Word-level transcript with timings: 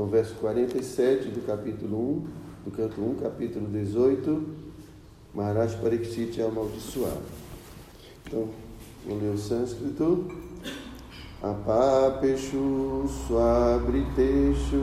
Então, 0.00 0.08
verso 0.08 0.34
47 0.36 1.28
do 1.28 1.44
capítulo 1.46 2.24
1, 2.64 2.64
do 2.64 2.70
canto 2.70 3.02
1, 3.02 3.16
capítulo 3.16 3.66
18, 3.66 4.46
Maharaj 5.34 5.76
Pariksit 5.76 6.40
é 6.40 6.44
amaldiçoado. 6.46 7.20
Então, 8.26 8.48
vou 9.06 9.18
ler 9.18 9.34
o 9.34 9.36
sânscrito. 9.36 10.26
Apapeshu 11.42 13.04
swabriteshu 13.26 14.76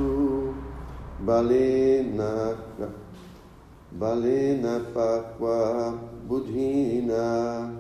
balena 1.22 2.60
balena 3.92 4.82
pakwa 4.94 6.00
buddhina 6.28 7.74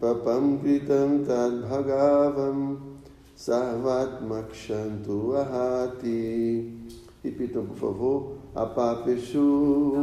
papam 0.00 0.58
kritam 0.58 1.24
tad 1.26 1.60
bhagavam 1.68 2.97
sarvatmakshantu 3.38 5.36
ahati. 5.36 6.74
Repitam, 7.22 7.66
por 7.66 7.76
favor. 7.76 8.38
Apapeshu. 8.54 9.94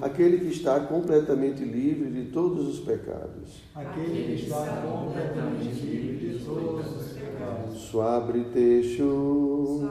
Aquele 0.00 0.38
que 0.38 0.48
está 0.48 0.80
completamente 0.80 1.64
livre 1.64 2.10
de 2.10 2.30
todos 2.30 2.68
os 2.68 2.80
pecados. 2.80 3.62
Aquele 3.74 4.24
que 4.24 4.34
está 4.44 4.82
completamente 4.82 5.84
livre 5.84 6.30
de 6.30 6.44
todos 6.44 6.86
os 6.86 7.12
pecados. 7.12 7.78
Suabriteshu. 7.78 9.88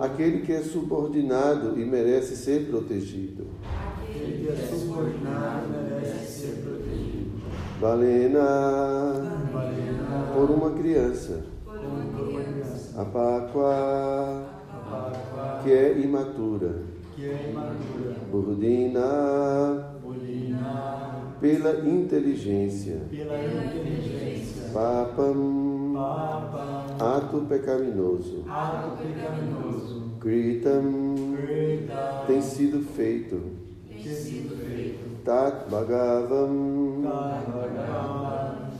Aquele 0.00 0.40
que 0.40 0.52
é 0.52 0.62
subordinado 0.62 1.78
e 1.78 1.84
merece 1.84 2.36
ser 2.36 2.68
protegido. 2.68 3.46
Aquele 3.64 4.46
que 4.46 4.52
é 4.52 4.56
subordinado 4.66 5.68
merece 5.68 6.40
ser 6.40 6.62
protegido. 6.62 7.42
Valena. 7.80 9.33
Por 10.34 10.50
uma 10.50 10.70
criança. 10.72 11.44
Apakva. 12.96 14.54
Que 15.62 15.72
é 15.72 15.98
imatura. 16.00 16.82
É. 17.20 17.52
Bolina. 18.30 19.94
Pela 21.40 21.88
inteligência. 21.88 23.02
Papam. 24.72 25.92
Papa. 25.94 26.86
Ato 26.98 27.46
pecaminoso. 27.48 28.44
Ato 28.48 28.96
pecaminoso. 28.96 30.02
Kritam. 30.18 31.36
Krita. 31.36 32.24
Tem 32.26 32.42
sido 32.42 32.80
feito. 32.82 33.40
Tem 33.88 34.02
sido 34.02 34.56
feito. 34.56 35.22
Tat 35.24 35.70
Bhagavam. 35.70 37.02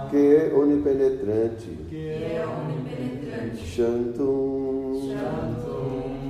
Que 0.09 0.35
é 0.35 0.53
onipenetrante. 0.55 1.77
Shantum. 3.57 5.13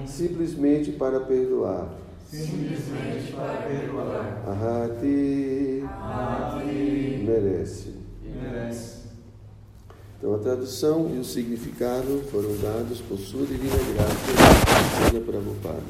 Simplesmente 0.08 0.94
para 0.94 1.20
perdoar. 1.20 1.90
Simplesmente 2.26 3.34
para 3.34 3.62
perdoar. 3.62 4.42
Merece. 7.24 7.94
Merece. 8.24 9.01
Então, 10.22 10.36
a 10.36 10.38
tradução 10.38 11.10
e 11.12 11.18
o 11.18 11.24
significado 11.24 12.22
foram 12.30 12.56
dados 12.58 13.02
por 13.02 13.18
sua 13.18 13.44
divina 13.44 13.74
graça, 13.74 15.10
Sena 15.10 15.20
Prabhupada. 15.26 15.82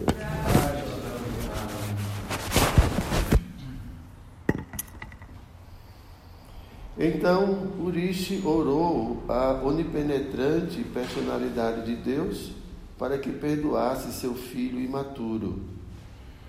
Então, 6.98 7.74
Urishi 7.78 8.42
orou 8.46 9.22
a 9.28 9.62
onipenetrante 9.66 10.82
personalidade 10.82 11.86
de 11.86 12.02
Deus 12.02 12.54
para 12.98 13.18
que 13.18 13.34
perdoasse 13.34 14.14
seu 14.14 14.34
filho 14.34 14.80
imaturo, 14.80 15.60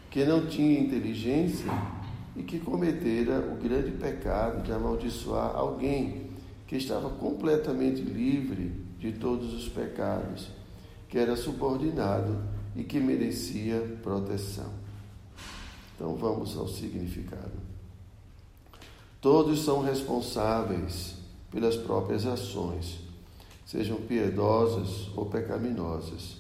que 0.09 0.25
não 0.25 0.47
tinha 0.47 0.79
inteligência 0.79 1.73
e 2.37 2.45
que 2.45 2.61
cometera 2.61 3.41
o 3.41 3.57
grande 3.61 3.91
pecado 3.91 4.63
de 4.63 4.71
amaldiçoar 4.71 5.57
alguém 5.57 6.22
que 6.73 6.79
estava 6.79 7.11
completamente 7.11 8.01
livre 8.01 8.73
de 8.99 9.13
todos 9.13 9.53
os 9.53 9.69
pecados, 9.69 10.49
que 11.07 11.19
era 11.19 11.37
subordinado 11.37 12.43
e 12.75 12.83
que 12.83 12.99
merecia 12.99 13.99
proteção. 14.03 14.73
Então 15.95 16.17
vamos 16.17 16.57
ao 16.57 16.67
significado. 16.67 17.53
Todos 19.21 19.67
são 19.67 19.83
responsáveis 19.83 21.17
pelas 21.51 21.77
próprias 21.77 22.25
ações, 22.25 23.01
sejam 23.67 23.99
piedosas 23.99 25.11
ou 25.15 25.27
pecaminosas. 25.27 26.39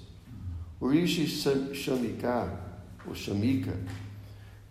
O 0.80 0.88
Rishi 0.88 1.26
Shamika, 1.26 2.58
ou 3.06 3.14
Shamika, 3.14 3.78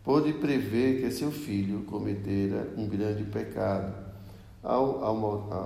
pôde 0.03 0.33
prever 0.33 1.01
que 1.01 1.11
seu 1.11 1.31
filho 1.31 1.83
cometera 1.83 2.73
um 2.75 2.87
grande 2.87 3.25
pecado 3.25 4.00
ao 4.63 5.03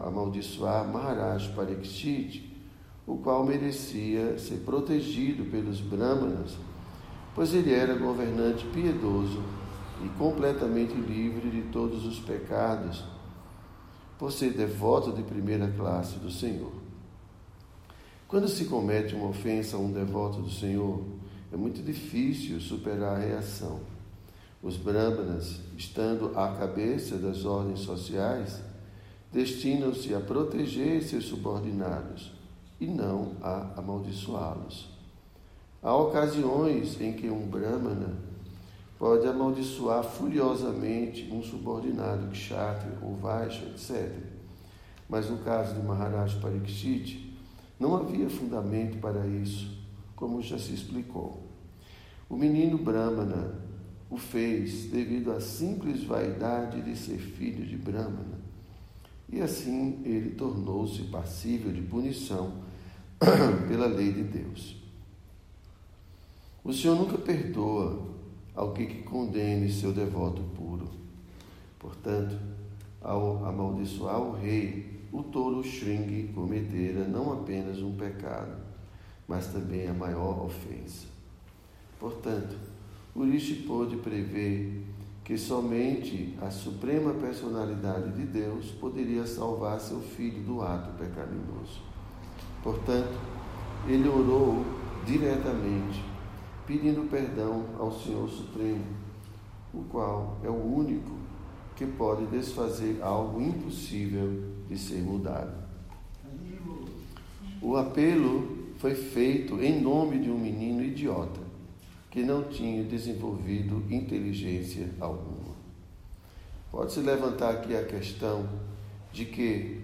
amaldiçoar 0.07 0.87
Maharaj 0.87 1.49
Pariksit, 1.53 2.53
o 3.05 3.17
qual 3.17 3.45
merecia 3.45 4.37
ser 4.39 4.57
protegido 4.59 5.45
pelos 5.45 5.81
Brahmanas, 5.81 6.57
pois 7.33 7.53
ele 7.53 7.73
era 7.73 7.95
governante 7.95 8.65
piedoso 8.67 9.43
e 10.03 10.09
completamente 10.17 10.93
livre 10.93 11.49
de 11.49 11.63
todos 11.69 12.05
os 12.05 12.19
pecados, 12.19 13.03
por 14.17 14.31
ser 14.31 14.53
devoto 14.53 15.11
de 15.11 15.23
primeira 15.23 15.67
classe 15.67 16.17
do 16.19 16.31
Senhor. 16.31 16.71
Quando 18.27 18.47
se 18.47 18.65
comete 18.65 19.13
uma 19.13 19.27
ofensa 19.27 19.75
a 19.75 19.79
um 19.79 19.91
devoto 19.91 20.41
do 20.41 20.49
Senhor, 20.49 21.03
é 21.51 21.57
muito 21.57 21.83
difícil 21.83 22.59
superar 22.59 23.17
a 23.17 23.19
reação. 23.19 23.81
Os 24.63 24.77
Brahmanas, 24.77 25.59
estando 25.77 26.31
à 26.37 26.55
cabeça 26.55 27.17
das 27.17 27.45
ordens 27.45 27.81
sociais, 27.81 28.63
destinam-se 29.35 30.15
a 30.15 30.21
proteger 30.21 31.03
seus 31.03 31.25
subordinados 31.25 32.31
e 32.79 32.87
não 32.87 33.33
a 33.41 33.73
amaldiçoá-los. 33.75 34.89
Há 35.83 35.93
ocasiões 35.93 36.99
em 37.01 37.11
que 37.11 37.29
um 37.29 37.45
Brahmana 37.45 38.15
pode 38.97 39.27
amaldiçoar 39.27 40.05
furiosamente 40.05 41.29
um 41.29 41.43
subordinado, 41.43 42.29
kshatriya 42.29 42.97
ou 43.01 43.17
vaishya, 43.17 43.67
etc. 43.67 44.09
Mas 45.09 45.29
no 45.29 45.39
caso 45.39 45.75
de 45.75 45.85
Maharaj 45.85 46.39
Pariksit, 46.39 47.37
não 47.77 47.93
havia 47.93 48.29
fundamento 48.29 48.99
para 48.99 49.27
isso, 49.27 49.77
como 50.15 50.41
já 50.41 50.57
se 50.57 50.73
explicou. 50.73 51.43
O 52.29 52.37
menino 52.37 52.77
Brahmana 52.77 53.53
o 54.09 54.15
fez 54.15 54.85
devido 54.85 55.33
à 55.33 55.41
simples 55.41 56.05
vaidade 56.05 56.81
de 56.81 56.95
ser 56.95 57.17
filho 57.17 57.65
de 57.65 57.75
Brahmana, 57.75 58.34
e 59.29 59.41
assim 59.41 60.01
ele 60.05 60.31
tornou-se 60.31 61.03
passível 61.03 61.71
de 61.71 61.81
punição 61.81 62.53
pela 63.67 63.87
lei 63.87 64.11
de 64.11 64.23
Deus. 64.23 64.77
O 66.63 66.73
Senhor 66.73 66.95
nunca 66.95 67.17
perdoa 67.17 68.01
alguém 68.55 68.87
que 68.87 69.03
condene 69.03 69.71
seu 69.71 69.91
devoto 69.91 70.41
puro. 70.55 70.89
Portanto, 71.77 72.37
ao 73.01 73.45
amaldiçoar 73.45 74.19
o 74.19 74.31
rei, 74.31 74.95
o 75.11 75.21
touro 75.21 75.63
Shringi 75.63 76.31
cometera 76.33 77.07
não 77.07 77.33
apenas 77.33 77.79
um 77.79 77.95
pecado, 77.95 78.57
mas 79.27 79.47
também 79.47 79.87
a 79.87 79.93
maior 79.93 80.45
ofensa. 80.45 81.07
Portanto, 81.99 82.57
Urishi 83.15 83.63
pôde 83.63 83.95
prever 83.97 84.84
que 85.25 85.39
somente 85.39 86.37
a 86.39 86.51
suprema 86.51 87.11
personalidade 87.15 88.11
de 88.11 88.25
Deus 88.27 88.67
poderia 88.67 89.25
salvar 89.25 89.79
seu 89.79 89.99
filho 89.99 90.43
do 90.43 90.61
ato 90.61 90.91
pecaminoso. 90.99 91.81
Portanto, 92.61 93.19
ele 93.87 94.07
orou 94.07 94.63
diretamente, 95.03 96.03
pedindo 96.67 97.09
perdão 97.09 97.65
ao 97.79 97.91
Senhor 97.91 98.29
Supremo, 98.29 98.85
o 99.73 99.81
qual 99.85 100.37
é 100.43 100.49
o 100.49 100.63
único 100.63 101.17
que 101.75 101.87
pode 101.87 102.27
desfazer 102.27 102.99
algo 103.01 103.41
impossível 103.41 104.43
de 104.69 104.77
ser 104.77 105.01
mudado. 105.01 105.65
O 107.59 107.75
apelo 107.75 108.69
foi 108.77 108.93
feito 108.93 109.59
em 109.59 109.81
nome 109.81 110.19
de 110.19 110.29
um 110.29 110.37
menino 110.37 110.83
idiota 110.83 111.44
que 112.15 112.23
não 112.23 112.43
tinha 112.43 112.81
desenvolvido 112.81 113.83
inteligência 113.93 114.89
alguma. 115.01 115.53
Pode-se 116.71 117.01
levantar 117.01 117.49
aqui 117.49 117.75
a 117.75 117.83
questão 117.83 118.47
de 119.11 119.25
que, 119.25 119.81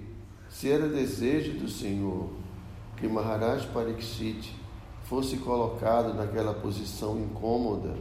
se 0.49 0.71
era 0.71 0.87
desejo 0.87 1.59
do 1.59 1.67
Senhor 1.67 2.29
que 2.95 3.05
Maharaj 3.05 3.67
Pariksit 3.73 4.55
fosse 5.03 5.35
colocado 5.39 6.13
naquela 6.13 6.53
posição 6.53 7.19
incômoda, 7.19 7.97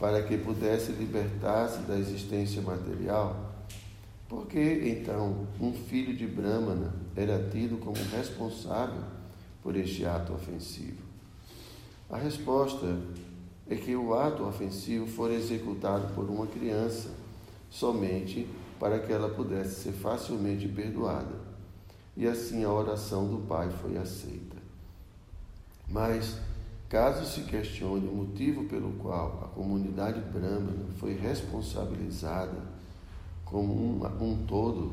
para 0.00 0.24
que 0.24 0.36
pudesse 0.36 0.90
libertar-se 0.90 1.82
da 1.82 1.96
existência 1.96 2.60
material? 2.60 3.52
Por 4.28 4.48
que 4.48 4.58
então 4.58 5.46
um 5.60 5.72
filho 5.72 6.16
de 6.16 6.26
Brahmana 6.26 6.92
era 7.14 7.48
tido 7.48 7.78
como 7.78 7.96
responsável 8.10 9.04
por 9.62 9.76
este 9.76 10.04
ato 10.04 10.32
ofensivo? 10.32 11.09
A 12.10 12.16
resposta 12.16 12.98
é 13.68 13.76
que 13.76 13.94
o 13.94 14.12
ato 14.14 14.42
ofensivo 14.42 15.06
foi 15.06 15.36
executado 15.36 16.12
por 16.12 16.28
uma 16.28 16.44
criança 16.44 17.08
somente 17.70 18.48
para 18.80 18.98
que 18.98 19.12
ela 19.12 19.28
pudesse 19.28 19.82
ser 19.82 19.92
facilmente 19.92 20.66
perdoada. 20.66 21.38
E 22.16 22.26
assim 22.26 22.64
a 22.64 22.72
oração 22.72 23.28
do 23.28 23.46
pai 23.46 23.70
foi 23.70 23.96
aceita. 23.96 24.56
Mas, 25.88 26.36
caso 26.88 27.24
se 27.24 27.42
questione 27.42 28.08
o 28.08 28.12
motivo 28.12 28.64
pelo 28.64 28.90
qual 28.94 29.44
a 29.44 29.54
comunidade 29.54 30.20
brahmana 30.20 30.86
foi 30.98 31.14
responsabilizada 31.14 32.58
como 33.44 33.72
um, 33.72 34.04
um 34.20 34.46
todo 34.46 34.92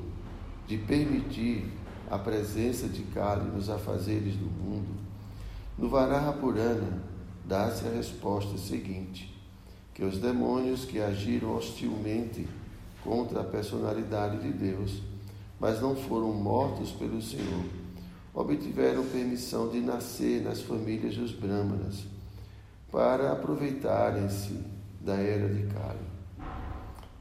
de 0.68 0.78
permitir 0.78 1.66
a 2.12 2.20
presença 2.20 2.88
de 2.88 3.02
Kali 3.04 3.50
nos 3.50 3.70
afazeres 3.72 4.36
do 4.36 4.46
mundo, 4.46 4.96
no 5.78 5.90
Varaha 5.90 6.34
Purana 6.34 7.07
dá-se 7.48 7.88
a 7.88 7.92
resposta 7.92 8.58
seguinte: 8.58 9.34
que 9.94 10.04
os 10.04 10.20
demônios 10.20 10.86
que 10.86 11.00
agiram 11.00 11.56
hostilmente 11.56 12.48
contra 13.04 13.42
a 13.42 13.44
personalidade 13.44 14.40
de 14.40 14.52
Deus, 14.52 15.02
mas 15.60 15.82
não 15.82 15.96
foram 15.96 16.34
mortos 16.34 16.92
pelo 16.92 17.22
Senhor, 17.22 17.66
obtiveram 18.34 19.06
permissão 19.06 19.70
de 19.70 19.80
nascer 19.80 20.44
nas 20.44 20.62
famílias 20.62 21.16
dos 21.16 21.32
Brahmanas, 21.32 22.06
para 22.92 23.32
aproveitarem-se 23.32 24.60
da 25.02 25.16
era 25.16 25.48
de 25.52 25.64
Kali. 25.74 26.06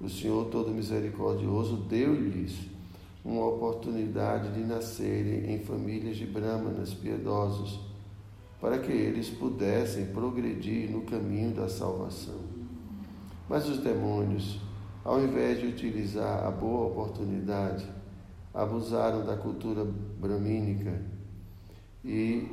O 0.01 0.11
Senhor 0.11 0.47
Todo 0.47 0.73
Misericordioso 0.73 1.77
deu-lhes 1.77 2.55
uma 3.25 3.47
oportunidade 3.47 4.53
de 4.53 4.61
nascerem 4.61 5.55
em 5.55 5.59
famílias 5.61 6.17
de 6.17 6.27
Brahmanas 6.27 6.93
piedosos, 6.93 7.81
para 8.61 8.79
que 8.79 8.91
eles 8.91 9.29
pudessem 9.29 10.07
progredir 10.07 10.91
no 10.91 11.03
caminho 11.03 11.55
da 11.55 11.69
salvação. 11.69 12.41
Mas 13.49 13.69
os 13.69 13.79
demônios, 13.79 14.61
ao 15.05 15.23
invés 15.23 15.61
de 15.61 15.67
utilizar 15.67 16.45
a 16.45 16.51
boa 16.51 16.89
oportunidade, 16.89 17.87
abusaram 18.53 19.25
da 19.25 19.37
cultura 19.37 19.85
bramínica 19.85 21.03
e, 22.05 22.49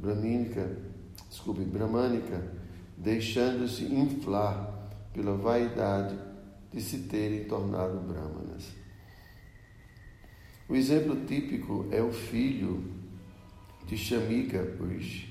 bramínica, 0.00 0.76
desculpe, 1.30 1.64
bramânica, 1.64 2.52
deixando-se 2.96 3.84
inflar 3.84 4.90
pela 5.12 5.36
vaidade 5.36 6.16
de 6.72 6.80
se 6.80 7.00
terem 7.00 7.44
tornado 7.44 8.00
brahmanas. 8.00 8.72
O 10.68 10.74
exemplo 10.74 11.16
típico 11.26 11.86
é 11.90 12.02
o 12.02 12.12
filho 12.12 13.01
de 13.92 13.98
Shamika 13.98 14.66
Rishi, 14.80 15.28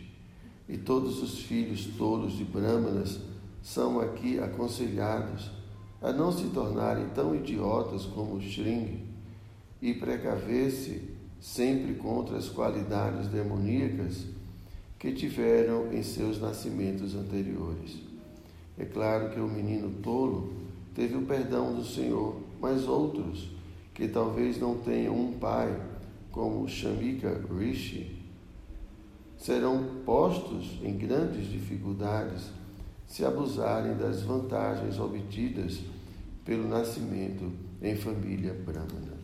e 0.70 0.78
todos 0.78 1.24
os 1.24 1.40
filhos 1.40 1.88
tolos 1.98 2.34
de 2.34 2.44
brahmanas 2.44 3.20
são 3.60 4.00
aqui 4.00 4.38
aconselhados 4.38 5.50
a 6.00 6.14
não 6.14 6.32
se 6.32 6.44
tornarem 6.50 7.08
tão 7.10 7.34
idiotas 7.34 8.06
como 8.06 8.40
Shring 8.40 9.04
e 9.82 9.96
precaver-se 9.96 11.10
sempre 11.40 11.96
contra 11.96 12.38
as 12.38 12.50
qualidades 12.50 13.30
demoníacas 13.30 14.28
que 15.00 15.12
tiveram 15.12 15.92
em 15.92 16.04
seus 16.04 16.40
nascimentos 16.40 17.16
anteriores. 17.16 17.98
É 18.78 18.86
claro 18.86 19.32
que 19.32 19.40
o 19.40 19.48
menino 19.48 19.90
tolo 20.04 20.54
teve 20.94 21.16
o 21.16 21.26
perdão 21.26 21.74
do 21.74 21.84
Senhor, 21.84 22.40
mas 22.62 22.88
outros, 22.88 23.50
que 23.92 24.08
talvez 24.08 24.60
não 24.60 24.78
tenham 24.78 25.20
um 25.20 25.34
pai, 25.40 25.82
como 26.32 26.70
Shamika 26.70 27.42
Rishi, 27.58 28.21
serão 29.42 29.84
postos 30.06 30.80
em 30.84 30.96
grandes 30.96 31.48
dificuldades 31.48 32.52
se 33.08 33.26
abusarem 33.26 33.98
das 33.98 34.22
vantagens 34.22 35.00
obtidas 35.00 35.82
pelo 36.46 36.68
nascimento 36.68 37.52
em 37.82 37.96
família 37.96 38.54
brahmana. 38.54 39.20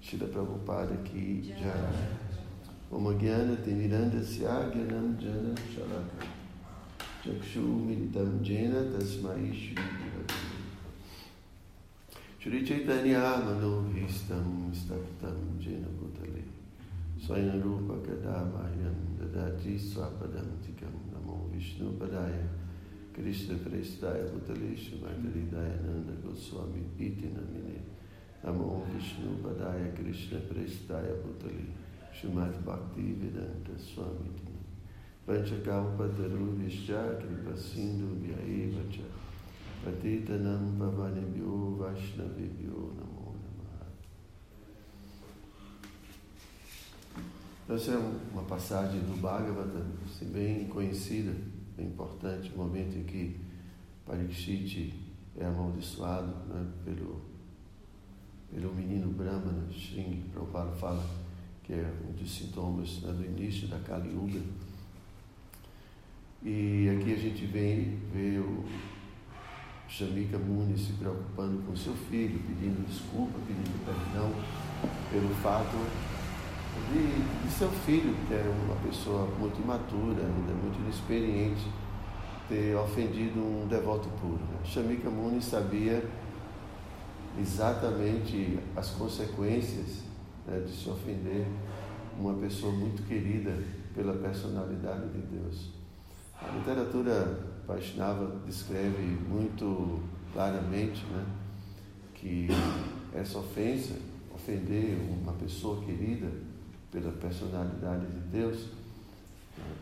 Shila 0.00 0.28
Prabhupada 0.28 0.96
ki 1.02 1.42
jai. 1.58 2.16
Om 2.88 3.18
Jnana 3.18 3.56
Timirandasya 3.56 4.70
Gyanam 4.70 5.18
Jana 5.18 5.52
Shalaka. 5.74 6.24
Chakshu 7.24 7.60
Militam 7.60 8.40
Jena 8.40 8.84
Tasmai 8.84 9.52
Shri 9.52 9.74
Shri 12.38 12.64
Chaitanya 12.64 13.42
Manohistam 13.42 14.70
Staptam 14.72 15.58
Jena 15.58 15.88
स्वयंरूपकदामायं 17.26 18.98
ददाति 19.18 19.72
स्वापदं 19.82 20.48
तिकं 20.64 20.92
नमो 21.12 21.36
विष्णुपदाय 21.52 22.36
कृष्णप्रेष्ठाय 23.16 24.20
पुतलेषु 24.30 24.94
मैतलिदाय 25.02 25.70
नन्दगोस्वामी 25.84 26.82
इति 27.06 27.28
नमिने 27.36 27.78
नमो 28.44 28.68
विष्णुपदाय 28.90 29.82
कृष्णप्रेष्ठाय 29.98 31.08
पुतले 31.24 31.66
श्रीमद्भक्तिवेदन्तस्वामिति 32.18 34.54
पञ्चकाम्पतरुभिश्च 35.28 36.90
कृपसिन्धुभ्य 37.22 38.32
एव 38.60 38.76
च 38.94 38.96
पतितनं 39.82 40.62
पवनेभ्यो 40.78 41.52
वैष्णवेभ्यो 41.82 42.78
नमः 42.94 43.05
Essa 47.68 47.90
é 47.90 47.98
uma 48.32 48.44
passagem 48.44 49.00
do 49.00 49.20
Bhagavatam, 49.20 49.86
assim, 50.04 50.26
bem 50.26 50.68
conhecida 50.68 51.34
é 51.76 51.82
importante, 51.82 52.52
o 52.54 52.58
momento 52.58 52.96
em 52.96 53.02
que 53.02 53.40
Parikshit 54.06 54.94
é 55.36 55.44
amaldiçoado 55.44 56.32
né, 56.46 56.64
pelo, 56.84 57.20
pelo 58.54 58.72
menino 58.72 59.08
Brahmana, 59.08 59.66
Shring, 59.70 60.24
Prabhupada 60.32 60.70
fala 60.76 61.04
que 61.64 61.72
é 61.72 61.92
um 62.08 62.12
dos 62.12 62.32
sintomas 62.32 63.02
né, 63.02 63.12
do 63.12 63.24
início 63.24 63.66
da 63.66 63.80
Kali 63.80 64.10
Yuga. 64.10 64.40
E 66.44 66.88
aqui 66.88 67.14
a 67.14 67.18
gente 67.18 67.46
vem 67.46 67.98
ver 68.12 68.38
o 68.38 68.64
Shamika 69.88 70.38
Muni 70.38 70.78
se 70.78 70.92
preocupando 70.92 71.62
com 71.64 71.74
seu 71.74 71.94
filho, 71.94 72.38
pedindo 72.46 72.86
desculpa, 72.86 73.38
pedindo 73.40 73.84
perdão 73.84 74.32
pelo 75.10 75.34
fato 75.42 76.15
de, 76.92 77.46
de 77.46 77.52
seu 77.52 77.68
filho, 77.68 78.14
que 78.26 78.34
é 78.34 78.44
uma 78.66 78.76
pessoa 78.76 79.26
muito 79.38 79.60
imatura, 79.60 80.22
ainda 80.22 80.52
muito 80.52 80.80
inexperiente, 80.80 81.66
ter 82.48 82.76
ofendido 82.76 83.40
um 83.40 83.66
devoto 83.68 84.08
puro. 84.20 84.38
Né? 84.38 84.58
Shamika 84.64 85.10
Muni 85.10 85.42
sabia 85.42 86.04
exatamente 87.38 88.58
as 88.74 88.90
consequências 88.90 90.02
né, 90.46 90.60
de 90.60 90.72
se 90.72 90.88
ofender 90.88 91.46
uma 92.18 92.34
pessoa 92.34 92.72
muito 92.72 93.02
querida 93.06 93.52
pela 93.94 94.14
personalidade 94.14 95.08
de 95.08 95.18
Deus. 95.18 95.70
A 96.40 96.50
literatura 96.56 97.40
Vaishnava 97.66 98.40
descreve 98.46 99.02
muito 99.28 100.00
claramente 100.32 101.04
né, 101.06 101.24
que 102.14 102.48
essa 103.14 103.38
ofensa, 103.38 103.94
ofender 104.34 104.98
uma 105.22 105.32
pessoa 105.32 105.82
querida, 105.82 106.30
pela 106.96 107.12
personalidade 107.12 108.06
de 108.06 108.20
Deus, 108.30 108.68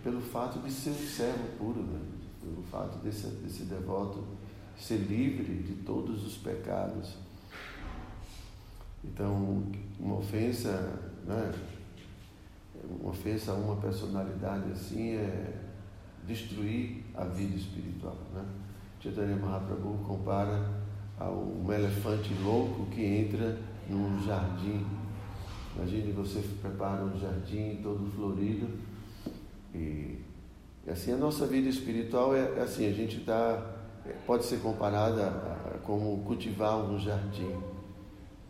pelo 0.02 0.20
fato 0.20 0.58
de 0.58 0.68
ser 0.68 0.90
um 0.90 0.94
servo 0.94 1.44
puro, 1.56 1.80
né? 1.80 2.00
pelo 2.40 2.60
fato 2.64 2.98
desse, 2.98 3.28
desse 3.36 3.62
devoto 3.66 4.24
ser 4.76 4.96
livre 4.96 5.62
de 5.62 5.74
todos 5.84 6.26
os 6.26 6.36
pecados. 6.38 7.14
Então, 9.04 9.62
uma 10.00 10.16
ofensa, 10.16 10.98
né? 11.24 11.54
uma 12.82 13.10
ofensa 13.10 13.52
a 13.52 13.54
uma 13.54 13.76
personalidade 13.76 14.72
assim 14.72 15.10
é 15.10 15.60
destruir 16.26 17.04
a 17.14 17.26
vida 17.26 17.54
espiritual. 17.54 18.18
Né? 18.34 18.44
Chaitanya 19.00 19.36
Mahaprabhu 19.36 19.98
compara 20.04 20.68
a 21.20 21.30
um 21.30 21.72
elefante 21.72 22.34
louco 22.42 22.86
que 22.86 23.04
entra 23.04 23.56
num 23.88 24.20
jardim 24.24 24.84
Imagine 25.76 26.12
você 26.12 26.40
prepara 26.60 27.04
um 27.04 27.18
jardim 27.18 27.80
todo 27.82 28.10
florido 28.12 28.68
e, 29.74 30.18
e 30.86 30.90
assim 30.90 31.12
a 31.12 31.16
nossa 31.16 31.46
vida 31.46 31.68
espiritual 31.68 32.34
é, 32.34 32.58
é 32.58 32.60
assim, 32.60 32.86
a 32.86 32.92
gente 32.92 33.18
está 33.18 33.74
pode 34.26 34.44
ser 34.44 34.60
comparada 34.60 35.22
a, 35.22 35.74
a, 35.74 35.78
como 35.78 36.22
cultivar 36.24 36.76
um 36.76 36.98
jardim. 36.98 37.56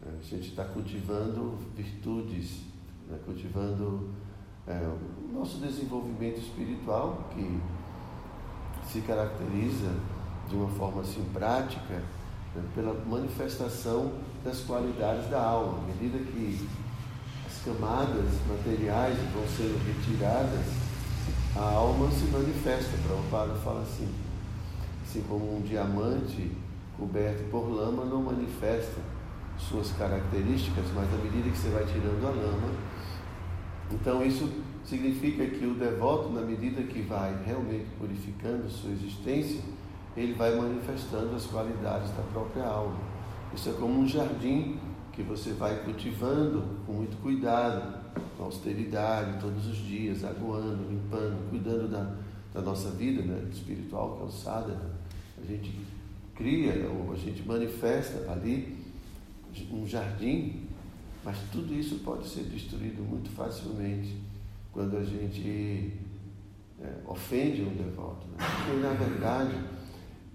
A 0.06 0.22
gente 0.22 0.48
está 0.50 0.64
cultivando 0.64 1.58
virtudes, 1.74 2.60
né? 3.08 3.18
cultivando 3.24 4.10
é, 4.66 4.72
o 4.72 5.32
nosso 5.32 5.58
desenvolvimento 5.58 6.38
espiritual 6.38 7.30
que 7.34 7.60
se 8.86 9.00
caracteriza 9.00 9.90
de 10.48 10.56
uma 10.56 10.68
forma 10.70 11.00
assim 11.00 11.24
prática, 11.32 12.02
né, 12.54 12.62
pela 12.74 12.92
manifestação 13.06 14.12
das 14.44 14.60
qualidades 14.60 15.30
da 15.30 15.42
alma. 15.42 15.78
À 15.78 15.86
medida 15.86 16.18
que 16.18 16.68
camadas 17.64 18.30
materiais 18.46 19.16
vão 19.32 19.46
sendo 19.48 19.80
retiradas, 19.86 20.66
a 21.56 21.60
alma 21.60 22.10
se 22.10 22.24
manifesta. 22.26 22.96
Prabhupada 23.06 23.54
fala 23.60 23.82
assim, 23.82 24.08
assim 25.04 25.22
como 25.28 25.56
um 25.56 25.62
diamante 25.62 26.52
coberto 26.98 27.50
por 27.50 27.68
lama 27.68 28.04
não 28.04 28.22
manifesta 28.22 29.00
suas 29.58 29.92
características, 29.92 30.84
mas 30.94 31.12
à 31.12 31.16
medida 31.16 31.48
que 31.48 31.56
você 31.56 31.68
vai 31.70 31.84
tirando 31.84 32.26
a 32.26 32.30
lama, 32.30 32.72
então 33.90 34.24
isso 34.24 34.50
significa 34.84 35.46
que 35.46 35.64
o 35.64 35.74
devoto, 35.74 36.28
na 36.30 36.42
medida 36.42 36.82
que 36.82 37.00
vai 37.02 37.34
realmente 37.44 37.86
purificando 37.98 38.68
sua 38.68 38.90
existência, 38.90 39.60
ele 40.16 40.34
vai 40.34 40.54
manifestando 40.54 41.34
as 41.34 41.46
qualidades 41.46 42.10
da 42.10 42.22
própria 42.32 42.64
alma. 42.64 42.98
Isso 43.54 43.70
é 43.70 43.72
como 43.72 44.00
um 44.00 44.06
jardim 44.06 44.78
que 45.14 45.22
você 45.22 45.52
vai 45.52 45.84
cultivando 45.84 46.62
com 46.84 46.92
muito 46.92 47.16
cuidado, 47.22 48.00
com 48.36 48.44
austeridade, 48.44 49.40
todos 49.40 49.66
os 49.66 49.76
dias, 49.76 50.24
aguando, 50.24 50.88
limpando, 50.90 51.50
cuidando 51.50 51.88
da, 51.88 52.16
da 52.52 52.60
nossa 52.60 52.90
vida 52.90 53.22
né, 53.22 53.48
espiritual, 53.50 54.16
que 54.16 54.22
é 54.22 54.24
o 54.26 54.30
sadhana. 54.30 54.90
A 55.40 55.46
gente 55.46 55.72
cria, 56.34 56.90
ou 56.90 57.12
a 57.12 57.16
gente 57.16 57.46
manifesta 57.46 58.30
ali 58.30 58.76
um 59.70 59.86
jardim, 59.86 60.64
mas 61.24 61.38
tudo 61.52 61.72
isso 61.72 62.00
pode 62.00 62.28
ser 62.28 62.42
destruído 62.44 63.02
muito 63.02 63.30
facilmente 63.30 64.16
quando 64.72 64.96
a 64.96 65.04
gente 65.04 65.92
é, 66.82 66.92
ofende 67.06 67.62
um 67.62 67.74
devoto. 67.76 68.26
Né? 68.26 68.36
Porque, 68.38 68.80
na 68.80 68.92
verdade, 68.92 69.54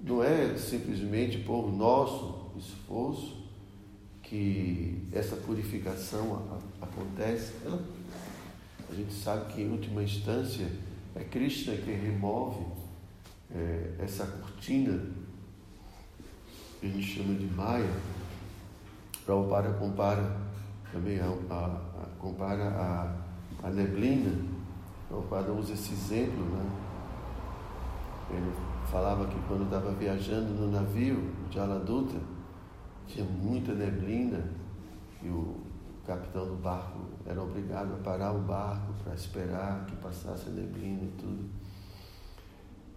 não 0.01 0.24
é 0.24 0.55
simplesmente 0.57 1.39
por 1.39 1.69
nosso 1.69 2.51
esforço 2.57 3.38
que 4.29 5.07
essa 5.12 5.36
purificação 5.36 6.59
acontece. 6.79 7.53
A 8.88 8.93
gente 8.93 9.12
sabe 9.12 9.51
que, 9.51 9.62
em 9.63 9.71
última 9.71 10.03
instância, 10.03 10.67
é 11.15 11.24
Krishna 11.24 11.75
que 11.75 11.91
remove 11.91 12.63
é, 13.51 13.95
essa 13.98 14.27
cortina 14.27 15.01
que 16.79 16.86
a 16.86 16.89
gente 16.89 17.01
chama 17.01 17.33
de 17.33 17.48
Maya. 17.48 17.89
Prabhupada 19.25 19.74
compara 19.74 20.38
também 20.91 21.19
a, 21.19 21.25
a, 21.50 21.65
a 21.65 22.05
compara 22.19 22.69
a, 22.69 23.67
a 23.67 23.69
neblina. 23.71 24.31
Prabhupada 25.07 25.51
usa 25.51 25.74
esse 25.74 25.91
exemplo, 25.91 26.45
né? 26.45 26.71
Ele 28.29 28.53
falava 28.91 29.25
que 29.25 29.39
quando 29.48 29.63
estava 29.63 29.91
viajando 29.91 30.53
no 30.53 30.71
navio 30.71 31.31
de 31.50 31.59
Aladuta, 31.59 32.15
tinha 33.09 33.25
muita 33.25 33.73
neblina 33.73 34.43
e 35.21 35.27
o 35.27 35.55
capitão 36.05 36.47
do 36.47 36.55
barco 36.55 36.99
era 37.25 37.41
obrigado 37.41 37.93
a 37.93 37.97
parar 37.97 38.33
o 38.33 38.39
barco 38.39 38.93
para 39.03 39.13
esperar 39.13 39.85
que 39.85 39.95
passasse 39.97 40.47
a 40.47 40.51
neblina 40.51 41.03
e 41.03 41.11
tudo. 41.19 41.49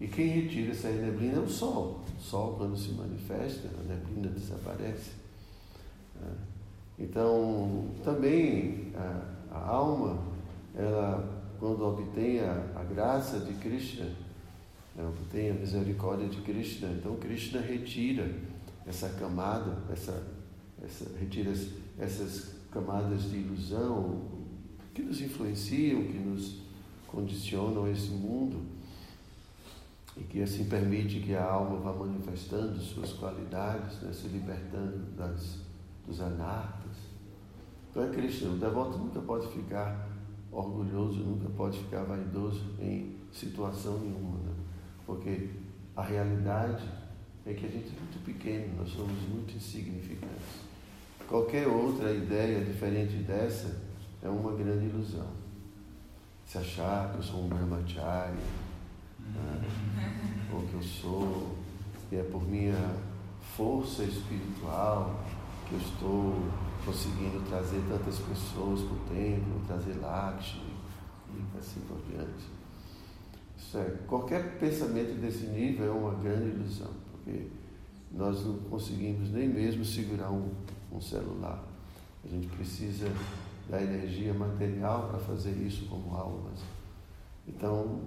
E 0.01 0.09
quem 0.09 0.29
retira 0.29 0.73
essa 0.73 0.89
neblina 0.89 1.37
é 1.37 1.41
o 1.41 1.49
sol. 1.49 2.01
O 2.19 2.21
sol, 2.21 2.57
quando 2.57 2.77
se 2.77 2.91
manifesta, 2.93 3.69
a 3.69 3.83
neblina 3.83 4.29
desaparece. 4.29 5.13
Né? 6.21 6.33
Então, 6.99 7.87
também 8.03 8.93
a, 8.97 9.23
a 9.51 9.69
alma, 9.69 10.19
ela, 10.75 11.43
quando 11.59 11.85
obtém 11.85 12.41
a, 12.41 12.53
a 12.77 12.85
graça 12.85 13.39
de 13.41 13.53
Krishna, 13.55 14.09
ela 14.97 15.09
obtém 15.09 15.51
a 15.51 15.55
misericórdia 15.55 16.29
de 16.29 16.41
Krishna, 16.43 16.89
então 16.89 17.17
Krishna 17.17 17.61
retira 17.61 18.29
essa 18.87 19.09
camada, 19.11 19.79
essa, 19.91 20.27
essa, 20.83 21.19
retira 21.19 21.53
essas 21.99 22.55
camadas 22.71 23.25
de 23.25 23.37
ilusão 23.37 24.23
que 24.95 25.03
nos 25.03 25.21
influenciam, 25.21 26.05
que 26.05 26.19
nos 26.19 26.63
condicionam 27.07 27.91
esse 27.91 28.11
mundo 28.11 28.63
e 30.17 30.25
que 30.25 30.43
assim 30.43 30.65
permite 30.65 31.21
que 31.21 31.35
a 31.35 31.45
alma 31.45 31.79
vá 31.79 31.93
manifestando 31.93 32.79
suas 32.79 33.13
qualidades, 33.13 34.01
né, 34.03 34.13
se 34.13 34.29
libertando 34.29 34.99
das, 35.17 35.59
dos 36.07 36.21
anartas. 36.21 36.97
Então 37.91 38.03
é 38.03 38.09
Krishna, 38.09 38.51
o 38.51 38.57
devoto 38.57 38.99
nunca 38.99 39.21
pode 39.21 39.49
ficar 39.49 40.09
orgulhoso, 40.51 41.21
nunca 41.21 41.49
pode 41.51 41.79
ficar 41.79 42.05
vaidoso 42.05 42.63
em 42.79 43.17
situação 43.31 43.99
nenhuma, 43.99 44.39
né? 44.39 44.55
porque 45.07 45.51
a 45.97 46.03
realidade 46.03 46.83
é 47.47 47.53
que 47.53 47.67
a 47.67 47.69
gente 47.69 47.89
é 47.89 48.01
muito 48.01 48.25
pequeno, 48.25 48.77
nós 48.77 48.91
somos 48.91 49.21
muito 49.29 49.57
insignificantes. 49.57 50.63
Qualquer 51.29 51.67
outra 51.67 52.13
ideia 52.13 52.65
diferente 52.65 53.17
dessa 53.25 53.81
é 54.23 54.29
uma 54.29 54.53
grande 54.53 54.87
ilusão. 54.87 55.29
Se 56.47 56.59
achar 56.59 57.11
que 57.11 57.19
eu 57.19 57.23
sou 57.23 57.45
um 57.45 57.49
brahmachari, 57.49 58.37
né? 59.21 59.65
ou 60.53 60.63
que 60.63 60.75
eu 60.75 60.83
sou, 60.83 61.57
e 62.11 62.17
é 62.17 62.23
por 62.23 62.47
minha 62.47 62.95
força 63.57 64.05
espiritual 64.05 65.25
que 65.69 65.75
eu 65.75 65.79
estou 65.79 66.35
conseguindo 66.85 67.41
trazer 67.49 67.81
tantas 67.89 68.19
pessoas 68.19 68.81
para 68.81 68.95
o 68.95 69.01
templo, 69.15 69.63
trazer 69.67 69.99
Lakshmi 70.01 70.75
e 71.35 71.59
assim 71.59 71.81
por 71.89 71.99
diante. 72.09 72.51
Isso 73.57 73.79
é, 73.79 73.85
qualquer 74.07 74.59
pensamento 74.59 75.19
desse 75.21 75.47
nível 75.47 75.87
é 75.87 75.91
uma 75.91 76.15
grande 76.15 76.51
ilusão, 76.51 76.91
porque 77.25 77.47
nós 78.11 78.45
não 78.45 78.59
conseguimos 78.59 79.31
nem 79.31 79.49
mesmo 79.49 79.85
segurar 79.85 80.31
um, 80.31 80.51
um 80.93 81.01
celular. 81.01 81.63
A 82.25 82.29
gente 82.29 82.47
precisa 82.49 83.09
da 83.69 83.81
energia 83.81 84.35
material 84.35 85.09
para 85.09 85.19
fazer 85.19 85.53
isso 85.53 85.87
como 85.87 86.15
almas. 86.15 86.61
Então, 87.47 88.01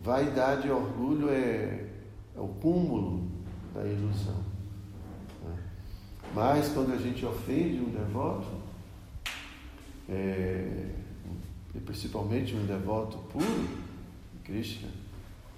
Vaidade 0.00 0.68
e 0.68 0.70
orgulho 0.70 1.28
é, 1.28 1.88
é 2.36 2.40
o 2.40 2.48
cúmulo 2.48 3.28
da 3.74 3.84
ilusão. 3.84 4.42
Né? 5.44 5.56
Mas 6.32 6.68
quando 6.68 6.92
a 6.92 6.96
gente 6.96 7.26
ofende 7.26 7.80
um 7.80 7.90
devoto, 7.90 8.46
é, 10.08 10.94
e 11.74 11.80
principalmente 11.80 12.54
um 12.54 12.64
devoto 12.64 13.18
puro, 13.32 13.68
Krishna, 14.44 14.88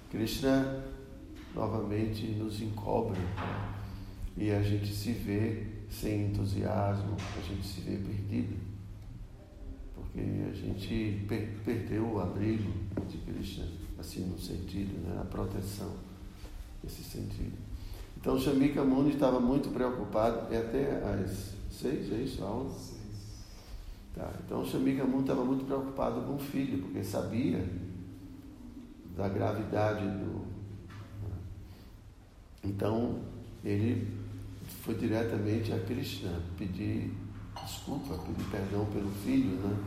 Krishna 0.09 0.83
novamente 1.55 2.27
nos 2.27 2.61
encobre 2.61 3.19
e 4.37 4.51
a 4.51 4.61
gente 4.61 4.93
se 4.93 5.11
vê 5.11 5.67
sem 5.89 6.27
entusiasmo, 6.27 7.15
a 7.37 7.41
gente 7.41 7.67
se 7.67 7.81
vê 7.81 7.97
perdido, 7.97 8.55
porque 9.93 10.19
a 10.19 10.53
gente 10.53 11.25
per 11.27 11.59
perdeu 11.65 12.13
o 12.13 12.21
abrigo 12.21 12.71
de 13.09 13.17
Krishna 13.17 13.65
assim 13.99 14.25
no 14.25 14.39
sentido, 14.39 14.99
né, 15.07 15.15
na 15.15 15.25
proteção, 15.25 15.91
nesse 16.83 17.03
sentido. 17.03 17.57
Então 18.17 18.39
Shamika 18.39 18.83
Muni 18.83 19.11
estava 19.11 19.39
muito 19.39 19.69
preocupado, 19.69 20.53
é 20.53 20.57
até 20.57 21.03
às 21.03 21.53
seis, 21.69 22.11
é 22.11 22.15
isso, 22.15 22.43
a 22.43 22.47
aula? 22.47 22.71
Tá, 24.15 24.31
então 24.45 24.65
Shamika 24.65 25.03
Muni 25.03 25.21
estava 25.21 25.43
muito 25.45 25.65
preocupado 25.65 26.21
com 26.21 26.35
o 26.35 26.39
filho, 26.39 26.79
porque 26.83 27.03
sabia 27.03 27.63
da 29.15 29.27
gravidade 29.29 30.05
do. 30.05 30.50
Então 32.63 33.19
ele 33.63 34.07
foi 34.83 34.95
diretamente 34.95 35.73
a 35.73 35.79
Krishna 35.79 36.31
pedir 36.57 37.11
desculpa, 37.63 38.15
pedir 38.19 38.49
perdão 38.49 38.85
pelo 38.85 39.09
filho, 39.23 39.55
né? 39.57 39.77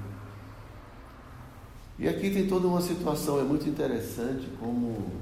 E 1.99 2.09
aqui 2.09 2.31
tem 2.31 2.49
toda 2.49 2.67
uma 2.67 2.81
situação, 2.81 3.39
é 3.39 3.45
muito 3.45 3.69
interessante 3.69 4.49
como 4.59 5.13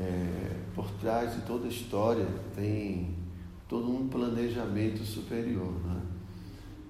é, 0.00 0.56
por 0.74 0.90
trás 0.92 1.34
de 1.34 1.42
toda 1.42 1.66
a 1.66 1.68
história 1.68 2.26
tem 2.54 3.14
todo 3.68 3.90
um 3.90 4.08
planejamento 4.08 5.04
superior. 5.04 5.72
Né? 5.84 6.00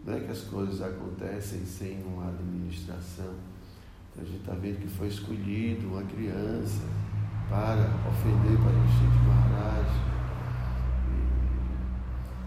Não 0.06 0.14
é 0.14 0.20
que 0.20 0.30
as 0.30 0.42
coisas 0.42 0.80
acontecem 0.80 1.64
sem 1.66 2.02
uma 2.02 2.28
administração. 2.28 3.34
Então, 4.12 4.22
a 4.22 4.26
gente 4.26 4.40
está 4.40 4.52
vendo 4.52 4.80
que 4.80 4.88
foi 4.88 5.08
escolhido 5.08 5.88
uma 5.88 6.02
criança 6.02 6.82
para 7.48 7.90
ofender 8.08 8.56
para 8.58 8.72
o 8.72 8.88
Chico 8.88 9.20
Maharaj. 9.26 9.88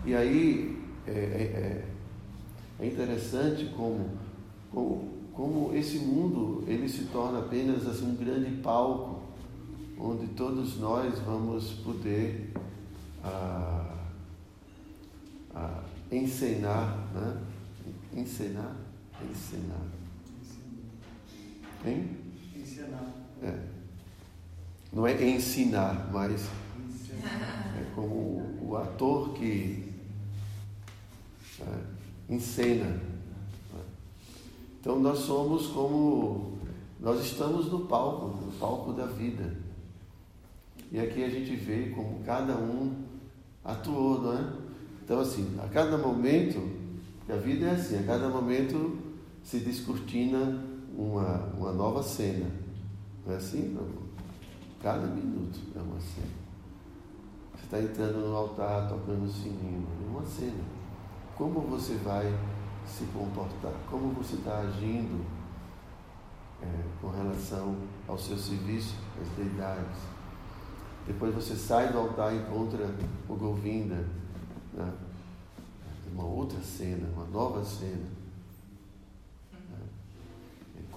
E, 0.06 0.10
e 0.10 0.16
aí 0.16 0.84
é, 1.08 1.12
é, 1.12 1.16
é, 1.16 1.86
é 2.80 2.88
interessante 2.88 3.66
como, 3.76 4.18
como 4.72 5.18
como 5.38 5.72
esse 5.76 6.00
mundo 6.00 6.64
ele 6.68 6.90
se 6.90 7.04
torna 7.06 7.38
apenas 7.38 7.86
assim, 7.86 8.08
um 8.08 8.16
grande 8.16 8.60
palco 8.60 9.22
onde 10.00 10.26
todos 10.30 10.80
nós 10.80 11.20
vamos 11.20 11.74
poder 11.84 12.52
ah, 13.24 13.96
ah, 15.54 15.84
encenar, 16.12 17.08
né? 17.14 17.40
encenar, 18.16 18.76
encenar, 19.30 19.86
hein? 21.86 22.18
Ensinar. 22.56 23.14
É. 23.44 23.77
Não 24.92 25.06
é 25.06 25.30
ensinar, 25.30 26.10
mas 26.12 26.48
É 27.24 27.92
como 27.94 28.58
o 28.62 28.78
ator 28.78 29.34
que 29.34 29.94
é, 31.60 32.34
encena. 32.34 33.00
Então 34.80 35.00
nós 35.00 35.20
somos 35.20 35.68
como. 35.68 36.58
Nós 37.00 37.24
estamos 37.24 37.72
no 37.72 37.82
palco, 37.82 38.46
no 38.46 38.52
palco 38.54 38.94
da 38.94 39.06
vida. 39.06 39.56
E 40.92 41.00
aqui 41.00 41.24
a 41.24 41.30
gente 41.30 41.56
vê 41.56 41.90
como 41.90 42.24
cada 42.24 42.56
um 42.56 43.04
atuou, 43.64 44.22
não 44.22 44.34
é? 44.34 44.54
Então, 45.04 45.20
assim, 45.20 45.58
a 45.64 45.68
cada 45.68 45.98
momento, 45.98 46.60
a 47.30 47.36
vida 47.36 47.68
é 47.68 47.72
assim, 47.72 48.00
a 48.00 48.04
cada 48.04 48.30
momento 48.30 48.98
se 49.44 49.60
descortina 49.60 50.64
uma, 50.98 51.54
uma 51.58 51.74
nova 51.74 52.02
cena. 52.02 52.50
Não 53.26 53.34
é 53.34 53.38
assim? 53.38 53.74
Não? 53.74 54.07
Cada 54.82 55.08
minuto 55.08 55.60
é 55.76 55.80
uma 55.80 56.00
cena. 56.00 56.28
Você 57.56 57.64
está 57.64 57.82
entrando 57.82 58.20
no 58.20 58.36
altar, 58.36 58.88
tocando 58.88 59.26
o 59.26 59.30
sininho, 59.30 59.88
é 60.04 60.10
uma 60.10 60.26
cena. 60.26 60.64
Como 61.36 61.62
você 61.62 61.96
vai 61.96 62.26
se 62.86 63.06
comportar? 63.06 63.74
Como 63.90 64.14
você 64.14 64.36
está 64.36 64.60
agindo 64.60 65.26
é, 66.62 66.84
com 67.02 67.10
relação 67.10 67.76
ao 68.08 68.18
seu 68.18 68.38
serviço, 68.38 68.96
às 69.20 69.28
deidades? 69.30 69.98
Depois 71.08 71.34
você 71.34 71.56
sai 71.56 71.92
do 71.92 71.98
altar 72.00 72.34
e 72.34 72.38
encontra 72.38 72.86
o 73.28 73.36
Govinda. 73.36 74.06
Né? 74.74 74.94
Uma 76.12 76.26
outra 76.26 76.60
cena, 76.62 77.08
uma 77.16 77.26
nova 77.26 77.64
cena. 77.64 78.17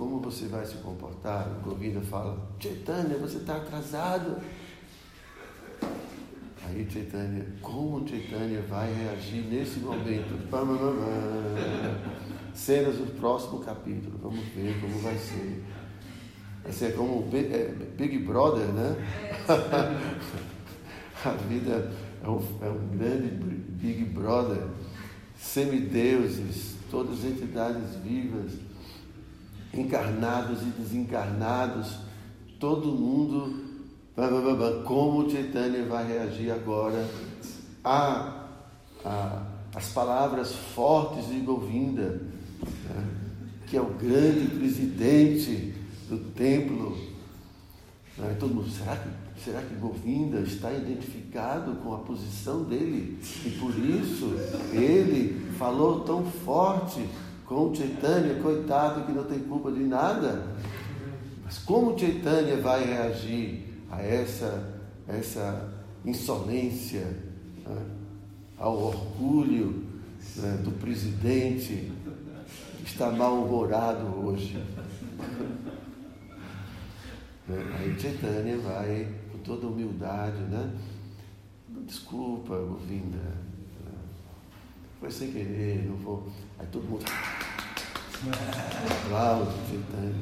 Como 0.00 0.18
você 0.18 0.46
vai 0.46 0.64
se 0.64 0.76
comportar? 0.76 1.46
O 1.46 1.60
Govinda 1.60 2.00
fala, 2.00 2.38
Chaitanya, 2.58 3.18
você 3.18 3.36
está 3.36 3.56
atrasado. 3.56 4.38
Aí 6.64 6.90
Chaitanya, 6.90 7.44
como 7.60 8.08
Chaitanya 8.08 8.62
vai 8.62 8.90
reagir 8.94 9.42
nesse 9.42 9.80
momento? 9.80 10.48
Cenas 12.54 12.96
do 12.96 13.14
próximo 13.20 13.60
capítulo, 13.60 14.18
vamos 14.22 14.42
ver 14.54 14.80
como 14.80 14.98
vai 15.00 15.18
ser. 15.18 15.62
Assim, 16.66 16.86
é 16.86 16.92
como 16.92 17.28
Big 17.98 18.20
Brother, 18.20 18.68
né? 18.68 18.96
A 21.26 21.30
vida 21.46 21.92
é 22.24 22.26
um, 22.26 22.42
é 22.62 22.68
um 22.70 22.88
grande 22.96 23.28
Big 23.72 24.04
Brother, 24.04 24.66
semideuses, 25.36 26.76
todas 26.90 27.18
as 27.18 27.26
entidades 27.26 27.96
vivas 27.96 28.70
encarnados 29.72 30.62
e 30.62 30.66
desencarnados, 30.66 31.98
todo 32.58 32.88
mundo, 32.88 33.64
como 34.84 35.30
Chaitanya 35.30 35.84
vai 35.86 36.06
reagir 36.06 36.50
agora 36.50 37.08
a, 37.84 38.46
a 39.04 39.50
as 39.74 39.88
palavras 39.88 40.52
fortes 40.52 41.28
de 41.28 41.40
Govinda, 41.40 42.20
né? 42.88 43.08
que 43.66 43.76
é 43.76 43.80
o 43.80 43.86
grande 43.86 44.46
presidente 44.48 45.74
do 46.08 46.18
templo. 46.32 46.96
Né? 48.18 48.36
Todo 48.38 48.54
mundo, 48.54 48.68
será 48.68 48.96
que, 48.96 49.44
será 49.44 49.62
que 49.62 49.74
Govinda 49.76 50.40
está 50.40 50.72
identificado 50.72 51.76
com 51.76 51.94
a 51.94 51.98
posição 51.98 52.64
dele? 52.64 53.18
E 53.44 53.50
por 53.50 53.70
isso 53.78 54.34
ele 54.72 55.52
falou 55.56 56.00
tão 56.00 56.24
forte 56.24 57.00
com 57.50 57.74
Chaitanya, 57.74 58.40
coitado 58.40 59.04
que 59.04 59.10
não 59.10 59.24
tem 59.24 59.40
culpa 59.40 59.72
de 59.72 59.80
nada. 59.80 60.46
Mas 61.44 61.58
como 61.58 61.98
Chaitanya 61.98 62.56
vai 62.58 62.84
reagir 62.84 63.82
a 63.90 64.00
essa, 64.00 64.80
essa 65.08 65.68
insolência, 66.04 67.04
né? 67.66 67.86
ao 68.56 68.80
orgulho 68.80 69.84
né? 70.36 70.60
do 70.62 70.70
presidente 70.78 71.90
que 72.78 72.84
está 72.84 73.10
mal-humorado 73.10 74.06
hoje? 74.24 74.56
Né? 77.48 77.56
Aí 77.80 77.98
Chaitanya 77.98 78.58
vai 78.58 79.08
com 79.32 79.38
toda 79.38 79.66
humildade, 79.66 80.40
né? 80.42 80.70
Desculpa, 81.84 82.54
Govinda. 82.54 83.49
Foi 85.00 85.10
sem 85.10 85.32
querer, 85.32 85.86
não 85.88 85.96
vou. 85.96 86.28
Aí 86.58 86.66
todo 86.66 86.84
mundo. 86.84 87.06
Aplausos, 89.06 89.54
Chaitanya. 89.70 90.14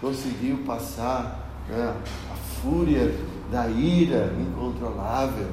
Conseguiu 0.00 0.58
passar 0.58 1.64
né, 1.68 2.00
a 2.30 2.34
fúria 2.62 3.12
da 3.50 3.68
ira 3.68 4.32
incontrolável, 4.40 5.48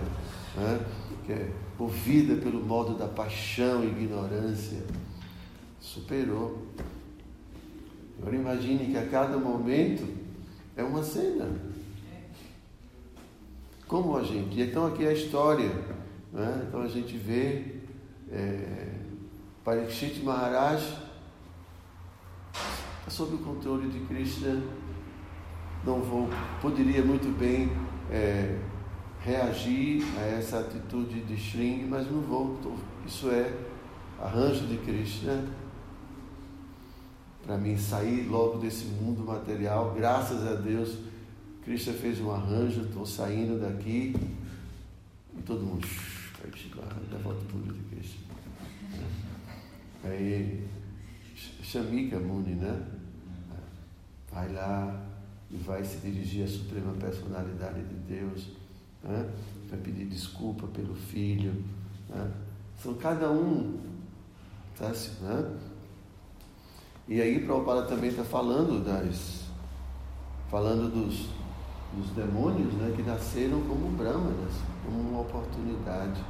né, 0.55 0.85
que 1.25 1.33
é 1.33 1.51
movida 1.79 2.35
pelo 2.35 2.63
modo 2.63 2.93
da 2.95 3.07
paixão 3.07 3.83
e 3.83 3.87
ignorância. 3.87 4.83
Superou. 5.79 6.67
Agora 8.19 8.35
imagine 8.35 8.91
que 8.91 8.97
a 8.97 9.07
cada 9.07 9.37
momento 9.37 10.07
é 10.75 10.83
uma 10.83 11.01
cena. 11.01 11.49
Como 13.87 14.15
a 14.15 14.23
gente. 14.23 14.61
Então 14.61 14.85
aqui 14.85 15.05
é 15.05 15.09
a 15.09 15.13
história. 15.13 15.71
Né? 16.31 16.65
Então 16.67 16.81
a 16.81 16.87
gente 16.87 17.17
vê 17.17 17.76
é, 18.31 18.93
Parikshit 19.63 20.21
Maharaj 20.23 20.81
está 22.99 23.09
sob 23.09 23.35
o 23.35 23.37
controle 23.39 23.89
de 23.89 23.99
Krishna. 24.01 24.61
Não 25.85 26.01
vou, 26.01 26.29
poderia 26.61 27.03
muito 27.03 27.29
bem 27.37 27.71
é, 28.11 28.59
reagir 29.21 30.03
a 30.17 30.21
essa 30.21 30.59
atitude 30.59 31.21
de 31.21 31.37
Shring, 31.37 31.85
mas 31.87 32.09
não 32.09 32.21
vou. 32.21 32.59
Isso 33.05 33.29
é 33.29 33.53
arranjo 34.19 34.67
de 34.67 34.77
Krishna 34.77 35.45
para 37.47 37.57
mim 37.57 37.77
sair 37.77 38.27
logo 38.27 38.57
desse 38.57 38.85
mundo 38.85 39.23
material. 39.23 39.93
Graças 39.95 40.45
a 40.45 40.55
Deus, 40.55 40.97
Krishna 41.63 41.93
fez 41.93 42.19
um 42.19 42.31
arranjo, 42.31 42.81
estou 42.81 43.05
saindo 43.05 43.59
daqui 43.59 44.13
e 45.37 45.41
todo 45.43 45.63
mundo 45.63 45.87
vai 46.41 46.51
chegar, 46.55 46.87
dá 47.11 47.17
volta 47.17 47.41
de 47.41 47.95
Krishna. 47.95 48.27
Aí, 50.03 50.67
Shamika 51.63 52.19
Muni, 52.19 52.55
né? 52.55 52.85
Vai 54.31 54.51
lá 54.53 55.05
e 55.49 55.57
vai 55.57 55.83
se 55.83 55.97
dirigir 55.97 56.45
à 56.45 56.47
Suprema 56.47 56.93
Personalidade 56.93 57.81
de 57.83 57.95
Deus, 58.15 58.49
né? 59.03 59.29
vai 59.69 59.79
pedir 59.79 60.05
desculpa 60.05 60.67
pelo 60.67 60.95
filho. 60.95 61.63
Né? 62.09 62.31
São 62.81 62.93
cada 62.95 63.31
um, 63.31 63.79
tá? 64.77 64.89
Né? 64.89 65.57
E 67.07 67.21
aí 67.21 67.39
Prabhupada 67.39 67.83
também 67.83 68.09
está 68.09 68.23
falando 68.23 68.83
das. 68.83 69.45
falando 70.51 70.91
dos, 70.91 71.29
dos 71.93 72.11
demônios 72.11 72.73
né, 72.73 72.93
que 72.95 73.01
nasceram 73.01 73.61
como 73.61 73.89
brahmanas, 73.91 74.53
como 74.87 75.09
uma 75.09 75.21
oportunidade. 75.21 76.23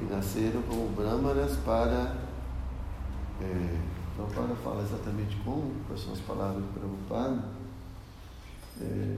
E 0.00 0.12
nasceram 0.12 0.60
como 0.62 0.88
brahmanas 0.88 1.56
para. 1.64 2.16
É, 3.40 3.92
Prabhupada 4.16 4.54
fala 4.56 4.82
exatamente 4.82 5.36
como, 5.42 5.72
são 5.96 6.12
as 6.12 6.20
palavras 6.20 6.62
de 6.62 6.68
Prabhupada. 6.68 7.44
É, 8.80 9.16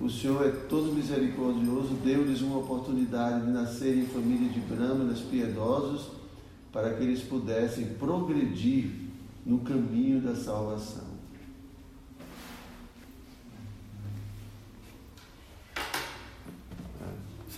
o 0.00 0.08
Senhor 0.08 0.46
é 0.46 0.50
todo 0.68 0.92
misericordioso, 0.92 1.94
deu-lhes 2.04 2.42
uma 2.42 2.58
oportunidade 2.58 3.46
de 3.46 3.50
nascer 3.50 3.96
em 3.96 4.06
família 4.06 4.48
de 4.48 4.60
brahmanas 4.60 5.20
piedosos 5.20 6.10
para 6.72 6.94
que 6.94 7.02
eles 7.02 7.22
pudessem 7.22 7.94
progredir 7.94 8.90
no 9.44 9.60
caminho 9.60 10.20
da 10.20 10.36
salvação. 10.36 11.07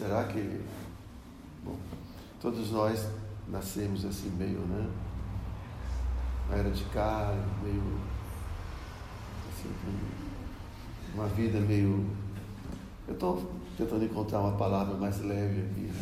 Será 0.01 0.25
que. 0.25 0.61
Bom, 1.63 1.77
todos 2.41 2.71
nós 2.71 3.07
nascemos 3.47 4.07
assim, 4.07 4.31
meio, 4.31 4.61
né? 4.61 4.89
Na 6.49 6.57
era 6.57 6.71
de 6.71 6.85
carne, 6.85 7.43
meio. 7.63 7.83
Assim, 9.53 9.69
uma 11.15 11.27
vida 11.27 11.61
meio. 11.61 12.07
Eu 13.07 13.13
estou 13.13 13.53
tentando 13.77 14.03
encontrar 14.03 14.41
uma 14.41 14.57
palavra 14.57 14.97
mais 14.97 15.21
leve 15.21 15.61
aqui. 15.61 15.83
Né? 15.83 15.93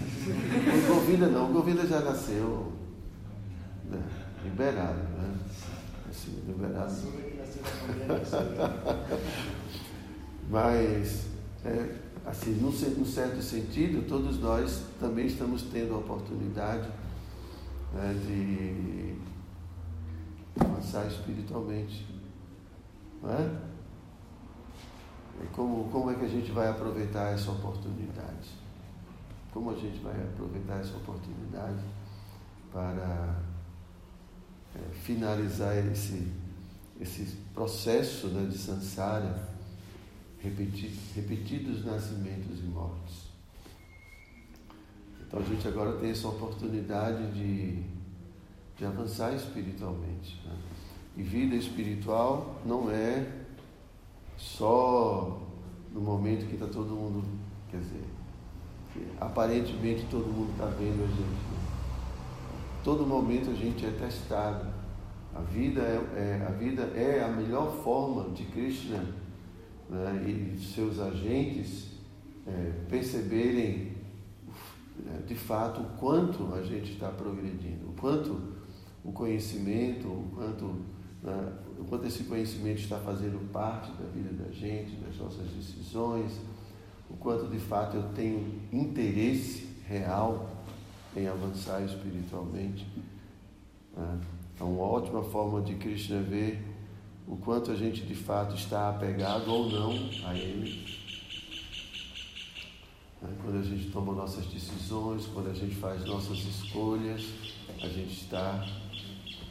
O 0.89 1.01
não, 1.33 1.51
o 1.51 1.55
já 1.89 1.99
nasceu 2.01 2.73
né? 3.87 4.01
liberado, 4.45 4.95
né? 4.95 5.35
Assim, 6.09 6.41
liberado. 6.47 6.95
Mas, 10.49 11.27
é, 11.69 11.95
assim, 12.25 12.53
num, 12.55 12.71
num, 12.71 13.05
certo 13.05 13.43
sentido, 13.43 14.07
todos 14.09 14.41
nós 14.41 14.85
também 14.99 15.27
estamos 15.27 15.63
tendo 15.63 15.95
a 15.95 15.99
oportunidade 15.99 16.89
né, 17.93 18.15
de 18.27 19.17
avançar 20.59 21.07
espiritualmente. 21.07 22.07
Não 23.23 23.31
é? 23.31 23.69
como, 25.55 25.89
como 25.91 26.11
é 26.11 26.15
que 26.15 26.25
a 26.25 26.29
gente 26.29 26.51
vai 26.51 26.69
aproveitar 26.69 27.33
essa 27.33 27.51
oportunidade? 27.51 28.51
Como 29.53 29.71
a 29.71 29.75
gente 29.75 29.99
vai 30.01 30.15
aproveitar 30.15 30.81
essa 30.81 30.97
oportunidade 30.97 31.85
para 32.73 33.41
é, 34.75 34.93
finalizar 34.93 35.77
esse, 35.77 36.33
esse 37.01 37.37
processo 37.55 38.29
né, 38.29 38.49
de 38.49 38.59
samsara, 38.59 39.58
repetir, 40.43 40.93
repetidos 41.15 41.85
nascimentos 41.85 42.61
e 42.61 42.65
mortes? 42.65 43.29
Então 45.27 45.41
a 45.41 45.43
gente 45.43 45.69
agora 45.69 45.93
tem 45.99 46.11
essa 46.11 46.27
oportunidade 46.27 47.31
de, 47.33 47.83
de 48.77 48.85
avançar 48.85 49.35
espiritualmente. 49.35 50.41
Né? 50.47 50.57
E 51.19 51.23
vida 51.23 51.55
espiritual 51.55 52.61
não 52.65 52.91
é 52.91 53.27
só 54.37 55.43
no 55.93 56.01
momento 56.01 56.47
que 56.47 56.55
está 56.55 56.67
todo 56.67 56.95
mundo, 56.95 57.25
quer 57.71 57.81
dizer, 57.81 58.05
aparentemente 59.21 60.07
todo 60.11 60.27
mundo 60.27 60.53
está 60.53 60.67
vendo 60.67 61.05
a 61.05 61.09
gente. 61.09 61.21
Né? 61.21 61.59
Todo 62.83 63.07
momento 63.07 63.51
a 63.51 63.55
gente 63.55 63.85
é 63.85 63.91
testado. 63.91 64.67
A 65.35 65.41
vida 65.41 65.83
é, 65.83 65.97
é, 66.17 66.47
a 66.47 66.53
vida 66.53 66.83
é 66.95 67.23
a 67.23 67.29
melhor 67.29 67.71
forma 67.83 68.31
de 68.31 68.45
Krishna 68.45 69.05
né, 69.89 70.25
e 70.27 70.59
seus 70.61 70.99
agentes 70.99 71.89
é, 72.47 72.73
perceberem 72.89 73.93
né, 74.99 75.23
de 75.27 75.35
fato 75.35 75.81
o 75.81 75.85
quanto 75.99 76.55
a 76.55 76.63
gente 76.63 76.93
está 76.93 77.09
progredindo, 77.09 77.89
o 77.89 77.93
quanto 77.93 78.41
o 79.05 79.13
conhecimento, 79.13 80.07
o 80.09 80.31
quanto, 80.35 80.65
né, 81.23 81.53
o 81.79 81.85
quanto 81.85 82.07
esse 82.07 82.25
conhecimento 82.25 82.81
está 82.81 82.99
fazendo 82.99 83.51
parte 83.53 83.91
da 83.93 84.09
vida 84.09 84.31
da 84.45 84.51
gente, 84.51 84.97
das 84.97 85.17
nossas 85.17 85.49
decisões, 85.51 86.39
o 87.09 87.17
quanto 87.17 87.47
de 87.47 87.59
fato 87.59 87.97
eu 87.97 88.03
tenho 88.15 88.61
interesse 88.73 89.69
real 89.87 90.51
em 91.17 91.27
avançar 91.27 91.83
espiritualmente. 91.83 92.87
Né? 93.97 94.21
É 94.61 94.65
uma 94.65 94.83
ótima 94.83 95.23
forma 95.23 95.63
de 95.63 95.75
Krishna 95.77 96.21
ver 96.21 96.63
o 97.29 97.37
quanto 97.37 97.71
a 97.71 97.77
gente 97.77 98.03
de 98.03 98.15
fato 98.15 98.57
está 98.57 98.89
apegado 98.89 99.49
ou 99.53 99.71
não 99.71 99.91
a 100.27 100.35
Ele. 100.35 100.99
Né? 103.21 103.37
Quando 103.43 103.59
a 103.59 103.63
gente 103.63 103.91
toma 103.91 104.15
nossas 104.15 104.47
decisões, 104.47 105.27
quando 105.27 105.51
a 105.51 105.55
gente 105.55 105.75
faz 105.75 106.05
nossas 106.07 106.39
escolhas, 106.39 107.27
a 107.83 107.87
gente 107.87 108.23
está 108.23 108.67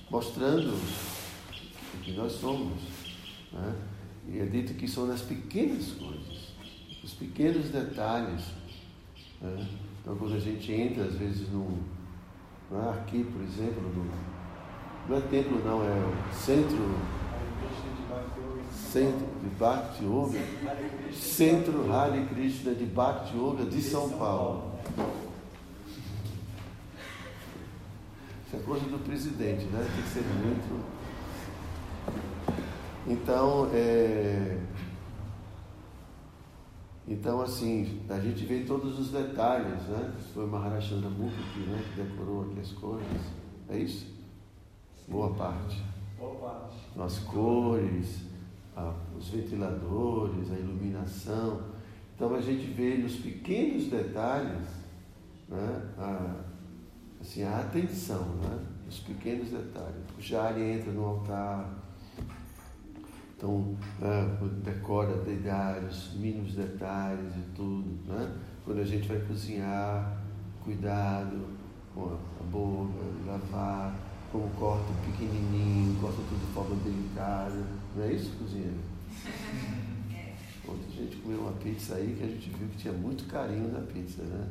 mostrando 0.09 0.73
o 0.73 1.97
que 2.01 2.13
nós 2.13 2.33
somos. 2.33 2.81
Né? 3.53 3.75
E 4.27 4.39
é 4.39 4.45
dito 4.45 4.73
que 4.73 4.87
são 4.87 5.05
nas 5.05 5.21
pequenas 5.21 5.91
coisas 5.91 6.47
os 7.07 7.13
pequenos 7.13 7.69
detalhes. 7.69 8.43
Né? 9.39 9.67
Então, 10.01 10.15
quando 10.17 10.35
a 10.35 10.39
gente 10.39 10.71
entra, 10.71 11.05
às 11.05 11.15
vezes, 11.15 11.49
num, 11.49 11.79
aqui, 12.91 13.23
por 13.23 13.41
exemplo, 13.41 13.81
no, 13.83 14.05
não 15.07 15.17
é 15.17 15.21
templo, 15.21 15.63
não, 15.63 15.83
é 15.83 15.95
o 15.95 16.33
centro, 16.33 16.77
centro 18.71 19.27
de 19.41 19.49
Bhakti 19.57 20.03
Yoga, 20.03 20.39
Centro 21.13 21.91
Hare 21.91 22.25
Krishna 22.27 22.73
de 22.73 22.85
Bhakti 22.85 23.35
Yoga 23.35 23.65
de 23.65 23.81
São 23.81 24.09
Paulo. 24.11 24.71
Isso 28.45 28.55
é 28.55 28.59
coisa 28.59 28.85
do 28.85 29.03
presidente, 29.03 29.65
né? 29.65 29.85
Tem 29.93 30.03
que 30.03 30.09
ser 30.09 30.23
muito. 30.23 30.85
Então, 33.07 33.69
é, 33.73 34.57
então, 37.07 37.41
assim, 37.41 38.01
a 38.09 38.19
gente 38.19 38.45
vê 38.45 38.65
todos 38.65 38.99
os 38.99 39.11
detalhes, 39.11 39.81
né? 39.83 40.13
Foi 40.33 40.45
Maharaj 40.45 40.93
Mukti, 40.93 41.59
né? 41.59 41.81
Que 41.87 42.01
decorou 42.01 42.43
aqui 42.43 42.59
as 42.59 42.71
cores. 42.73 43.07
É 43.69 43.77
isso? 43.77 44.13
Boa 45.07 45.33
parte. 45.33 45.81
As 46.97 47.19
cores, 47.19 48.21
a, 48.75 48.93
os 49.17 49.29
ventiladores, 49.29 50.51
a 50.51 50.55
iluminação. 50.55 51.61
Então, 52.15 52.33
a 52.33 52.41
gente 52.41 52.65
vê 52.71 52.97
nos 52.97 53.17
pequenos 53.17 53.87
detalhes, 53.87 54.67
né? 55.47 55.93
A, 55.97 56.35
assim, 57.21 57.43
a 57.43 57.59
atenção, 57.59 58.25
né? 58.35 58.65
Os 58.87 58.99
pequenos 58.99 59.49
detalhes. 59.49 59.97
O 60.17 60.21
Jari 60.21 60.61
entra 60.61 60.91
no 60.91 61.05
altar, 61.05 61.77
então, 63.37 63.77
né, 63.99 64.35
decora 64.63 65.15
detalhes, 65.17 66.13
mínimos 66.15 66.55
detalhes 66.55 67.35
e 67.35 67.55
tudo. 67.55 67.87
Né? 68.07 68.35
Quando 68.65 68.79
a 68.79 68.83
gente 68.83 69.07
vai 69.07 69.19
cozinhar, 69.19 70.17
cuidado 70.63 71.45
com 71.93 72.17
a 72.39 72.43
boca, 72.49 72.99
lavar, 73.27 73.95
como 74.31 74.49
corta 74.51 74.91
pequenininho, 75.05 75.99
corta 75.99 76.17
tudo 76.17 76.45
de 76.45 76.53
forma 76.53 76.75
delicada. 76.83 77.63
Não 77.95 78.03
é 78.03 78.13
isso, 78.13 78.31
cozinheiro? 78.37 78.79
Ontem 80.67 80.87
a 80.89 81.03
gente 81.03 81.15
comeu 81.17 81.39
uma 81.39 81.53
pizza 81.53 81.95
aí 81.95 82.15
que 82.17 82.23
a 82.23 82.27
gente 82.27 82.49
viu 82.49 82.67
que 82.67 82.77
tinha 82.77 82.93
muito 82.93 83.25
carinho 83.25 83.71
na 83.71 83.79
pizza, 83.79 84.23
né? 84.23 84.47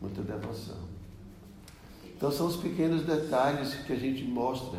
Muita 0.00 0.22
devoção. 0.22 0.78
Então 2.16 2.30
são 2.30 2.46
os 2.46 2.56
pequenos 2.56 3.04
detalhes 3.04 3.74
que 3.74 3.92
a 3.92 3.96
gente 3.96 4.24
mostra 4.24 4.78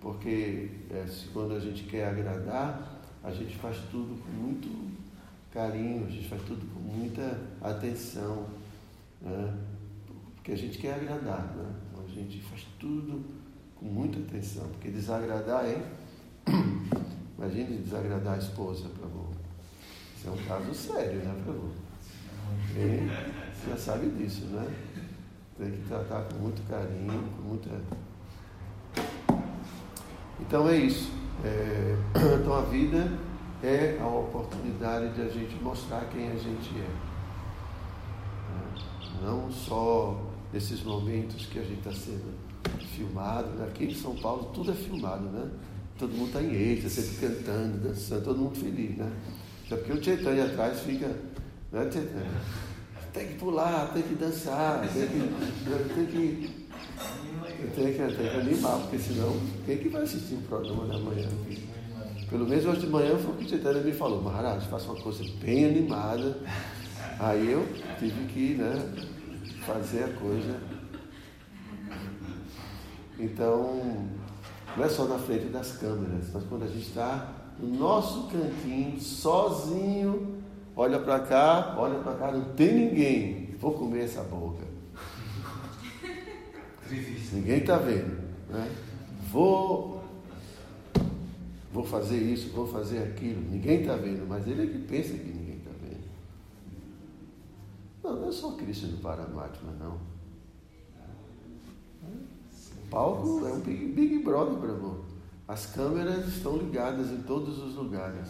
porque 0.00 0.70
é, 0.90 1.06
se, 1.06 1.26
quando 1.28 1.54
a 1.54 1.60
gente 1.60 1.84
quer 1.84 2.08
agradar, 2.08 3.00
a 3.22 3.30
gente 3.30 3.56
faz 3.56 3.76
tudo 3.90 4.20
com 4.22 4.30
muito 4.30 4.90
carinho, 5.52 6.06
a 6.06 6.10
gente 6.10 6.28
faz 6.28 6.42
tudo 6.42 6.66
com 6.72 6.80
muita 6.80 7.38
atenção, 7.60 8.46
né? 9.20 9.54
porque 10.34 10.52
a 10.52 10.56
gente 10.56 10.78
quer 10.78 10.94
agradar, 10.94 11.54
né? 11.54 11.74
então 11.92 12.04
a 12.04 12.08
gente 12.08 12.40
faz 12.44 12.66
tudo 12.78 13.22
com 13.80 13.86
muita 13.86 14.20
atenção, 14.20 14.68
porque 14.68 14.90
desagradar 14.90 15.64
é. 15.64 15.82
Imagine 17.36 17.78
desagradar 17.78 18.34
a 18.34 18.38
esposa, 18.38 18.86
Prabhu. 18.90 19.30
Isso 20.16 20.28
é 20.28 20.30
um 20.30 20.36
caso 20.46 20.74
sério, 20.74 21.20
né, 21.20 21.34
Prabhu? 21.42 21.70
E 22.76 23.08
você 23.54 23.70
já 23.70 23.76
sabe 23.76 24.10
disso, 24.10 24.44
né? 24.44 24.66
Tem 25.58 25.70
que 25.70 25.88
tratar 25.88 26.22
com 26.24 26.38
muito 26.38 26.62
carinho, 26.68 27.28
com 27.36 27.42
muita 27.42 27.70
então 30.40 30.68
é 30.68 30.76
isso. 30.76 31.12
É, 31.44 31.96
então 32.40 32.54
a 32.54 32.62
vida 32.62 33.12
é 33.62 33.98
a 34.00 34.06
oportunidade 34.06 35.14
de 35.14 35.22
a 35.22 35.28
gente 35.28 35.54
mostrar 35.62 36.06
quem 36.06 36.28
a 36.28 36.34
gente 36.34 36.70
é. 36.76 36.88
é. 38.50 39.24
Não 39.24 39.50
só 39.50 40.20
nesses 40.52 40.82
momentos 40.82 41.46
que 41.46 41.58
a 41.58 41.62
gente 41.62 41.78
está 41.78 41.92
sendo 41.92 42.49
filmado. 42.94 43.48
Né? 43.50 43.66
Aqui 43.68 43.84
em 43.84 43.94
São 43.94 44.14
Paulo 44.16 44.50
tudo 44.54 44.70
é 44.70 44.74
filmado, 44.74 45.24
né? 45.24 45.50
Todo 45.98 46.12
mundo 46.12 46.28
está 46.28 46.42
em 46.42 46.52
êxtase, 46.54 47.02
sempre 47.02 47.28
cantando, 47.28 47.78
dançando, 47.78 48.24
todo 48.24 48.38
mundo 48.38 48.56
feliz, 48.56 48.96
né? 48.96 49.10
Só 49.68 49.76
porque 49.76 49.92
o 49.92 50.02
Chaitanya 50.02 50.46
atrás 50.46 50.80
fica. 50.80 51.06
Né, 51.06 51.90
Chaitanya? 51.92 52.40
Tem 53.12 53.28
que 53.28 53.34
pular, 53.34 53.92
tem 53.92 54.02
que 54.02 54.14
dançar, 54.14 54.80
tem 54.82 55.06
que, 55.06 55.18
tem 55.94 56.06
que 56.06 56.60
tem 57.74 57.92
que, 57.92 58.16
tem 58.16 58.28
que 58.30 58.36
animar, 58.36 58.78
porque 58.80 58.98
senão, 58.98 59.36
quem 59.66 59.78
que 59.78 59.88
vai 59.88 60.02
assistir 60.02 60.34
o 60.34 60.42
programa 60.42 60.86
da 60.86 60.98
manhã? 60.98 61.28
Pelo 62.28 62.46
menos 62.46 62.64
hoje 62.64 62.80
de 62.80 62.86
manhã 62.86 63.16
foi 63.18 63.32
o 63.32 63.36
que 63.36 63.44
o 63.44 63.48
Chaitanya 63.48 63.80
me 63.80 63.92
falou, 63.92 64.22
Maharaj, 64.22 64.66
faça 64.68 64.86
uma 64.86 65.00
coisa 65.00 65.24
bem 65.42 65.64
animada. 65.64 66.38
Aí 67.18 67.50
eu 67.50 67.66
tive 67.98 68.24
que 68.26 68.54
né, 68.54 68.72
fazer 69.66 70.04
a 70.04 70.08
coisa. 70.08 70.60
Então, 73.20 74.08
não 74.76 74.84
é 74.84 74.88
só 74.88 75.04
na 75.04 75.18
frente 75.18 75.46
das 75.46 75.72
câmeras, 75.76 76.30
mas 76.32 76.42
quando 76.44 76.64
a 76.64 76.66
gente 76.66 76.88
está 76.88 77.32
no 77.58 77.68
nosso 77.78 78.28
cantinho, 78.28 78.98
sozinho, 78.98 80.42
olha 80.74 80.98
para 80.98 81.20
cá, 81.20 81.74
olha 81.76 81.98
para 81.98 82.14
cá, 82.14 82.32
não 82.32 82.54
tem 82.54 82.72
ninguém. 82.72 83.54
Vou 83.60 83.74
comer 83.74 84.04
essa 84.04 84.22
boca. 84.22 84.64
Ninguém 87.32 87.58
está 87.58 87.76
vendo. 87.76 88.20
Né? 88.48 88.74
Vou, 89.30 90.02
vou 91.72 91.84
fazer 91.84 92.16
isso, 92.16 92.50
vou 92.50 92.66
fazer 92.66 93.02
aquilo. 93.02 93.42
Ninguém 93.50 93.82
está 93.82 93.96
vendo, 93.96 94.26
mas 94.26 94.46
ele 94.46 94.62
é 94.62 94.66
que 94.66 94.78
pensa 94.78 95.12
que 95.12 95.28
ninguém 95.28 95.58
está 95.58 95.70
vendo. 95.82 96.08
Não, 98.02 98.22
não 98.22 98.28
é 98.30 98.32
só 98.32 98.52
Cristo 98.52 98.86
do 98.86 98.96
Paramatma, 98.96 99.72
não. 99.78 100.09
O 102.90 102.92
palco 102.92 103.46
é 103.46 103.52
um 103.52 103.60
Big, 103.60 103.86
big 103.92 104.18
Brother, 104.18 104.58
Bravo. 104.58 105.04
As 105.46 105.66
câmeras 105.66 106.26
estão 106.26 106.56
ligadas 106.56 107.12
em 107.12 107.22
todos 107.22 107.62
os 107.62 107.76
lugares. 107.76 108.28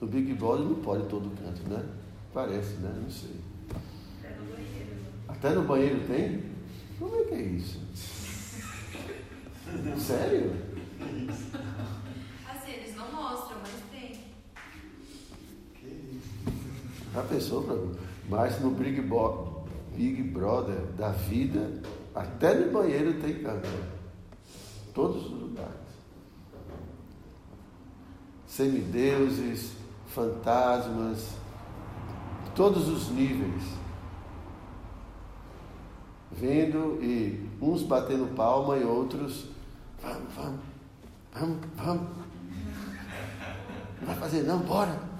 No 0.00 0.08
Big 0.08 0.34
Brother 0.34 0.66
não 0.66 0.74
pode 0.82 1.06
todo 1.08 1.30
canto, 1.40 1.62
né? 1.68 1.84
Parece, 2.34 2.74
né? 2.78 2.92
Não 3.00 3.08
sei. 3.08 3.36
Até 4.18 4.34
no 4.34 4.44
banheiro. 4.44 4.96
Até 5.28 5.50
no 5.50 5.62
banheiro 5.62 6.00
tem? 6.08 6.42
Como 6.98 7.14
é 7.14 7.22
que 7.26 7.34
é 7.34 7.42
isso? 7.42 7.78
Sério? 10.00 10.50
Assim, 12.48 12.72
eles 12.72 12.96
não 12.96 13.12
mostram, 13.12 13.58
mas 13.60 13.70
tem. 13.92 14.18
Que 15.74 16.20
Já 17.14 17.22
pensou, 17.22 17.62
Prabhu? 17.62 17.96
Mas 18.28 18.60
no 18.60 18.72
Big, 18.72 19.00
Bo 19.02 19.62
Big 19.94 20.24
Brother 20.24 20.86
da 20.98 21.10
vida, 21.10 21.80
até 22.14 22.54
no 22.54 22.72
banheiro 22.72 23.20
tem 23.20 23.42
câmera. 23.42 23.92
Todos 24.94 25.24
os 25.26 25.30
lugares. 25.30 25.72
Semideuses, 28.46 29.72
fantasmas, 30.08 31.34
todos 32.54 32.88
os 32.88 33.08
níveis. 33.10 33.62
Vendo 36.30 36.98
e 37.02 37.48
uns 37.60 37.82
batendo 37.82 38.34
palma 38.34 38.76
e 38.76 38.84
outros, 38.84 39.46
vamos, 40.02 40.34
vamos, 40.34 40.60
vamos, 41.34 41.58
vamos. 41.76 42.08
Não 44.00 44.06
vai 44.06 44.16
fazer 44.16 44.42
não, 44.42 44.58
bora. 44.60 45.12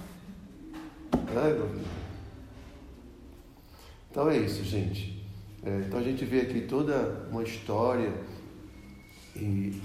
Então 4.11 4.29
é 4.29 4.37
isso, 4.39 4.63
gente. 4.63 5.12
É, 5.65 5.85
então 5.87 6.01
a 6.01 6.03
gente 6.03 6.25
vê 6.25 6.41
aqui 6.41 6.63
toda 6.63 7.29
uma 7.31 7.43
história 7.43 8.13
e, 9.37 9.81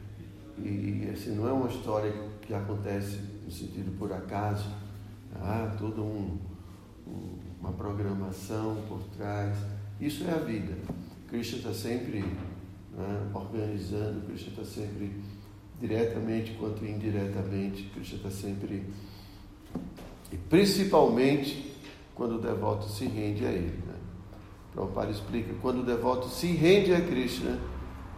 e 0.58 1.10
assim, 1.12 1.34
não 1.34 1.48
é 1.48 1.52
uma 1.52 1.68
história 1.68 2.12
que 2.42 2.54
acontece 2.54 3.20
no 3.44 3.50
sentido 3.50 3.96
por 3.98 4.12
acaso, 4.12 4.66
há 5.36 5.74
toda 5.78 6.00
um, 6.00 6.38
um, 7.06 7.38
uma 7.60 7.72
programação 7.72 8.76
por 8.88 9.00
trás. 9.16 9.56
Isso 10.00 10.24
é 10.24 10.32
a 10.32 10.38
vida. 10.38 10.76
Cristo 11.28 11.56
está 11.56 11.72
sempre 11.72 12.20
né, 12.20 13.30
organizando, 13.34 14.26
Cristo 14.26 14.50
está 14.50 14.64
sempre 14.64 15.12
diretamente 15.80 16.52
quanto 16.54 16.84
indiretamente, 16.84 17.84
Cristo 17.94 18.16
está 18.16 18.30
sempre, 18.30 18.84
e 20.32 20.36
principalmente 20.36 21.76
quando 22.14 22.36
o 22.36 22.40
devoto 22.40 22.88
se 22.88 23.06
rende 23.06 23.46
a 23.46 23.50
Ele. 23.50 23.87
Prabhupada 24.72 25.10
explica, 25.10 25.52
quando 25.60 25.80
o 25.80 25.84
devoto 25.84 26.28
se 26.28 26.48
rende 26.48 26.94
a 26.94 27.00
Krishna, 27.00 27.58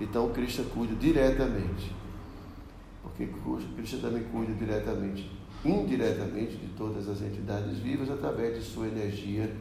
então 0.00 0.30
Krishna 0.30 0.64
cuida 0.74 0.94
diretamente. 0.94 1.94
Porque 3.02 3.28
Krishna 3.76 4.00
também 4.00 4.24
cuida 4.24 4.52
diretamente, 4.52 5.30
indiretamente 5.64 6.56
de 6.56 6.68
todas 6.76 7.08
as 7.08 7.22
entidades 7.22 7.78
vivas 7.78 8.10
através 8.10 8.58
de 8.58 8.64
sua 8.64 8.86
energia 8.86 9.54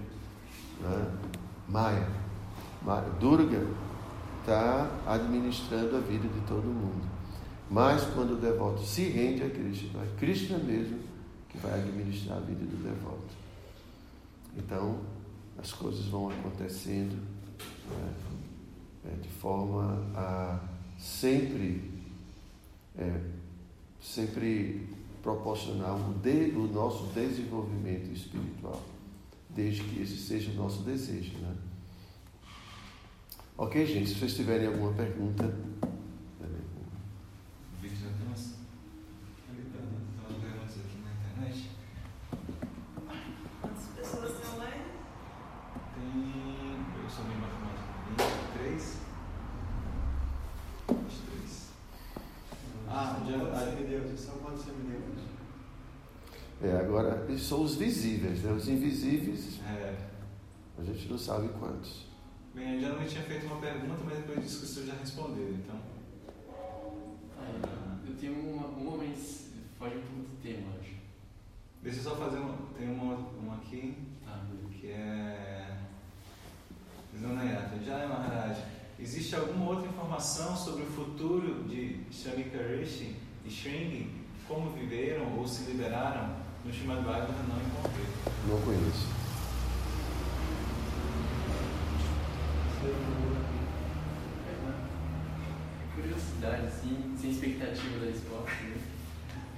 né? 0.81 1.11
Maya. 1.67 2.07
Durga 3.19 3.61
está 4.39 4.89
administrando 5.05 5.97
a 5.97 5.99
vida 5.99 6.27
de 6.27 6.39
todo 6.47 6.63
mundo. 6.63 7.07
Mas 7.69 8.03
quando 8.15 8.33
o 8.33 8.37
devoto 8.37 8.81
se 8.83 9.03
rende 9.03 9.43
a 9.43 9.49
Krishna, 9.49 10.01
é 10.01 10.19
Krishna 10.19 10.57
mesmo 10.57 10.99
que 11.49 11.57
vai 11.57 11.73
administrar 11.73 12.37
a 12.37 12.41
vida 12.41 12.65
do 12.65 12.83
devoto. 12.83 13.35
Então, 14.57 14.97
as 15.61 15.73
coisas 15.73 16.05
vão 16.05 16.29
acontecendo 16.29 17.15
né, 17.89 18.13
é, 19.05 19.15
de 19.21 19.29
forma 19.29 20.09
a 20.15 20.59
sempre, 20.97 21.91
é, 22.97 23.21
sempre 24.01 24.87
proporcionar 25.21 25.95
o, 25.95 26.13
de, 26.15 26.51
o 26.55 26.67
nosso 26.67 27.07
desenvolvimento 27.13 28.11
espiritual, 28.11 28.81
desde 29.49 29.83
que 29.83 30.01
esse 30.01 30.17
seja 30.17 30.51
o 30.51 30.55
nosso 30.55 30.83
desejo. 30.83 31.37
Né? 31.39 31.55
Ok, 33.57 33.85
gente? 33.85 34.09
Se 34.09 34.15
vocês 34.15 34.35
tiverem 34.35 34.67
alguma 34.67 34.93
pergunta. 34.93 35.53
Eles 57.29 57.43
são 57.43 57.61
os 57.61 57.75
visíveis, 57.75 58.41
né? 58.41 58.51
Os 58.51 58.67
invisíveis, 58.67 59.59
é. 59.61 59.95
a 60.77 60.83
gente 60.83 61.07
não 61.09 61.17
sabe 61.17 61.47
quantos. 61.59 62.07
Bem, 62.55 62.75
eu 62.75 62.79
geralmente 62.81 63.11
tinha 63.11 63.23
feito 63.23 63.45
uma 63.45 63.57
pergunta, 63.57 64.01
mas 64.03 64.17
depois 64.17 64.41
disso 64.41 64.61
que 64.61 64.67
você 64.67 64.85
já 64.87 64.93
respondeu, 64.95 65.53
então. 65.53 65.79
Ah, 67.37 67.97
eu 68.07 68.15
tenho 68.15 68.33
uma, 68.33 68.67
uma, 68.67 68.97
mas 68.97 69.51
foge 69.77 69.97
um 69.97 70.01
pouco 70.01 70.29
do 70.29 70.41
tema, 70.41 70.71
acho. 70.79 70.95
Deixa 71.83 71.99
eu 71.99 72.03
só 72.03 72.15
fazer 72.15 72.39
uma. 72.39 72.57
Tem 72.75 72.89
uma, 72.89 73.15
uma 73.15 73.55
aqui, 73.57 73.95
ah, 74.27 74.43
que 74.71 74.87
é. 74.87 75.77
Zanayata. 77.19 77.77
Jai 77.83 78.07
Maharaj, 78.07 78.57
existe 78.99 79.35
alguma 79.35 79.69
outra 79.69 79.87
informação 79.87 80.55
sobre 80.55 80.83
o 80.83 80.87
futuro 80.87 81.63
de 81.65 81.99
Shamika 82.11 82.57
Rishi 82.57 83.15
e 83.45 83.49
Shringi? 83.49 84.19
Como 84.47 84.71
viveram 84.71 85.37
ou 85.37 85.47
se 85.47 85.69
liberaram? 85.69 86.48
No 86.69 86.75
Shimad 86.75 87.01
Bhagavatam 87.01 87.45
não 87.47 87.57
encontrei. 87.57 88.05
Não 88.47 88.61
conheço. 88.61 89.07
Curiosidade, 95.95 96.67
assim, 96.67 97.15
sem 97.19 97.31
expectativa 97.31 97.97
da 97.97 98.05
resposta, 98.05 98.53
né? 98.61 98.77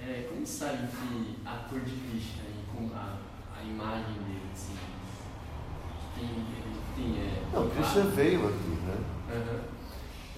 É, 0.08 0.30
como 0.30 0.48
sabe 0.48 0.88
que 0.88 1.36
a 1.46 1.58
cor 1.70 1.82
de 1.82 1.92
Krishna 1.92 2.44
e 2.48 2.94
a, 2.96 3.18
a 3.58 3.62
imagem 3.62 4.14
dele, 4.14 4.50
assim, 4.54 4.78
tem, 6.16 6.30
tem 6.96 7.20
é, 7.20 7.44
Não, 7.52 7.70
Krishna 7.72 8.04
veio 8.04 8.48
aqui, 8.48 8.70
né? 8.70 8.98
Uhum. 9.34 9.60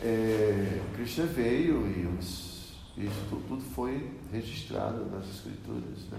É, 0.01 0.81
Krishna 0.95 1.25
veio 1.27 1.87
e 1.87 2.17
isso 2.17 3.27
tudo 3.29 3.61
foi 3.61 4.11
registrado 4.31 5.05
nas 5.11 5.29
escrituras, 5.29 6.09
né? 6.09 6.17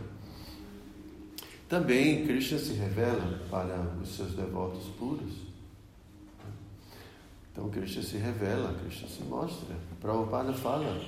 Também 1.74 2.24
Krishna 2.24 2.56
se 2.56 2.74
revela 2.74 3.40
para 3.50 3.80
os 4.00 4.14
seus 4.14 4.32
devotos 4.34 4.84
puros 4.96 5.54
então 7.50 7.68
Krishna 7.68 8.02
se 8.02 8.16
revela, 8.16 8.74
Krishna 8.80 9.08
se 9.08 9.22
mostra. 9.22 9.76
Prabhupada 10.00 10.52
fala 10.52 11.00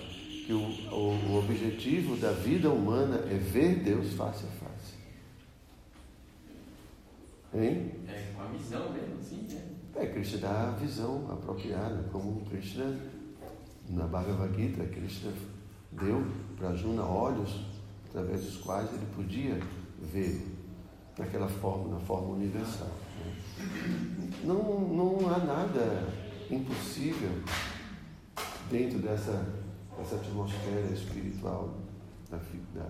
que 0.46 0.52
o, 0.52 0.60
o, 0.92 1.32
o 1.32 1.38
objetivo 1.38 2.16
da 2.16 2.30
vida 2.32 2.70
humana 2.70 3.16
é 3.28 3.36
ver 3.36 3.80
Deus 3.80 4.12
face 4.14 4.44
a 4.44 4.64
face. 4.64 4.94
Hein? 7.52 7.92
É 8.08 8.32
com 8.34 8.42
a 8.42 8.46
visão 8.46 8.92
mesmo, 8.92 9.22
sim. 9.22 9.46
Né? 9.48 9.60
É, 9.96 10.06
Krishna 10.06 10.38
dá 10.38 10.68
a 10.68 10.70
visão 10.72 11.28
apropriada, 11.32 12.08
como 12.12 12.44
Krishna, 12.46 12.96
na 13.88 14.06
Bhagavad 14.06 14.54
Gita, 14.56 14.84
Krishna 14.84 15.32
deu 15.92 16.24
para 16.56 16.74
Juna 16.74 17.04
olhos 17.04 17.66
através 18.08 18.44
dos 18.44 18.56
quais 18.58 18.88
ele 18.92 19.06
podia 19.16 19.58
ver 20.00 20.55
naquela 21.18 21.48
forma, 21.48 21.94
na 21.94 22.00
forma 22.00 22.34
universal. 22.34 22.88
Né? 22.88 24.30
Não, 24.44 24.80
não 24.80 25.34
há 25.34 25.38
nada 25.38 26.08
impossível 26.50 27.30
dentro 28.70 28.98
dessa, 28.98 29.46
dessa 29.96 30.16
atmosfera 30.16 30.92
espiritual 30.92 31.74
da, 32.30 32.38
da, 32.74 32.88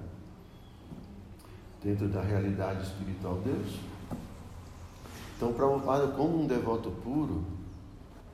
dentro 1.82 2.08
da 2.08 2.22
realidade 2.22 2.82
espiritual 2.82 3.40
de 3.40 3.50
Deus. 3.50 3.78
Então, 5.36 5.52
Prabhupada, 5.52 6.08
como 6.08 6.42
um 6.42 6.46
devoto 6.46 6.90
puro, 6.90 7.44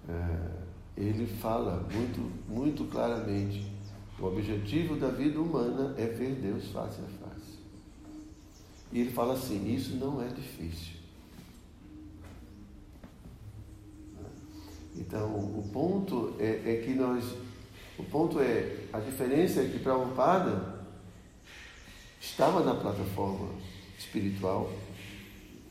é, 0.09 0.63
ele 0.97 1.27
fala 1.27 1.87
muito, 1.93 2.21
muito 2.49 2.85
claramente: 2.85 3.71
o 4.19 4.27
objetivo 4.27 4.97
da 4.97 5.09
vida 5.09 5.41
humana 5.41 5.95
é 5.99 6.07
ver 6.07 6.37
Deus 6.37 6.69
face 6.69 7.01
a. 7.01 7.12
E 8.93 9.01
ele 9.01 9.11
fala 9.11 9.35
assim: 9.35 9.75
isso 9.75 9.97
não 9.97 10.23
é 10.23 10.29
difícil. 10.29 10.97
Então, 14.97 15.35
o 15.35 15.69
ponto 15.73 16.35
é, 16.39 16.61
é, 16.65 16.83
que 16.85 16.95
nós. 16.95 17.25
O 17.99 18.05
ponto 18.05 18.41
é. 18.41 18.85
A 18.93 19.01
diferença 19.01 19.61
é 19.61 19.69
que 19.69 19.79
Prabhupada 19.79 20.85
estava 22.21 22.63
na 22.63 22.75
plataforma 22.75 23.49
espiritual 23.99 24.71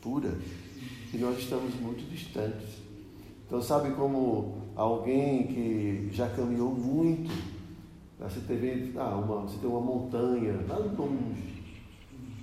pura 0.00 0.36
e 1.14 1.16
nós 1.18 1.38
estamos 1.38 1.74
muito 1.76 2.02
distantes. 2.10 2.82
Então, 3.46 3.62
sabe 3.62 3.94
como 3.94 4.62
alguém 4.74 5.46
que 5.46 6.08
já 6.12 6.28
caminhou 6.30 6.74
muito, 6.74 7.30
você, 8.18 8.40
teve, 8.40 8.92
ah, 8.98 9.16
uma, 9.16 9.42
você 9.42 9.58
tem 9.58 9.68
uma 9.68 9.80
montanha 9.80 10.64
lá 10.68 10.78
longe, 10.78 11.61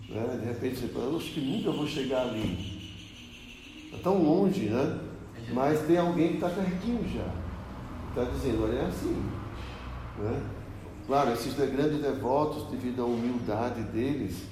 né? 0.09 0.39
de 0.39 0.45
repente 0.45 0.77
você 0.77 0.91
eu 0.95 1.17
acho 1.17 1.33
que 1.33 1.41
nunca 1.41 1.71
vou 1.71 1.87
chegar 1.87 2.21
ali. 2.21 2.79
Está 3.85 3.97
tão 4.03 4.23
longe, 4.23 4.69
né? 4.69 4.99
Mas 5.53 5.81
tem 5.87 5.97
alguém 5.97 6.29
que 6.29 6.33
está 6.35 6.49
pertinho 6.49 7.07
já. 7.09 7.27
Está 8.09 8.31
dizendo, 8.31 8.63
olha, 8.63 8.79
é 8.79 8.85
assim. 8.85 9.23
Né? 10.19 10.43
Claro, 11.07 11.33
esses 11.33 11.53
grandes 11.55 12.01
devotos, 12.01 12.69
devido 12.69 13.01
à 13.01 13.05
humildade 13.05 13.81
deles, 13.83 14.43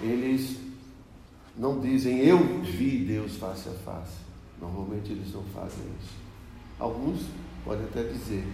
eles 0.00 0.58
não 1.56 1.80
dizem 1.80 2.18
eu 2.20 2.62
vi 2.62 3.04
Deus 3.04 3.36
face 3.36 3.68
a 3.68 3.72
face. 3.72 4.18
Normalmente 4.60 5.12
eles 5.12 5.32
não 5.32 5.42
fazem 5.44 5.84
isso. 6.00 6.14
Alguns 6.78 7.26
podem 7.64 7.84
até 7.84 8.02
dizer 8.04 8.46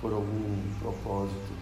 por 0.00 0.12
algum 0.12 0.62
propósito, 0.80 1.52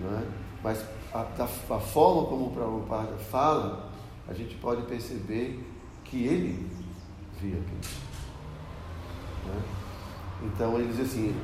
não 0.00 0.18
é? 0.18 0.22
mas 0.62 0.84
a, 1.16 1.74
a 1.74 1.80
forma 1.80 2.26
como 2.28 2.46
o 2.46 2.50
Prabhupada 2.50 3.16
fala, 3.16 3.90
a 4.28 4.34
gente 4.34 4.54
pode 4.56 4.82
perceber 4.82 5.64
que 6.04 6.24
ele 6.24 6.70
via 7.40 7.58
aquilo. 7.58 8.06
É? 9.48 10.46
Então 10.46 10.78
ele 10.78 10.92
diz 10.92 11.00
assim: 11.00 11.34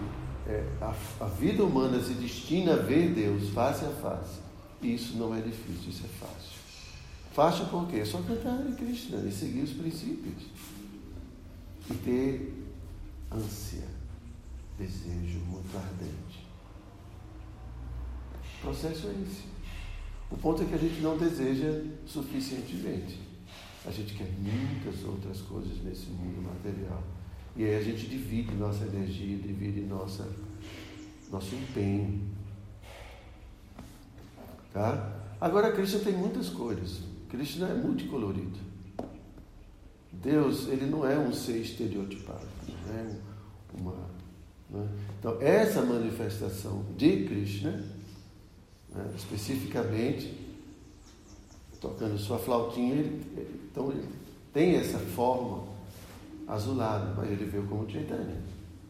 é, 0.46 0.66
a, 0.80 0.94
a, 1.20 1.26
vida 1.26 1.64
humana 1.64 2.02
se 2.02 2.14
destina 2.14 2.74
a 2.74 2.76
ver 2.76 3.14
Deus 3.14 3.50
face 3.50 3.84
a 3.84 3.90
face. 3.90 4.40
E 4.80 4.94
isso 4.94 5.16
não 5.16 5.34
é 5.34 5.40
difícil, 5.40 5.90
isso 5.90 6.04
é 6.04 6.08
fácil. 6.08 6.62
Fácil 7.32 7.66
por 7.66 7.86
quê? 7.88 7.98
É 7.98 8.04
só 8.04 8.20
cantar 8.22 8.66
em 8.66 8.74
Krishna 8.74 9.20
e 9.20 9.32
seguir 9.32 9.62
os 9.62 9.72
princípios. 9.72 10.44
E 11.90 11.94
ter 11.94 12.66
ânsia, 13.30 13.86
desejo 14.78 15.38
muito 15.46 15.74
ardente. 15.76 16.46
O 18.58 18.60
processo 18.62 19.06
é 19.08 19.10
esse. 19.22 19.51
O 20.32 20.36
ponto 20.38 20.62
é 20.62 20.64
que 20.64 20.74
a 20.74 20.78
gente 20.78 21.00
não 21.00 21.18
deseja 21.18 21.84
suficientemente. 22.06 23.20
A 23.84 23.90
gente 23.90 24.14
quer 24.14 24.28
muitas 24.38 25.04
outras 25.04 25.42
coisas 25.42 25.82
nesse 25.84 26.06
mundo 26.06 26.42
material. 26.42 27.02
E 27.54 27.64
aí 27.64 27.76
a 27.76 27.82
gente 27.82 28.06
divide 28.06 28.52
nossa 28.54 28.84
energia, 28.84 29.36
divide 29.36 29.82
nossa, 29.82 30.26
nosso 31.30 31.54
empenho. 31.54 32.22
Tá? 34.72 35.20
Agora, 35.38 35.70
Krishna 35.72 36.00
tem 36.00 36.14
muitas 36.14 36.48
cores. 36.48 37.02
Krishna 37.28 37.68
é 37.68 37.74
multicolorido. 37.74 38.58
Deus, 40.10 40.68
ele 40.68 40.86
não 40.86 41.06
é 41.06 41.18
um 41.18 41.32
ser 41.32 41.58
estereotipado. 41.58 42.46
Não 42.86 42.94
é 42.94 43.16
uma, 43.78 43.94
né? 44.70 44.88
Então, 45.18 45.36
essa 45.40 45.82
manifestação 45.82 46.84
de 46.96 47.24
Krishna, 47.24 47.82
né, 48.94 49.12
especificamente, 49.16 50.38
tocando 51.80 52.18
sua 52.18 52.38
flautinha, 52.38 52.94
ele, 52.94 53.68
então 53.70 53.90
ele 53.90 54.08
tem 54.52 54.76
essa 54.76 54.98
forma 54.98 55.64
azulada, 56.46 57.14
mas 57.16 57.30
ele 57.30 57.44
veio 57.46 57.66
como 57.66 57.90
Chaitanya, 57.90 58.40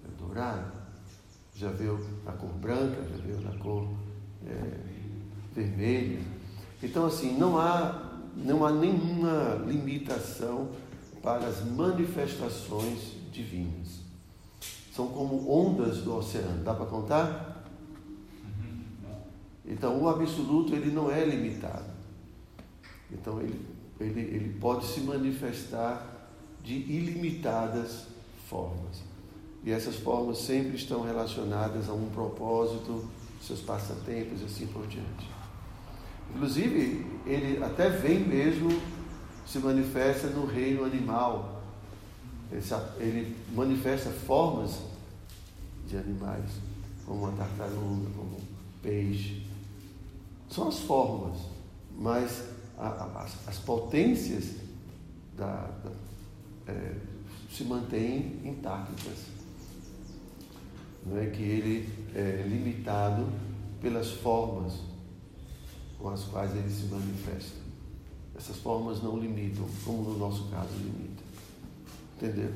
é 0.05 0.23
dourado. 0.23 0.73
Já 1.55 1.71
veio 1.71 1.99
na 2.25 2.33
cor 2.33 2.51
branca, 2.55 2.97
já 3.03 3.23
veio 3.23 3.41
na 3.41 3.57
cor 3.59 3.89
é, 4.47 4.79
vermelha. 5.55 6.21
Então, 6.83 7.07
assim, 7.07 7.37
não 7.39 7.59
há, 7.59 8.19
não 8.35 8.65
há 8.65 8.73
nenhuma 8.73 9.63
limitação 9.67 10.71
para 11.23 11.47
as 11.47 11.65
manifestações 11.65 13.13
divinas. 13.31 14.01
São 14.95 15.07
como 15.09 15.51
ondas 15.51 15.99
do 15.99 16.17
oceano. 16.17 16.65
Dá 16.65 16.75
para 16.75 16.87
contar? 16.87 17.52
Então, 19.65 20.03
o 20.03 20.09
absoluto 20.09 20.75
ele 20.75 20.91
não 20.91 21.11
é 21.11 21.25
limitado. 21.25 21.91
Então, 23.11 23.41
ele, 23.41 23.61
ele, 24.01 24.21
ele 24.21 24.59
pode 24.61 24.87
se 24.87 25.01
manifestar 25.01 26.31
de 26.63 26.75
ilimitadas 26.75 28.07
formas. 28.49 29.03
E 29.65 29.71
essas 29.71 29.97
formas 29.97 30.39
sempre 30.39 30.77
estão 30.77 31.03
relacionadas 31.03 31.89
a 31.89 31.93
um 31.93 32.09
propósito, 32.11 33.09
seus 33.41 33.61
passatempos 33.61 34.41
e 34.41 34.45
assim 34.45 34.67
por 34.67 34.87
diante. 34.87 35.31
Inclusive, 36.35 37.07
ele 37.27 37.63
até 37.63 37.89
vem 37.89 38.21
mesmo, 38.21 38.71
se 39.47 39.59
manifesta 39.59 40.29
no 40.29 40.47
reino 40.47 40.85
animal. 40.85 41.63
Ele 42.99 43.37
manifesta 43.55 44.11
formas 44.11 44.79
de 45.87 45.97
animais, 45.97 46.51
como 47.07 47.25
uma 47.25 47.33
tartaruga, 47.33 48.11
como 48.17 48.37
um 48.37 48.45
peixe. 48.83 49.42
São 50.53 50.69
as 50.69 50.81
formas, 50.81 51.39
mas 51.97 52.51
a, 52.77 52.87
a, 52.87 53.23
as, 53.23 53.49
as, 53.49 53.59
potências 53.61 54.57
da, 55.35 55.71
da 55.83 55.91
é, 56.71 56.95
se 57.51 57.65
mantêm 57.65 58.39
intactas. 58.45 59.29
Não 61.07 61.17
é 61.17 61.31
que 61.31 61.43
ele 61.43 61.89
é 62.15 62.43
limitado 62.47 63.27
pelas 63.81 64.11
formas 64.11 64.75
com 65.99 66.11
as 66.11 66.25
quais 66.25 66.55
ele 66.55 66.69
se 66.69 66.85
manifesta. 66.85 67.59
Essas 68.37 68.59
formas 68.59 69.03
não 69.03 69.19
limitam, 69.19 69.67
como 69.83 70.03
no 70.03 70.19
nosso 70.19 70.51
caso 70.51 70.69
limita. 70.75 71.23
Entendeu? 72.17 72.53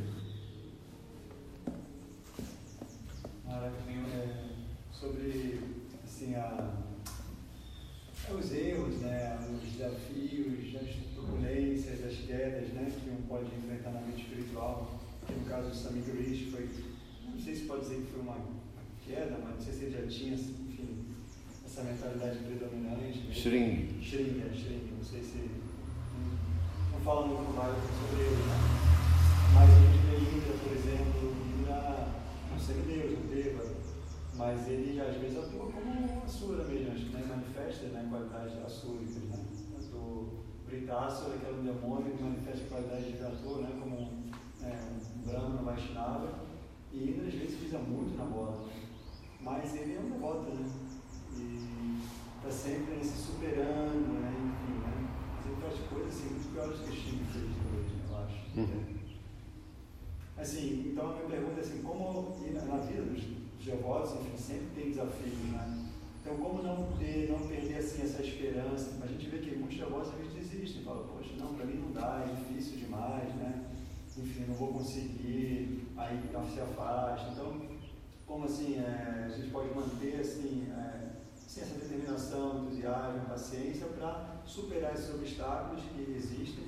É, 3.49 4.45
sobre 4.93 5.61
assim, 6.05 6.35
a, 6.35 6.86
os 8.35 8.53
erros, 8.53 8.97
né, 9.01 9.39
os 9.53 9.73
desafios, 9.73 10.77
as 10.77 11.15
turbulências, 11.15 12.05
as 12.05 12.17
quedas 12.27 12.69
né, 12.71 12.93
que 13.03 13.11
um 13.11 13.23
pode 13.29 13.47
enfrentar 13.47 13.91
na 13.91 14.01
vida 14.01 14.19
espiritual. 14.19 15.01
Que 15.27 15.33
no 15.33 15.45
caso 15.45 15.71
de 15.71 15.77
Sami 15.77 16.03
Gurish 16.03 16.51
foi, 16.51 16.69
não 17.33 17.41
sei 17.41 17.55
se 17.55 17.63
pode 17.63 17.83
dizer 17.83 17.97
que 17.97 18.13
foi 18.13 18.21
uma 18.21 18.37
queda, 19.07 19.39
mas 19.43 19.57
não 19.57 19.61
sei 19.61 19.73
se 19.73 19.85
ele 19.85 19.99
já 20.01 20.07
tinha, 20.07 20.35
enfim, 20.35 21.05
essa 21.65 21.83
mentalidade 21.83 22.39
predominante. 22.39 23.19
Né? 23.19 23.35
Shring. 23.35 24.01
Shring, 24.03 24.43
é, 24.43 24.55
Shring. 24.55 24.89
Não 24.97 25.05
sei 25.05 25.23
se. 25.23 25.51
Não, 26.93 27.01
fala 27.01 27.27
muito 27.27 27.55
mais 27.57 27.75
sobre 27.75 28.25
ele, 28.25 28.43
né? 28.43 28.87
Mas 29.55 29.71
a 29.71 29.81
gente 29.81 29.99
vê 30.07 30.17
Indra, 30.17 30.55
por 30.59 30.73
exemplo, 30.73 31.37
Indra, 31.59 32.09
não 32.51 32.59
sei 32.59 32.77
Deus, 32.87 33.19
não 33.19 33.27
Deva, 33.27 33.76
mas 34.37 34.69
ele 34.69 35.01
às 35.01 35.17
vezes 35.17 35.39
atua 35.39 35.71
como 35.73 36.23
Asura 36.25 36.65
mesmo, 36.65 37.11
né? 37.11 37.25
manifesta 37.29 37.87
né, 37.87 38.05
a 38.05 38.09
qualidade 38.09 38.59
assúrica, 38.65 39.21
né? 39.21 39.47
Britássura, 40.67 41.39
que 41.39 41.47
era 41.47 41.55
um 41.55 41.65
demônio 41.65 42.17
que 42.17 42.23
manifesta 42.23 42.65
a 42.65 42.69
qualidade 42.69 43.13
de 43.13 43.25
ator, 43.25 43.63
né, 43.63 43.71
como 43.81 43.97
um, 43.97 44.31
é, 44.63 44.75
um 44.93 45.31
Brahma 45.31 45.63
Vaishnava, 45.63 46.41
e 46.93 47.11
Indra 47.11 47.29
às 47.29 47.35
vezes 47.35 47.59
pisa 47.61 47.79
muito 47.79 48.17
na 48.19 48.25
bola, 48.25 48.67
né? 48.67 48.73
mas 49.41 49.75
ele 49.77 49.95
é 49.95 50.01
um 50.01 50.11
devoto, 50.11 50.51
né? 50.51 50.69
E 51.37 52.01
está 52.39 52.51
sempre 52.51 53.05
se 53.05 53.17
superando, 53.17 54.21
né? 54.21 54.33
enfim, 54.33 54.79
né? 54.81 55.09
Ele 55.47 55.57
faz 55.61 55.79
coisas 55.89 56.09
assim, 56.09 56.31
muito 56.31 56.53
piores 56.53 56.81
que 56.81 56.91
o 56.91 56.93
Chico 56.93 57.25
fez 57.33 57.45
hoje, 57.45 57.95
né, 57.95 58.05
eu 58.09 58.17
acho. 58.17 58.59
Uhum. 58.59 58.97
Assim, 60.37 60.91
então 60.91 61.11
a 61.11 61.15
minha 61.15 61.27
pergunta 61.27 61.61
é 61.61 61.61
assim, 61.61 61.83
como 61.83 62.37
na 62.67 62.77
vida 62.79 63.03
dos 63.03 63.23
devotos, 63.67 64.15
enfim, 64.15 64.37
sempre 64.37 64.67
tem 64.75 64.91
desafios, 64.91 65.39
né? 65.51 65.87
Então, 66.23 66.37
como 66.39 66.63
não 66.63 66.97
ter, 66.99 67.29
não 67.31 67.47
perder 67.47 67.77
assim 67.77 68.03
essa 68.03 68.23
esperança? 68.23 68.93
A 69.03 69.07
gente 69.07 69.29
vê 69.29 69.39
que 69.39 69.55
muitos 69.55 69.79
devotos 69.79 70.09
às 70.09 70.17
vezes 70.17 70.35
desistem, 70.35 70.83
falam, 70.83 71.07
poxa, 71.07 71.35
não, 71.39 71.55
para 71.55 71.67
mim 71.67 71.75
não 71.75 71.93
dá, 71.93 72.27
é 72.27 72.35
difícil 72.35 72.79
demais, 72.79 73.35
né? 73.37 73.67
Enfim, 74.17 74.45
não 74.49 74.55
vou 74.55 74.73
conseguir, 74.73 75.87
aí 75.97 76.19
se 76.53 76.61
afasta. 76.61 77.31
Então, 77.33 77.61
como 78.27 78.45
assim, 78.45 78.77
é, 78.79 79.25
a 79.27 79.29
gente 79.29 79.51
pode 79.51 79.75
manter 79.75 80.21
assim, 80.21 80.67
é, 80.71 81.11
assim, 81.35 81.61
essa 81.61 81.75
determinação, 81.75 82.65
entusiasmo, 82.65 83.27
paciência 83.27 83.87
para 83.87 84.41
superar 84.45 84.95
esses 84.95 85.15
obstáculos 85.15 85.83
que 85.83 86.13
existem 86.13 86.65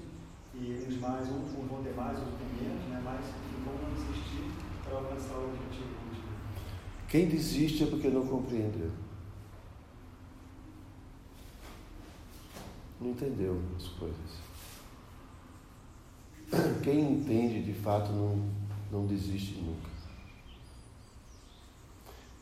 e 0.54 0.84
uns 0.88 0.98
mais, 0.98 1.28
uns 1.28 1.52
vão 1.52 1.82
ter 1.82 1.94
mais, 1.94 2.18
outros 2.18 2.38
menos, 2.60 2.84
né? 2.88 3.00
mas 3.04 3.24
como 3.64 3.78
não 3.82 3.94
desistir 3.94 4.50
para 4.84 4.98
alcançar 4.98 5.38
o 5.38 5.48
objetivo. 5.48 5.97
Quem 7.08 7.26
desiste 7.26 7.84
é 7.84 7.86
porque 7.86 8.08
não 8.08 8.26
compreendeu. 8.26 8.90
não 13.00 13.10
entendeu 13.10 13.60
as 13.76 13.88
coisas. 13.88 14.18
Quem 16.82 17.12
entende 17.12 17.62
de 17.62 17.74
fato 17.74 18.10
não, 18.12 18.50
não 18.90 19.06
desiste 19.06 19.54
nunca. 19.60 19.88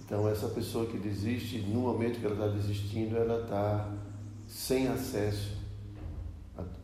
Então, 0.01 0.29
essa 0.29 0.49
pessoa 0.49 0.87
que 0.87 0.99
desiste, 0.99 1.59
no 1.63 1.81
momento 1.81 2.21
que 2.21 2.27
ela 2.27 2.35
está 2.35 2.49
desistindo, 2.49 3.17
ela 3.17 3.43
está 3.43 3.93
sem 4.47 4.87
acesso 4.87 5.57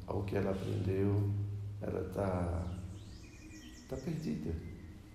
ao 0.06 0.24
que 0.24 0.36
ela 0.36 0.50
aprendeu, 0.50 1.30
ela 1.80 2.00
está 2.08 2.66
tá 3.88 3.96
perdida. 3.96 4.52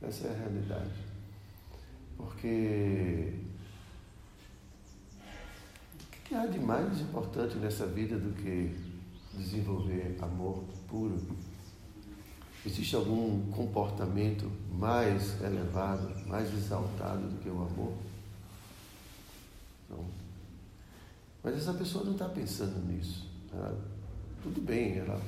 Essa 0.02 0.28
é 0.28 0.32
a 0.32 0.38
realidade. 0.38 1.07
Porque 2.18 3.34
que 6.28 6.36
há 6.36 6.46
de 6.46 6.60
mais 6.60 7.00
importante 7.00 7.56
nessa 7.56 7.86
vida 7.86 8.18
do 8.18 8.34
que 8.34 8.76
desenvolver 9.34 10.18
amor 10.22 10.62
puro? 10.90 11.18
Existe 12.66 12.98
algum 12.98 13.50
comportamento 13.52 14.52
mais 14.74 15.42
elevado, 15.42 16.28
mais 16.28 16.54
exaltado 16.54 17.30
do 17.30 17.38
que 17.42 17.48
o 17.48 17.62
amor? 17.62 17.94
Não. 19.90 20.04
Mas 21.42 21.56
essa 21.56 21.74
pessoa 21.74 22.04
não 22.04 22.12
está 22.12 22.28
pensando 22.28 22.86
nisso. 22.92 23.26
Ela, 23.54 23.80
tudo 24.44 24.60
bem, 24.60 24.98
ela 24.98 25.22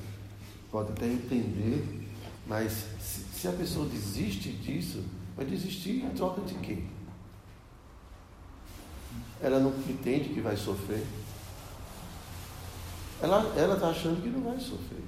pode 0.70 0.92
até 0.92 1.06
entender, 1.06 2.06
mas 2.46 2.72
se, 3.00 3.20
se 3.40 3.48
a 3.48 3.52
pessoa 3.52 3.88
desiste 3.88 4.52
disso, 4.52 5.02
vai 5.40 5.46
desistir 5.46 6.04
em 6.04 6.10
troca 6.10 6.42
de 6.42 6.52
quê? 6.56 6.82
Ela 9.40 9.58
não 9.58 9.70
entende 9.88 10.34
que 10.34 10.40
vai 10.40 10.54
sofrer. 10.54 11.02
Ela 13.22 13.74
está 13.74 13.88
achando 13.88 14.22
que 14.22 14.28
não 14.28 14.42
vai 14.42 14.60
sofrer. 14.60 15.02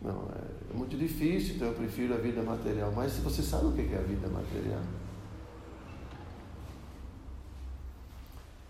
Não, 0.00 0.30
é, 0.34 0.72
é, 0.72 0.74
muito 0.74 0.96
difícil, 0.96 1.56
então 1.56 1.68
eu 1.68 1.74
prefiro 1.74 2.14
a 2.14 2.16
vida 2.16 2.42
material. 2.42 2.90
Mas 2.96 3.12
se 3.12 3.20
você 3.20 3.42
sabe 3.42 3.66
o 3.66 3.72
que 3.72 3.92
é 3.94 3.98
a 3.98 4.02
vida 4.02 4.26
material? 4.26 4.82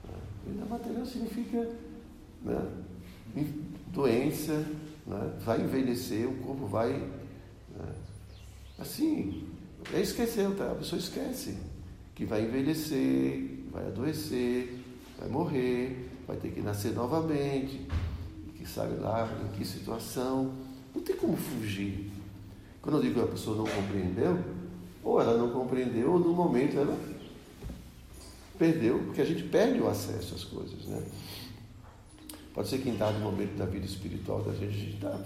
É, 0.08 0.50
vida 0.50 0.64
material 0.64 1.06
significa 1.06 1.70
né, 2.42 2.72
doença, 3.92 4.66
né, 5.06 5.38
vai 5.44 5.60
envelhecer, 5.60 6.28
o 6.28 6.34
corpo 6.38 6.66
vai. 6.66 6.92
Né, 6.92 7.94
assim, 8.80 9.55
é 9.94 10.00
esquecer, 10.00 10.50
tá? 10.52 10.72
a 10.72 10.74
pessoa 10.74 10.98
esquece 10.98 11.56
que 12.14 12.24
vai 12.24 12.42
envelhecer, 12.42 13.60
vai 13.70 13.86
adoecer, 13.86 14.78
vai 15.18 15.28
morrer, 15.28 16.10
vai 16.26 16.36
ter 16.36 16.50
que 16.50 16.60
nascer 16.60 16.92
novamente, 16.92 17.86
que 18.56 18.66
sabe 18.66 18.96
lá 18.96 19.28
em 19.44 19.56
que 19.56 19.64
situação. 19.64 20.52
Não 20.94 21.02
tem 21.02 21.14
como 21.14 21.36
fugir. 21.36 22.10
Quando 22.80 22.96
eu 22.96 23.02
digo 23.02 23.14
que 23.14 23.20
a 23.20 23.32
pessoa 23.32 23.56
não 23.56 23.66
compreendeu, 23.66 24.38
ou 25.04 25.20
ela 25.20 25.36
não 25.36 25.50
compreendeu, 25.50 26.12
ou 26.12 26.18
no 26.18 26.32
momento 26.32 26.78
ela 26.78 26.98
perdeu, 28.58 28.98
porque 29.04 29.20
a 29.20 29.24
gente 29.24 29.42
perde 29.44 29.80
o 29.80 29.88
acesso 29.88 30.34
às 30.34 30.44
coisas, 30.44 30.86
né? 30.86 31.02
Pode 32.54 32.68
ser 32.68 32.78
que 32.78 32.88
em 32.88 32.96
dado 32.96 33.18
momento 33.18 33.54
da 33.56 33.66
vida 33.66 33.84
espiritual 33.84 34.42
da 34.42 34.52
gente, 34.52 34.64
a 34.64 34.70
gente 34.70 34.94
está 34.94 35.20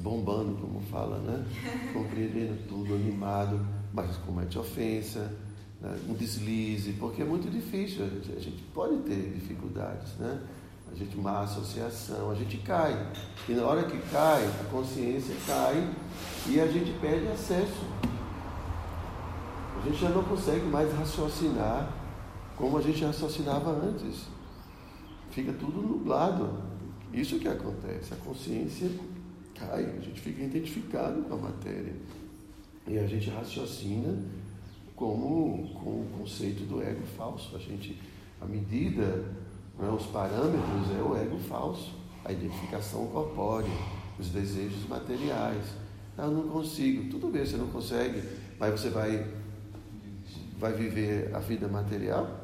bombando, 0.00 0.54
como 0.60 0.80
fala, 0.80 1.18
né? 1.18 1.46
Compreendendo 1.92 2.66
tudo, 2.68 2.94
animado, 2.94 3.64
mas 3.92 4.16
comete 4.18 4.58
ofensa, 4.58 5.32
né? 5.80 5.98
um 6.08 6.14
deslize, 6.14 6.92
porque 6.94 7.22
é 7.22 7.24
muito 7.24 7.50
difícil, 7.50 8.04
a 8.04 8.40
gente 8.40 8.62
pode 8.74 8.96
ter 8.98 9.32
dificuldades, 9.34 10.14
né? 10.18 10.40
A 10.90 10.94
gente 10.94 11.16
má 11.16 11.42
associação, 11.42 12.30
a 12.30 12.34
gente 12.34 12.58
cai. 12.58 13.12
E 13.48 13.52
na 13.52 13.64
hora 13.64 13.84
que 13.84 13.96
cai, 14.10 14.44
a 14.60 14.64
consciência 14.64 15.34
cai 15.46 15.88
e 16.48 16.60
a 16.60 16.66
gente 16.66 16.92
perde 16.98 17.28
acesso. 17.28 17.86
A 19.80 19.86
gente 19.86 19.98
já 19.98 20.10
não 20.10 20.24
consegue 20.24 20.66
mais 20.66 20.92
raciocinar 20.92 21.94
como 22.56 22.76
a 22.76 22.82
gente 22.82 23.04
raciocinava 23.04 23.70
antes. 23.70 24.26
Fica 25.30 25.52
tudo 25.52 25.80
nublado. 25.80 26.60
Isso 27.12 27.38
que 27.38 27.48
acontece. 27.48 28.12
A 28.12 28.16
consciência 28.16 28.90
cai, 29.60 29.84
a 29.84 30.00
gente 30.00 30.20
fica 30.20 30.42
identificado 30.42 31.22
com 31.22 31.34
a 31.34 31.36
matéria. 31.36 31.92
E 32.86 32.98
a 32.98 33.06
gente 33.06 33.28
raciocina 33.30 34.18
como 34.96 35.68
com 35.74 35.90
o 35.90 36.06
conceito 36.18 36.64
do 36.64 36.82
ego 36.82 37.06
falso. 37.16 37.54
A 37.54 37.58
gente, 37.58 38.00
a 38.40 38.46
medida, 38.46 39.24
né, 39.78 39.88
os 39.88 40.06
parâmetros 40.06 40.90
é 40.98 41.02
o 41.02 41.16
ego 41.16 41.38
falso, 41.38 41.94
a 42.24 42.32
identificação 42.32 43.06
corpórea, 43.06 43.70
os 44.18 44.28
desejos 44.28 44.88
materiais. 44.88 45.64
Ah, 46.16 46.24
eu 46.24 46.30
não 46.30 46.48
consigo. 46.48 47.10
Tudo 47.10 47.28
bem, 47.28 47.44
você 47.44 47.56
não 47.56 47.68
consegue, 47.68 48.22
mas 48.58 48.78
você 48.78 48.90
vai, 48.90 49.26
vai 50.58 50.72
viver 50.72 51.34
a 51.34 51.38
vida 51.38 51.68
material? 51.68 52.40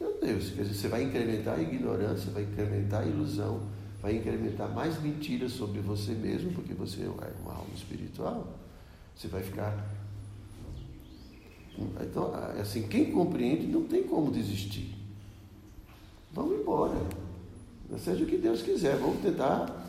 Meu 0.00 0.18
Deus, 0.20 0.50
você 0.50 0.88
vai 0.88 1.02
incrementar 1.02 1.58
a 1.58 1.62
ignorância, 1.62 2.30
vai 2.30 2.44
incrementar 2.44 3.02
a 3.02 3.06
ilusão, 3.06 3.62
vai 4.00 4.16
incrementar 4.16 4.72
mais 4.72 5.00
mentiras 5.02 5.52
sobre 5.52 5.80
você 5.80 6.12
mesmo, 6.12 6.52
porque 6.52 6.72
você 6.72 7.02
é 7.02 7.08
uma 7.42 7.52
alma 7.52 7.74
espiritual. 7.74 8.54
Você 9.14 9.28
vai 9.28 9.42
ficar 9.42 9.74
então, 12.00 12.32
assim, 12.60 12.88
quem 12.88 13.12
compreende 13.12 13.66
não 13.68 13.84
tem 13.84 14.02
como 14.02 14.32
desistir. 14.32 14.96
Vamos 16.32 16.58
embora. 16.58 16.96
Seja 17.98 18.24
o 18.24 18.26
que 18.26 18.36
Deus 18.36 18.62
quiser, 18.62 18.96
vamos 18.96 19.20
tentar 19.20 19.86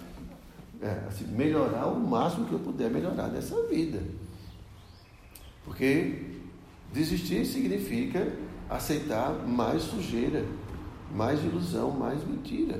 é, 0.82 1.06
assim, 1.08 1.26
melhorar 1.26 1.88
o 1.88 2.00
máximo 2.00 2.46
que 2.46 2.54
eu 2.54 2.60
puder 2.60 2.92
melhorar 2.92 3.28
nessa 3.28 3.60
vida. 3.64 4.02
Porque 5.66 6.38
desistir 6.94 7.44
significa 7.46 8.32
aceitar 8.70 9.32
mais 9.48 9.82
sujeira, 9.82 10.46
mais 11.12 11.44
ilusão, 11.44 11.90
mais 11.90 12.24
mentira 12.26 12.80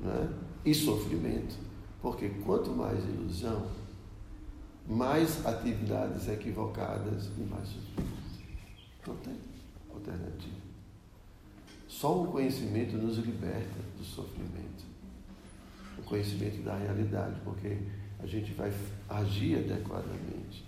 né? 0.00 0.28
e 0.64 0.74
sofrimento. 0.74 1.56
Porque 2.00 2.28
quanto 2.44 2.70
mais 2.70 3.02
ilusão, 3.04 3.66
mais 4.86 5.44
atividades 5.44 6.28
equivocadas 6.28 7.28
e 7.36 7.40
mais 7.42 7.68
sofrimento. 7.68 8.08
Não 9.06 9.16
tem 9.16 9.36
alternativa. 9.92 10.56
Só 11.88 12.22
o 12.22 12.28
conhecimento 12.28 12.96
nos 12.96 13.16
liberta 13.18 13.80
do 13.96 14.04
sofrimento. 14.04 14.84
O 15.98 16.02
conhecimento 16.02 16.62
da 16.62 16.76
realidade, 16.76 17.40
porque 17.44 17.78
a 18.20 18.26
gente 18.26 18.52
vai 18.52 18.72
agir 19.08 19.58
adequadamente, 19.58 20.64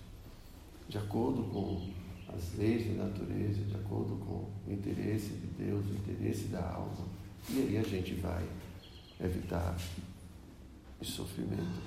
de 0.88 0.98
acordo 0.98 1.44
com 1.44 1.88
as 2.34 2.56
leis 2.56 2.86
da 2.96 3.04
natureza, 3.04 3.62
de 3.62 3.74
acordo 3.74 4.16
com 4.24 4.48
o 4.66 4.72
interesse 4.72 5.28
de 5.28 5.64
Deus, 5.64 5.84
o 5.86 5.94
interesse 5.94 6.44
da 6.48 6.60
alma. 6.60 7.06
E 7.48 7.58
aí 7.58 7.78
a 7.78 7.82
gente 7.82 8.14
vai 8.14 8.44
evitar 9.22 9.76
o 11.00 11.04
sofrimento. 11.04 11.80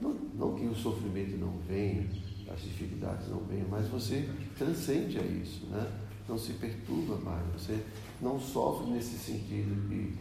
Não, 0.00 0.14
não 0.34 0.54
que 0.54 0.66
o 0.66 0.74
sofrimento 0.74 1.36
não 1.36 1.58
venha, 1.68 2.08
as 2.52 2.60
dificuldades 2.62 3.28
não 3.28 3.40
venham, 3.44 3.68
mas 3.68 3.88
você 3.88 4.28
transcende 4.58 5.18
a 5.18 5.22
isso, 5.22 5.66
né? 5.66 5.90
não 6.28 6.38
se 6.38 6.54
perturba 6.54 7.16
mais, 7.16 7.44
você 7.52 7.84
não 8.20 8.38
sofre 8.38 8.90
nesse 8.90 9.18
sentido 9.18 9.88
de, 9.88 10.14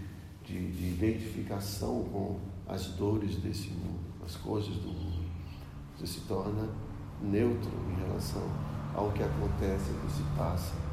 de, 0.45 0.71
de 0.71 0.87
identificação 0.89 2.03
com 2.05 2.39
as 2.67 2.87
dores 2.87 3.35
desse 3.37 3.69
mundo, 3.69 3.99
as 4.25 4.35
coisas 4.35 4.73
do 4.75 4.87
mundo. 4.87 5.25
Você 5.97 6.07
se 6.07 6.21
torna 6.21 6.69
neutro 7.21 7.71
em 7.91 8.01
relação 8.01 8.43
ao 8.95 9.11
que 9.11 9.23
acontece, 9.23 9.91
ao 9.91 10.05
que 10.05 10.11
se 10.11 10.23
passa. 10.37 10.90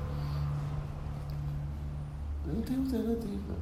Não 2.49 2.63
tem 2.63 2.79
alternativa. 2.79 3.55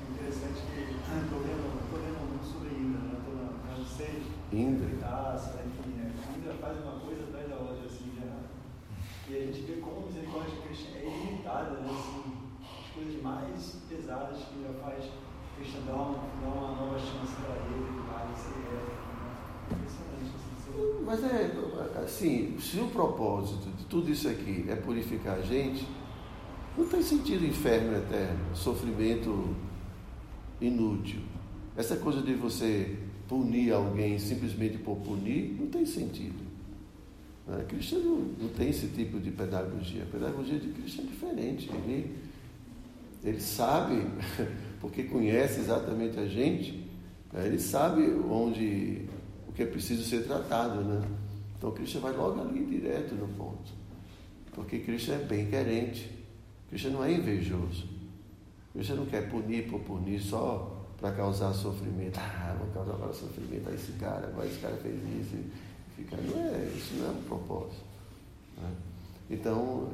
É 0.00 0.10
interessante 0.10 0.60
que 0.66 0.80
estou 0.90 1.38
lendo, 1.38 1.70
estou 1.84 2.00
lendo 2.02 2.18
muito 2.28 2.46
sobre 2.50 2.74
Indra, 2.74 2.98
né? 2.98 3.14
estou 3.18 3.34
na 3.38 3.46
francês, 3.62 4.22
Indra. 4.52 4.90
Taça, 4.98 5.62
enfim, 5.62 5.90
né? 5.98 6.12
Indra 6.36 6.54
faz 6.54 6.82
uma 6.82 6.98
coisa 6.98 7.22
atrás 7.22 7.48
da 7.48 7.56
outra, 7.56 7.86
assim, 7.86 8.10
já. 8.18 8.26
E 9.30 9.36
a 9.38 9.46
gente 9.46 9.62
vê 9.62 9.80
como 9.80 10.02
a 10.02 10.06
misericórdia 10.06 10.62
cristã 10.66 10.98
é 10.98 11.06
ilimitada, 11.06 11.70
né? 11.78 11.90
Assim, 11.90 12.42
as 12.58 12.90
coisas 12.92 13.22
mais 13.22 13.78
pesadas 13.88 14.38
que 14.38 14.62
já 14.62 14.72
faz 14.82 15.04
uma, 15.62 16.18
dar 16.42 16.48
uma 16.48 16.74
nova 16.74 16.98
chance 16.98 17.34
para 17.36 17.54
ele, 17.70 18.02
para 18.02 18.34
ser 18.34 18.58
é, 18.66 19.74
impressionante. 19.74 20.34
Assim, 20.34 21.04
Mas 21.06 21.24
é 21.24 22.02
assim, 22.02 22.58
se 22.58 22.80
o 22.80 22.88
propósito 22.88 23.70
de 23.70 23.84
tudo 23.84 24.10
isso 24.10 24.28
aqui 24.28 24.66
é 24.68 24.74
purificar 24.74 25.38
a 25.38 25.42
gente, 25.42 25.86
não 26.76 26.86
tem 26.86 27.02
sentido 27.02 27.46
inferno 27.46 27.96
eterno, 27.96 28.54
sofrimento 28.54 29.54
inútil. 30.60 31.20
Essa 31.76 31.96
coisa 31.96 32.22
de 32.22 32.34
você 32.34 32.96
punir 33.28 33.72
alguém 33.72 34.18
simplesmente 34.18 34.78
por 34.78 34.96
punir, 34.96 35.56
não 35.58 35.66
tem 35.68 35.84
sentido. 35.84 36.42
Né? 37.46 37.64
Cristo 37.68 37.98
não, 37.98 38.18
não 38.18 38.48
tem 38.50 38.70
esse 38.70 38.88
tipo 38.88 39.18
de 39.18 39.30
pedagogia. 39.30 40.02
A 40.02 40.06
pedagogia 40.06 40.58
de 40.58 40.68
Cristo 40.68 41.02
é 41.02 41.04
diferente. 41.04 41.70
Ele, 41.72 42.14
ele 43.24 43.40
sabe, 43.40 44.06
porque 44.80 45.04
conhece 45.04 45.60
exatamente 45.60 46.18
a 46.18 46.26
gente, 46.26 46.88
né? 47.32 47.46
ele 47.46 47.58
sabe 47.58 48.02
onde 48.30 49.06
o 49.48 49.52
que 49.52 49.62
é 49.62 49.66
preciso 49.66 50.04
ser 50.04 50.24
tratado. 50.24 50.82
Né? 50.82 51.02
Então 51.56 51.70
Cristo 51.72 52.00
vai 52.00 52.12
logo 52.12 52.40
ali 52.40 52.64
direto 52.64 53.14
no 53.14 53.28
ponto. 53.28 53.72
Porque 54.52 54.78
Cristo 54.80 55.12
é 55.12 55.18
bem 55.18 55.46
querente. 55.46 56.21
Cristo 56.72 56.88
não 56.88 57.04
é 57.04 57.12
invejoso. 57.12 57.84
Cristo 58.72 58.94
não 58.94 59.04
quer 59.04 59.28
punir 59.28 59.68
por 59.68 59.80
punir 59.80 60.18
só 60.18 60.82
para 60.98 61.12
causar 61.12 61.52
sofrimento. 61.52 62.18
Ah, 62.18 62.56
vou 62.58 62.66
causar 62.68 62.94
agora 62.94 63.12
sofrimento 63.12 63.68
a 63.68 63.74
esse 63.74 63.92
cara, 63.92 64.28
agora 64.28 64.46
esse 64.46 64.58
cara 64.58 64.74
fez 64.76 64.94
isso. 64.94 65.36
Fica, 65.94 66.16
não 66.16 66.46
é, 66.46 66.72
isso 66.74 66.94
não 66.94 67.08
é 67.08 67.10
um 67.10 67.22
propósito. 67.24 67.84
Né? 68.56 68.70
Então, 69.28 69.90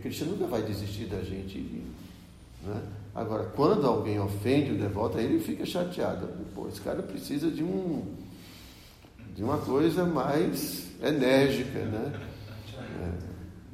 Cristo 0.00 0.24
nunca 0.24 0.46
vai 0.46 0.62
desistir 0.62 1.04
da 1.04 1.22
gente. 1.22 1.58
Né? 2.62 2.82
Agora, 3.14 3.44
quando 3.54 3.86
alguém 3.86 4.18
ofende 4.18 4.72
o 4.72 4.78
devoto, 4.78 5.18
ele 5.18 5.38
fica 5.38 5.66
chateado. 5.66 6.28
Pô, 6.54 6.66
esse 6.66 6.80
cara 6.80 7.02
precisa 7.02 7.50
de 7.50 7.62
um 7.62 8.06
de 9.36 9.44
uma 9.44 9.58
coisa 9.58 10.06
mais 10.06 10.90
enérgica, 11.02 11.78
né? 11.80 12.20
É. 13.00 13.12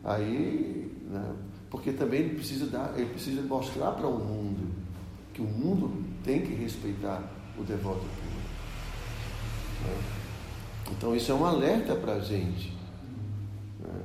Aí, 0.04 0.92
né? 1.08 1.34
Porque 1.70 1.92
também 1.92 2.20
ele 2.20 2.34
precisa 2.36 2.66
dar, 2.66 2.94
ele 2.96 3.10
precisa 3.10 3.42
mostrar 3.42 3.92
para 3.92 4.06
o 4.06 4.18
mundo 4.18 4.68
que 5.32 5.42
o 5.42 5.44
mundo 5.44 6.04
tem 6.24 6.42
que 6.42 6.52
respeitar 6.52 7.22
o 7.56 7.62
devoto 7.62 8.00
puro. 8.00 8.38
Né? 9.84 9.96
Então 10.90 11.14
isso 11.14 11.30
é 11.30 11.34
um 11.34 11.44
alerta 11.44 11.94
para 11.94 12.14
a 12.14 12.20
gente. 12.20 12.72
Né? 13.80 14.02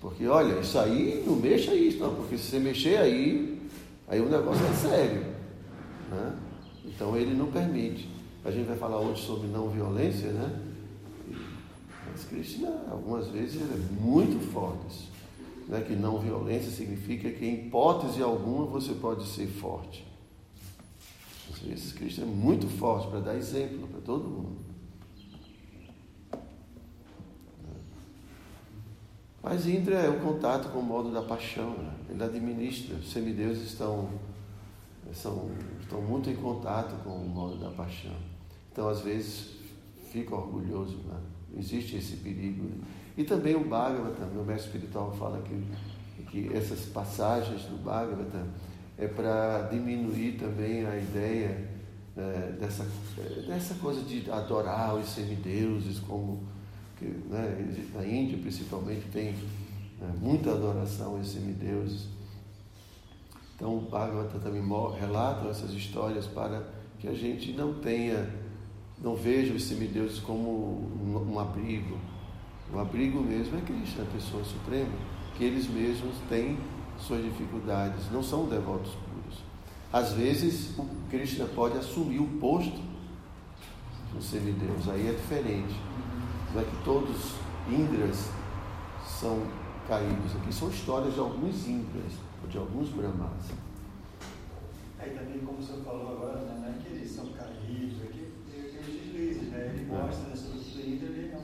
Porque 0.00 0.26
olha, 0.26 0.58
isso 0.58 0.78
aí 0.78 1.22
não 1.26 1.36
mexa 1.36 1.74
isso, 1.74 1.98
não, 1.98 2.14
porque 2.14 2.36
se 2.36 2.44
você 2.44 2.58
mexer 2.58 2.96
aí, 2.96 3.62
aí 4.08 4.20
o 4.20 4.28
negócio 4.28 4.66
é 4.66 4.72
sério. 4.72 5.26
Né? 6.10 6.36
Então 6.84 7.16
ele 7.16 7.34
não 7.34 7.46
permite. 7.46 8.08
A 8.44 8.50
gente 8.50 8.66
vai 8.66 8.76
falar 8.76 8.98
hoje 8.98 9.24
sobre 9.24 9.46
não 9.46 9.68
violência, 9.68 10.30
né? 10.32 10.60
Mas 12.10 12.24
Krishna, 12.24 12.68
algumas 12.90 13.28
vezes, 13.28 13.60
ele 13.62 13.72
é 13.74 14.02
muito 14.02 14.52
forte. 14.52 15.11
Né? 15.68 15.80
Que 15.80 15.94
não 15.94 16.18
violência 16.18 16.70
significa 16.70 17.30
que, 17.30 17.44
em 17.44 17.66
hipótese 17.66 18.22
alguma, 18.22 18.66
você 18.66 18.92
pode 18.94 19.26
ser 19.26 19.46
forte. 19.46 20.12
Vezes, 21.62 21.92
Krishna 21.92 22.24
é 22.24 22.26
muito 22.26 22.66
forte 22.66 23.08
para 23.08 23.20
dar 23.20 23.36
exemplo 23.36 23.86
para 23.86 24.00
todo 24.00 24.28
mundo. 24.28 24.56
Mas 29.40 29.66
Indra 29.66 29.96
é 29.96 30.08
o 30.08 30.20
contato 30.20 30.70
com 30.70 30.80
o 30.80 30.82
modo 30.82 31.12
da 31.12 31.22
paixão, 31.22 31.70
né? 31.70 31.94
ele 32.10 32.22
administra. 32.22 32.96
Os 32.96 33.12
semideuses 33.12 33.70
estão, 33.70 34.08
são, 35.12 35.50
estão 35.80 36.00
muito 36.00 36.30
em 36.30 36.36
contato 36.36 36.94
com 37.04 37.10
o 37.10 37.28
modo 37.28 37.56
da 37.58 37.70
paixão. 37.70 38.16
Então, 38.72 38.88
às 38.88 39.00
vezes, 39.00 39.56
fica 40.10 40.34
orgulhoso. 40.34 40.96
Né? 40.98 41.20
Existe 41.58 41.96
esse 41.96 42.16
perigo. 42.16 42.70
E 43.16 43.24
também 43.24 43.54
o 43.54 43.64
Bhagavatam, 43.64 44.28
meu 44.32 44.44
mestre 44.44 44.66
espiritual 44.66 45.12
fala 45.12 45.42
que, 45.42 46.24
que 46.30 46.56
essas 46.56 46.86
passagens 46.86 47.62
do 47.62 47.82
Bhagavatam 47.82 48.46
é 48.96 49.06
para 49.06 49.68
diminuir 49.70 50.38
também 50.38 50.86
a 50.86 50.96
ideia 50.96 51.70
né, 52.16 52.56
dessa, 52.58 52.86
dessa 53.46 53.74
coisa 53.74 54.02
de 54.02 54.30
adorar 54.30 54.94
os 54.94 55.08
semideuses 55.08 55.98
como 56.00 56.42
que 56.98 57.04
né, 57.04 57.74
na 57.94 58.06
Índia 58.06 58.38
principalmente 58.38 59.06
tem 59.12 59.32
né, 60.00 60.12
muita 60.20 60.52
adoração 60.52 61.16
aos 61.16 61.28
semideuses. 61.28 62.08
Então 63.56 63.78
o 63.78 63.80
Bhagavata 63.80 64.38
também 64.38 64.62
relata 64.98 65.48
essas 65.48 65.72
histórias 65.72 66.26
para 66.26 66.66
que 66.98 67.08
a 67.08 67.14
gente 67.14 67.52
não 67.52 67.74
tenha, 67.74 68.28
não 69.02 69.14
veja 69.14 69.52
os 69.52 69.64
semideuses 69.64 70.18
como 70.18 70.48
um, 70.48 71.32
um 71.32 71.38
abrigo. 71.38 71.98
O 72.72 72.78
abrigo 72.78 73.20
mesmo 73.20 73.58
é 73.58 73.60
Cristo, 73.60 74.02
a 74.02 74.04
pessoa 74.06 74.42
suprema, 74.44 74.92
que 75.36 75.44
eles 75.44 75.68
mesmos 75.68 76.16
têm 76.28 76.58
suas 76.98 77.22
dificuldades, 77.22 78.10
não 78.10 78.22
são 78.22 78.46
devotos 78.46 78.92
puros. 78.92 79.40
Às 79.92 80.12
vezes 80.12 80.76
o 80.78 80.86
Krishna 81.10 81.46
pode 81.46 81.76
assumir 81.76 82.20
o 82.20 82.26
posto 82.38 82.80
do 84.14 84.22
semideus, 84.22 84.88
aí 84.88 85.08
é 85.08 85.12
diferente 85.12 85.74
não 86.54 86.60
é 86.60 86.64
que 86.64 86.84
todos 86.84 87.34
Indras 87.68 88.28
são 89.06 89.46
caídos. 89.88 90.36
Aqui 90.36 90.52
são 90.52 90.68
histórias 90.68 91.14
de 91.14 91.20
alguns 91.20 91.66
Indras, 91.66 92.12
ou 92.42 92.48
de 92.48 92.58
alguns 92.58 92.88
Brahmas. 92.90 93.50
Aí 94.98 95.10
também, 95.10 95.40
como 95.40 95.58
o 95.58 95.62
senhor 95.62 95.82
falou 95.82 96.16
agora, 96.16 96.40
né, 96.40 96.58
não 96.60 96.68
é 96.68 96.72
que 96.78 96.92
eles 96.92 97.10
são 97.10 97.26
caídos, 97.28 98.02
é 98.02 98.06
que 98.06 98.32
tem 98.50 98.64
os 98.64 98.86
deslizes, 98.86 99.48
né? 99.48 99.72
Ele 99.74 99.90
é. 99.90 99.96
mostra 99.96 100.28
né, 100.28 100.36
sobre 100.36 100.58
o 100.58 100.94
Indra, 100.94 101.08
ele 101.08 101.32
não. 101.32 101.40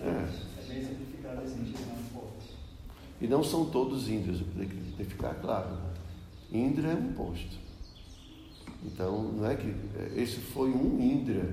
É. 0.00 0.28
é 0.58 0.62
bem 0.68 0.84
simplificado 0.84 1.40
assim, 1.42 1.72
não 1.86 2.00
importa. 2.00 2.44
E 3.20 3.26
não 3.26 3.42
são 3.42 3.66
todos 3.66 4.08
Indras, 4.08 4.38
tem 4.56 4.68
que 4.68 5.04
ficar 5.04 5.34
claro. 5.34 5.70
Né? 5.70 5.80
Indra 6.52 6.92
é 6.92 6.94
um 6.94 7.12
posto. 7.12 7.58
Então, 8.84 9.22
não 9.22 9.46
é 9.46 9.56
que. 9.56 9.74
Esse 10.16 10.36
foi 10.36 10.70
um 10.70 11.00
Indra 11.00 11.52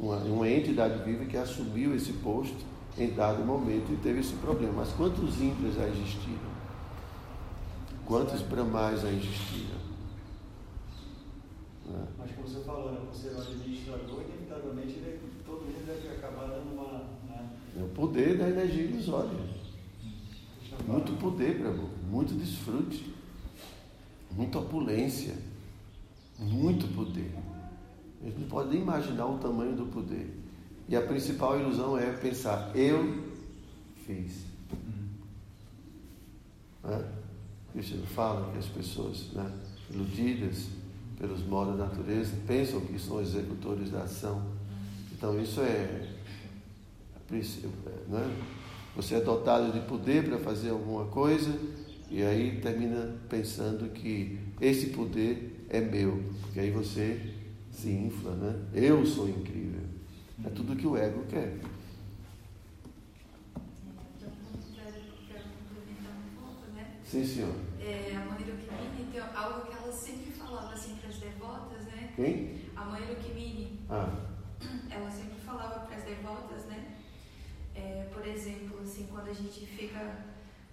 uma, 0.00 0.16
uma 0.16 0.48
entidade 0.48 1.02
viva 1.04 1.24
que 1.26 1.36
assumiu 1.36 1.94
esse 1.94 2.12
posto 2.14 2.64
em 2.98 3.10
dado 3.10 3.44
momento 3.44 3.92
e 3.92 3.96
teve 3.96 4.20
esse 4.20 4.34
problema. 4.34 4.72
Mas 4.78 4.92
quantos 4.92 5.40
ímpios 5.40 5.74
já 5.74 5.86
existiram? 5.86 6.50
Quantos 8.06 8.42
brahmais 8.42 9.02
já 9.02 9.10
existiram? 9.10 9.78
Né? 11.86 12.06
Mas 12.18 12.30
como 12.32 12.48
você 12.48 12.60
falou, 12.60 12.92
né? 12.92 13.00
você 13.12 13.28
é 13.28 13.32
um 13.32 13.40
administrador, 13.40 14.22
inevitavelmente 14.22 15.00
todo 15.46 15.62
mundo 15.62 15.86
deve 15.86 16.08
acabar 16.16 16.46
dando 16.46 16.72
uma. 16.72 17.04
Né? 17.28 17.50
É 17.78 17.82
o 17.82 17.88
poder 17.88 18.38
da 18.38 18.48
energia 18.48 18.84
ilusória. 18.84 19.30
Muito 20.86 21.12
poder, 21.18 21.58
Brahma, 21.58 21.88
muito 22.10 22.34
desfrute, 22.34 23.14
muita 24.30 24.58
opulência, 24.58 25.34
muito 26.38 26.88
poder. 26.94 27.32
A 28.22 28.26
gente 28.26 28.40
não 28.40 28.48
pode 28.48 28.70
nem 28.70 28.82
imaginar 28.82 29.26
o 29.26 29.38
tamanho 29.38 29.74
do 29.74 29.86
poder. 29.86 30.38
E 30.88 30.96
a 30.96 31.02
principal 31.02 31.58
ilusão 31.58 31.96
é 31.96 32.12
pensar, 32.12 32.74
eu 32.76 33.24
fiz. 34.04 34.44
Uhum. 34.72 35.08
Né? 36.90 37.12
Cristiano 37.72 38.06
fala 38.06 38.50
que 38.52 38.58
as 38.58 38.66
pessoas 38.66 39.32
né, 39.32 39.50
iludidas 39.90 40.66
pelos 41.18 41.42
modos 41.44 41.78
da 41.78 41.84
natureza 41.84 42.32
pensam 42.46 42.80
que 42.80 42.98
são 42.98 43.20
executores 43.20 43.90
da 43.90 44.02
ação. 44.02 44.42
Então 45.12 45.40
isso 45.40 45.60
é, 45.60 46.08
né? 48.08 48.36
Você 48.96 49.14
é 49.14 49.20
dotado 49.20 49.72
de 49.72 49.80
poder 49.86 50.24
para 50.24 50.38
fazer 50.38 50.70
alguma 50.70 51.06
coisa 51.06 51.58
e 52.10 52.22
aí 52.22 52.60
termina 52.60 53.16
pensando 53.28 53.88
que 53.90 54.38
esse 54.60 54.88
poder 54.88 55.66
é 55.68 55.80
meu, 55.80 56.22
porque 56.42 56.60
aí 56.60 56.70
você 56.70 57.34
se 57.70 57.88
infla, 57.90 58.34
né? 58.34 58.60
Eu 58.74 59.06
sou 59.06 59.28
incrível. 59.28 59.80
É 60.44 60.50
tudo 60.50 60.74
que 60.74 60.86
o 60.86 60.96
ego 60.96 61.24
quer. 61.28 61.60
Sim, 67.04 67.26
senhor. 67.26 67.54
É, 67.80 68.14
a 68.14 68.24
mãe 68.24 68.38
Rukmini 68.38 69.10
tem 69.10 69.20
algo 69.20 69.66
que 69.66 69.72
ela 69.72 69.92
sempre 69.92 70.30
falava 70.30 70.72
assim 70.72 70.94
para 70.94 71.08
as 71.08 71.16
devotas, 71.16 71.84
né? 71.86 72.12
Quem? 72.14 72.60
A 72.76 72.84
mãe 72.84 73.02
Rukmini. 73.02 73.80
Ah. 73.90 74.08
Ela 74.88 75.10
sempre 75.10 75.40
falava 75.40 75.80
para 75.86 75.96
as 75.96 76.04
devotas, 76.04 76.66
né? 76.66 76.89
É, 77.90 78.06
por 78.12 78.24
exemplo, 78.24 78.78
assim, 78.82 79.08
quando 79.10 79.28
a 79.28 79.32
gente 79.32 79.66
fica 79.66 80.24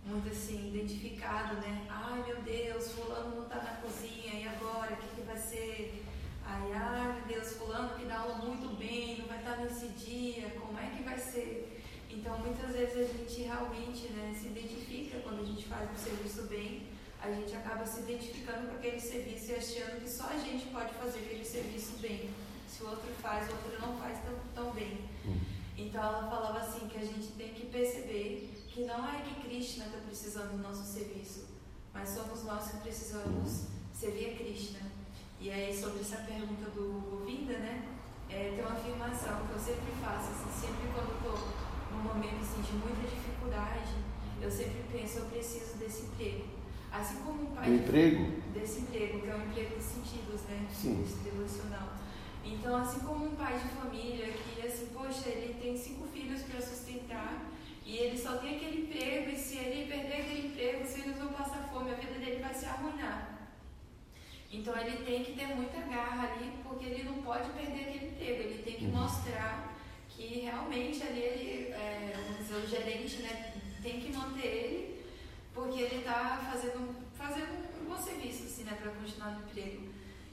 muito 0.06 0.30
assim, 0.30 0.70
identificado, 0.70 1.56
né? 1.56 1.88
Ai 1.90 2.24
meu 2.24 2.42
Deus, 2.44 2.92
fulano 2.92 3.36
não 3.36 3.44
está 3.44 3.56
na 3.56 3.72
cozinha, 3.82 4.34
e 4.34 4.48
agora? 4.48 4.94
O 4.94 4.98
que, 4.98 5.16
que 5.16 5.22
vai 5.22 5.38
ser? 5.38 6.04
Aí, 6.46 6.72
ai 6.74 7.14
meu 7.14 7.26
Deus, 7.28 7.54
fulano 7.54 7.98
que 7.98 8.06
dá 8.06 8.20
aula 8.20 8.36
muito 8.36 8.78
bem, 8.78 9.18
não 9.20 9.28
vai 9.28 9.40
estar 9.40 9.58
nesse 9.58 9.88
dia, 9.88 10.50
como 10.60 10.78
é 10.80 10.86
que 10.96 11.02
vai 11.02 11.18
ser? 11.18 11.82
Então, 12.10 12.38
muitas 12.40 12.72
vezes 12.72 12.98
a 12.98 13.14
gente 13.18 13.42
realmente 13.42 14.08
né, 14.10 14.36
se 14.40 14.48
identifica 14.48 15.20
quando 15.20 15.42
a 15.42 15.46
gente 15.46 15.66
faz 15.66 15.90
um 15.90 15.96
serviço 15.96 16.44
bem, 16.44 16.88
a 17.20 17.32
gente 17.32 17.56
acaba 17.56 17.86
se 17.86 18.00
identificando 18.02 18.68
com 18.68 18.76
aquele 18.76 19.00
serviço 19.00 19.52
e 19.52 19.56
achando 19.56 20.02
que 20.02 20.10
só 20.10 20.28
a 20.30 20.38
gente 20.38 20.68
pode 20.68 20.94
fazer 20.94 21.20
aquele 21.20 21.44
serviço 21.44 21.98
bem. 22.00 22.30
Se 22.68 22.84
o 22.84 22.90
outro 22.90 23.12
faz, 23.22 23.50
o 23.50 23.54
outro 23.54 23.82
não 23.82 23.98
faz 23.98 24.20
tão, 24.20 24.36
tão 24.54 24.72
bem. 24.72 25.00
Então 25.78 26.04
ela 26.04 26.28
falava 26.28 26.60
assim 26.60 26.88
que 26.88 26.98
a 26.98 27.06
gente 27.06 27.28
tem 27.34 27.54
que 27.54 27.68
perceber 27.68 28.66
que 28.68 28.84
não 28.84 29.08
é 29.08 29.22
que 29.22 29.48
Krishna 29.48 29.86
está 29.86 30.00
precisando 30.00 30.58
do 30.58 30.64
nosso 30.64 30.84
serviço, 30.84 31.46
mas 31.94 32.10
somos 32.10 32.44
nós 32.44 32.72
que 32.72 32.78
precisamos 32.78 33.68
servir 33.94 34.32
a 34.32 34.38
Krishna. 34.38 34.80
E 35.40 35.52
aí, 35.52 35.76
sobre 35.76 36.02
essa 36.02 36.18
pergunta 36.18 36.72
do 36.72 37.00
Govinda, 37.12 37.54
né? 37.60 37.88
É, 38.28 38.54
tem 38.56 38.66
uma 38.66 38.74
afirmação 38.74 39.46
que 39.46 39.54
eu 39.54 39.60
sempre 39.60 39.92
faço, 40.02 40.32
assim, 40.32 40.68
sempre 40.68 40.90
quando 40.94 41.16
estou 41.16 41.38
num 41.92 42.04
momento 42.04 42.42
assim, 42.42 42.62
de 42.62 42.74
muita 42.74 43.08
dificuldade, 43.08 43.94
eu 44.42 44.52
sempre 44.52 44.84
penso, 44.92 45.20
eu 45.20 45.26
preciso 45.26 45.78
desse 45.78 46.06
emprego. 46.08 46.46
Assim 46.92 47.18
como 47.24 47.44
um 47.44 47.56
pai. 47.56 47.76
Emprego? 47.76 48.42
Desse 48.54 48.80
emprego, 48.82 49.22
que 49.22 49.30
é 49.30 49.36
um 49.36 49.46
emprego 49.46 49.78
de 49.78 49.84
sentidos, 49.84 50.42
né? 50.50 50.68
Sim. 50.74 51.06
Devocional. 51.24 51.94
Então, 52.54 52.78
assim 52.78 53.00
como 53.02 53.26
um 53.26 53.36
pai 53.36 53.58
de 53.60 53.68
família 53.70 54.28
que, 54.32 54.66
assim, 54.66 54.88
poxa, 54.88 55.30
ele 55.30 55.54
tem 55.62 55.78
cinco 55.78 56.08
filhos 56.08 56.44
para 56.44 56.62
sustentar 56.62 57.52
e 57.86 57.96
ele 57.96 58.18
só 58.18 58.38
tem 58.38 58.58
aquele 58.58 58.82
emprego, 58.82 59.30
e 59.30 59.38
se 59.38 59.58
ele 59.58 59.90
perder 59.90 60.22
aquele 60.22 60.48
emprego, 60.48 60.84
os 60.84 60.94
filhos 60.94 61.18
vão 61.18 61.30
passar 61.30 61.70
fome, 61.70 61.92
a 61.92 61.96
vida 61.96 62.20
dele 62.20 62.42
vai 62.42 62.54
se 62.54 62.66
arruinar. 62.66 63.50
Então 64.52 64.78
ele 64.78 65.06
tem 65.06 65.24
que 65.24 65.34
ter 65.34 65.48
muita 65.56 65.80
garra 65.82 66.34
ali, 66.34 66.52
porque 66.64 66.86
ele 66.86 67.04
não 67.04 67.22
pode 67.22 67.50
perder 67.52 67.84
aquele 67.84 68.08
emprego, 68.08 68.42
ele 68.44 68.64
tem 68.64 68.76
que 68.76 68.86
uhum. 68.86 68.92
mostrar 68.92 69.74
que 70.10 70.40
realmente 70.40 71.02
ali 71.02 71.20
ele, 71.20 71.72
é, 71.72 72.14
dizer, 72.38 72.56
o 72.56 72.68
gerente 72.68 73.22
né, 73.22 73.54
tem 73.82 74.02
que 74.02 74.12
manter 74.12 74.46
ele, 74.46 75.06
porque 75.54 75.82
ele 75.82 76.00
está 76.00 76.50
fazendo, 76.52 76.94
fazendo 77.14 77.82
um 77.82 77.86
bom 77.86 77.98
serviço 77.98 78.44
assim, 78.44 78.64
né, 78.66 78.78
para 78.82 78.92
continuar 78.92 79.32
no 79.32 79.46
emprego. 79.48 79.87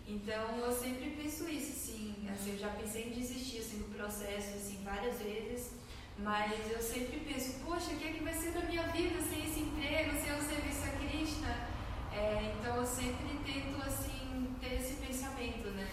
Então 0.07 0.59
eu 0.59 0.73
sempre 0.73 1.11
penso 1.11 1.49
isso, 1.49 1.73
assim, 1.73 2.15
assim, 2.33 2.53
eu 2.53 2.59
já 2.59 2.69
pensei 2.69 3.07
em 3.07 3.11
desistir 3.11 3.59
assim, 3.59 3.79
do 3.79 3.95
processo 3.97 4.55
assim, 4.57 4.79
várias 4.85 5.19
vezes, 5.19 5.73
mas 6.19 6.53
eu 6.71 6.81
sempre 6.81 7.21
penso, 7.21 7.61
poxa, 7.65 7.93
o 7.93 7.97
que, 7.97 8.09
é 8.09 8.13
que 8.13 8.23
vai 8.23 8.35
ser 8.35 8.53
da 8.53 8.61
minha 8.61 8.83
vida 8.89 9.21
sem 9.23 9.45
esse 9.45 9.61
emprego, 9.61 10.11
sem 10.13 10.33
o 10.33 10.43
serviço 10.43 10.85
a 10.85 10.99
Krishna? 10.99 11.69
É, 12.13 12.55
então 12.59 12.77
eu 12.77 12.87
sempre 12.87 13.27
tento 13.45 13.83
assim 13.83 14.47
ter 14.61 14.75
esse 14.77 14.95
pensamento, 14.95 15.69
né? 15.71 15.89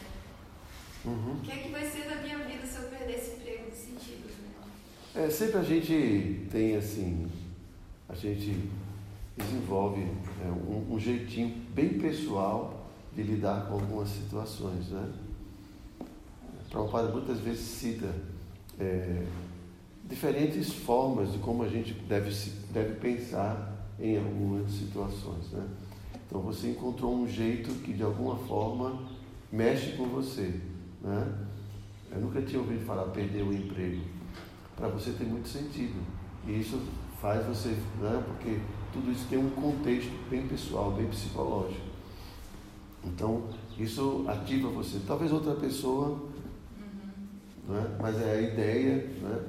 Uhum. 1.03 1.33
O 1.33 1.39
que 1.41 1.51
é 1.51 1.55
que 1.57 1.69
vai 1.69 1.89
ser 1.89 2.07
da 2.07 2.15
minha 2.17 2.37
vida 2.39 2.65
se 2.65 2.77
eu 2.77 2.89
perder 2.89 3.17
esse 3.17 3.31
emprego 3.31 3.71
de 3.71 3.77
sentidos, 3.77 4.31
né? 4.37 4.51
É, 5.15 5.29
sempre 5.29 5.57
a 5.57 5.63
gente 5.63 6.47
tem 6.51 6.75
assim, 6.75 7.29
a 8.07 8.13
gente 8.13 8.69
desenvolve 9.35 10.01
é, 10.01 10.47
um, 10.47 10.93
um, 10.93 10.99
jeitinho 10.99 11.49
bem 11.73 11.97
pessoal 11.97 12.80
de 13.15 13.23
lidar 13.23 13.67
com 13.67 13.73
algumas 13.73 14.09
situações, 14.09 14.89
né? 14.89 15.11
Prabhupada 16.69 17.09
muitas 17.09 17.39
vezes 17.39 17.65
cita 17.65 18.13
é, 18.79 19.25
diferentes 20.05 20.73
formas 20.73 21.31
de 21.33 21.39
como 21.39 21.63
a 21.63 21.67
gente 21.67 21.93
deve, 21.93 22.31
deve 22.71 22.95
pensar 22.95 23.89
em 23.99 24.17
algumas 24.17 24.71
situações, 24.71 25.51
né? 25.51 25.67
Então 26.27 26.41
você 26.41 26.69
encontrou 26.69 27.13
um 27.13 27.27
jeito 27.27 27.69
que 27.83 27.91
de 27.93 28.03
alguma 28.03 28.37
forma 28.37 29.03
mexe 29.51 29.97
com 29.97 30.05
você, 30.05 30.61
né? 31.01 31.47
Eu 32.09 32.21
nunca 32.21 32.41
tinha 32.41 32.61
ouvido 32.61 32.85
falar 32.85 33.05
perder 33.11 33.43
o 33.43 33.53
emprego. 33.53 34.01
Para 34.75 34.87
você 34.87 35.11
tem 35.11 35.27
muito 35.27 35.47
sentido. 35.47 36.01
E 36.47 36.59
isso 36.59 36.81
faz 37.21 37.45
você, 37.45 37.69
né? 37.99 38.23
Porque 38.25 38.59
tudo 38.91 39.11
isso 39.11 39.27
tem 39.29 39.37
um 39.37 39.49
contexto 39.51 40.11
bem 40.29 40.47
pessoal, 40.47 40.91
bem 40.91 41.07
psicológico. 41.07 41.90
Então, 43.03 43.49
isso 43.77 44.25
ativa 44.27 44.69
você. 44.69 44.99
Talvez 45.05 45.31
outra 45.31 45.55
pessoa, 45.55 46.09
uhum. 47.67 47.73
né? 47.73 47.97
mas 47.99 48.15
é 48.21 48.31
a 48.31 48.41
ideia 48.41 48.95
né? 49.21 49.43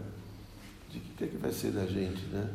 de 0.90 1.00
que 1.00 1.24
é 1.24 1.26
que 1.26 1.36
vai 1.36 1.52
ser 1.52 1.72
da 1.72 1.86
gente, 1.86 2.24
né? 2.26 2.50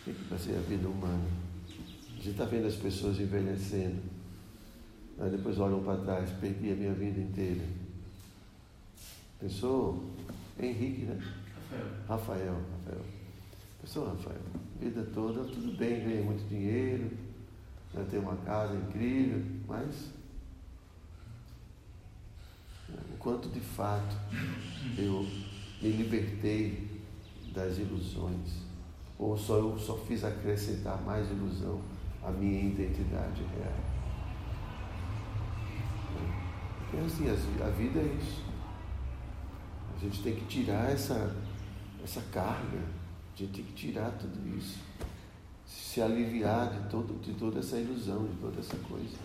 O 0.00 0.04
que, 0.04 0.12
que 0.12 0.24
vai 0.24 0.38
ser 0.38 0.56
a 0.56 0.60
vida 0.60 0.88
humana. 0.88 1.24
A 1.68 2.16
gente 2.16 2.30
está 2.30 2.44
vendo 2.44 2.66
as 2.66 2.76
pessoas 2.76 3.18
envelhecendo. 3.20 4.00
Aí 5.18 5.30
depois 5.30 5.58
olham 5.58 5.82
para 5.82 5.98
trás, 5.98 6.30
perdi 6.40 6.72
a 6.72 6.74
minha 6.74 6.94
vida 6.94 7.20
inteira. 7.20 7.64
Pensou? 9.38 10.04
Henrique, 10.58 11.02
né? 11.02 11.18
Rafael. 11.56 11.86
Rafael, 12.08 12.60
Rafael. 12.84 13.04
Pensou, 13.80 14.06
Rafael? 14.06 14.40
Vida 14.80 15.02
toda, 15.14 15.44
tudo 15.44 15.76
bem, 15.76 16.04
ganha 16.04 16.22
muito 16.22 16.46
dinheiro, 16.48 17.10
né, 17.94 18.06
tem 18.10 18.18
uma 18.18 18.36
casa 18.36 18.74
incrível, 18.74 19.42
mas 19.66 20.10
o 22.88 23.16
quanto 23.18 23.48
de 23.48 23.60
fato 23.60 24.16
eu 24.96 25.26
me 25.80 25.90
libertei 25.90 27.02
das 27.52 27.78
ilusões, 27.78 28.62
ou 29.18 29.36
só 29.36 29.56
eu 29.56 29.78
só 29.78 29.96
fiz 29.98 30.24
acrescentar 30.24 31.00
mais 31.02 31.30
ilusão 31.30 31.80
à 32.22 32.30
minha 32.30 32.62
identidade 32.62 33.42
real. 33.42 33.90
Porque 36.78 36.96
assim, 36.96 37.28
a 37.28 37.70
vida 37.70 38.00
é 38.00 38.18
isso. 38.20 38.44
A 39.94 39.98
gente 39.98 40.22
tem 40.22 40.34
que 40.34 40.44
tirar 40.46 40.90
essa, 40.90 41.36
essa 42.02 42.20
carga 42.32 43.00
a 43.40 43.42
gente 43.42 43.52
tem 43.52 43.64
que 43.64 43.72
tirar 43.72 44.10
tudo 44.12 44.56
isso. 44.58 44.78
Se 45.70 46.02
aliviar 46.02 46.70
de, 46.70 46.88
todo, 46.88 47.20
de 47.20 47.32
toda 47.34 47.60
essa 47.60 47.76
ilusão, 47.76 48.26
de 48.26 48.36
toda 48.40 48.58
essa 48.58 48.76
coisa. 48.76 49.16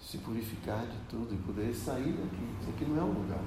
Se 0.00 0.18
purificar 0.18 0.86
de 0.86 0.96
tudo 1.08 1.34
e 1.34 1.38
poder 1.38 1.74
sair 1.74 2.12
daqui. 2.12 2.44
Isso 2.60 2.70
aqui 2.70 2.84
não 2.86 2.98
é 2.98 3.02
um 3.02 3.12
lugar. 3.12 3.44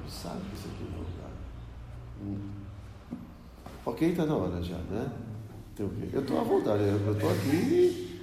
Gente 0.00 0.12
sabe 0.12 0.40
que 0.48 0.54
isso 0.56 0.68
aqui 0.68 0.84
não 0.90 0.98
é 0.98 1.00
um 1.00 1.04
lugar. 1.04 1.30
Hum. 2.22 2.50
Ok, 3.86 4.10
está 4.10 4.26
na 4.26 4.34
hora 4.34 4.62
já, 4.62 4.78
né? 4.78 5.12
Então, 5.74 5.90
eu 6.12 6.20
estou 6.20 6.40
à 6.40 6.44
vontade, 6.44 6.82
eu 6.82 7.12
estou 7.12 7.30
aqui 7.30 8.14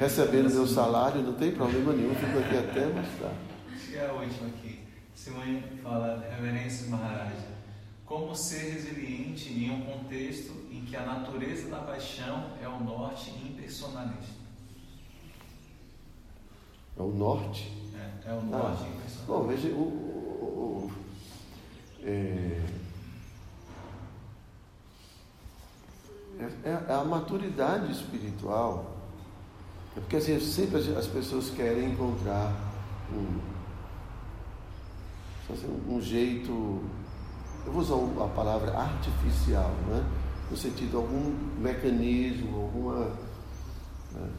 recebendo 0.00 0.50
meu 0.50 0.66
salário, 0.66 1.22
não 1.22 1.34
tem 1.34 1.52
problema 1.52 1.92
nenhum, 1.92 2.14
fico 2.14 2.38
aqui 2.38 2.56
até 2.56 2.86
mais 2.86 3.08
tarde. 3.20 3.36
Acho 3.70 3.88
que 3.88 3.96
é 3.96 4.06
a 4.06 4.12
última 4.12 4.48
aqui. 4.48 4.80
Simone 5.14 5.62
fala, 5.82 6.26
Reverência 6.30 6.88
Maharaja, 6.88 7.48
como 8.10 8.34
ser 8.34 8.72
resiliente 8.72 9.52
em 9.52 9.70
um 9.70 9.82
contexto 9.82 10.52
em 10.68 10.84
que 10.84 10.96
a 10.96 11.06
natureza 11.06 11.70
da 11.70 11.78
paixão 11.78 12.50
é 12.60 12.66
o 12.66 12.82
norte 12.82 13.30
impersonalista. 13.30 14.34
É 16.98 17.02
o 17.02 17.12
norte? 17.12 17.72
É, 17.94 18.30
é 18.30 18.34
o 18.34 18.42
norte 18.42 18.82
ah, 18.82 18.88
impersonalista. 18.88 19.22
Bom, 19.28 19.46
veja, 19.46 19.68
o, 19.68 19.80
o, 19.80 20.90
o 20.90 20.92
é, 22.02 22.60
é, 26.40 26.68
é, 26.68 26.92
a 26.92 27.04
maturidade 27.04 27.92
espiritual. 27.92 28.96
É 29.96 30.00
porque 30.00 30.16
assim, 30.16 30.40
sempre 30.40 30.78
as 30.78 31.06
pessoas 31.06 31.50
querem 31.50 31.92
encontrar 31.92 32.56
um, 33.12 33.40
um 35.94 36.02
jeito, 36.02 36.82
eu 37.66 37.72
vou 37.72 37.82
usar 37.82 38.24
a 38.24 38.28
palavra 38.28 38.76
artificial, 38.76 39.70
né? 39.88 40.04
no 40.50 40.56
sentido 40.56 40.96
algum 40.96 41.32
mecanismo, 41.60 42.62
alguma. 42.62 43.04
Né? 44.12 44.30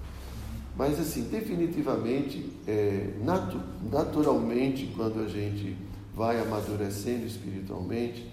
Mas 0.76 1.00
assim, 1.00 1.24
definitivamente, 1.30 2.52
é, 2.68 3.14
natu 3.22 3.62
naturalmente, 3.90 4.92
quando 4.96 5.24
a 5.24 5.28
gente 5.28 5.78
vai 6.16 6.40
amadurecendo 6.40 7.26
espiritualmente, 7.26 8.30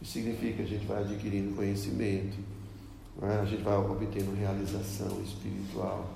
isso 0.00 0.12
significa 0.12 0.54
que 0.54 0.62
a 0.62 0.66
gente 0.66 0.86
vai 0.86 1.02
adquirindo 1.02 1.54
conhecimento, 1.54 2.38
né? 3.20 3.40
a 3.40 3.44
gente 3.44 3.62
vai 3.62 3.76
obtendo 3.76 4.34
realização 4.36 5.20
espiritual. 5.22 6.08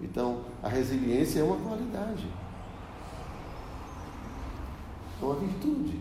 Então, 0.00 0.44
a 0.62 0.68
resiliência 0.68 1.40
é 1.40 1.42
uma 1.42 1.56
qualidade 1.56 2.26
é 5.22 5.24
uma 5.24 5.36
virtude, 5.36 6.00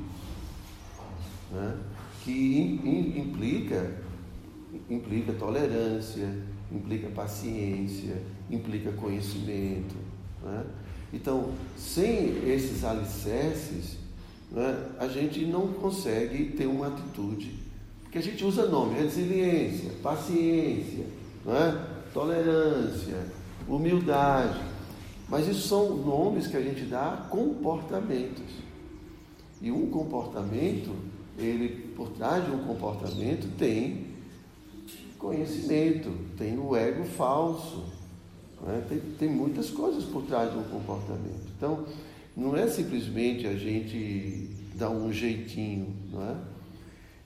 né? 1.51 1.77
que 2.23 2.61
implica, 3.15 3.97
implica 4.89 5.33
tolerância, 5.33 6.29
implica 6.71 7.09
paciência, 7.09 8.21
implica 8.49 8.91
conhecimento. 8.93 9.95
Né? 10.43 10.63
Então, 11.13 11.51
sem 11.77 12.49
esses 12.49 12.83
alicerces, 12.83 13.97
né, 14.51 14.89
a 14.99 15.07
gente 15.07 15.45
não 15.45 15.67
consegue 15.73 16.51
ter 16.51 16.65
uma 16.65 16.87
atitude, 16.87 17.59
porque 18.03 18.17
a 18.17 18.21
gente 18.21 18.43
usa 18.43 18.67
nome, 18.67 18.99
resiliência, 18.99 19.91
paciência, 20.01 21.05
né, 21.45 21.87
tolerância, 22.13 23.25
humildade, 23.67 24.59
mas 25.27 25.47
isso 25.47 25.67
são 25.67 25.95
nomes 25.95 26.47
que 26.47 26.57
a 26.57 26.61
gente 26.61 26.83
dá 26.83 27.13
a 27.13 27.17
comportamentos. 27.29 28.61
E 29.61 29.71
um 29.71 29.89
comportamento, 29.89 30.93
ele 31.41 31.93
por 31.95 32.09
trás 32.09 32.45
de 32.45 32.51
um 32.51 32.63
comportamento 32.65 33.47
tem 33.57 34.11
conhecimento, 35.17 36.11
tem 36.37 36.57
o 36.57 36.75
ego 36.75 37.03
falso, 37.03 37.85
né? 38.61 38.83
tem, 38.89 38.99
tem 39.19 39.29
muitas 39.29 39.69
coisas 39.69 40.03
por 40.05 40.23
trás 40.23 40.51
de 40.51 40.57
um 40.57 40.63
comportamento. 40.63 41.47
Então, 41.55 41.85
não 42.35 42.55
é 42.55 42.67
simplesmente 42.67 43.45
a 43.45 43.55
gente 43.55 44.49
dar 44.75 44.89
um 44.89 45.13
jeitinho, 45.13 45.93
não 46.11 46.23
é? 46.23 46.35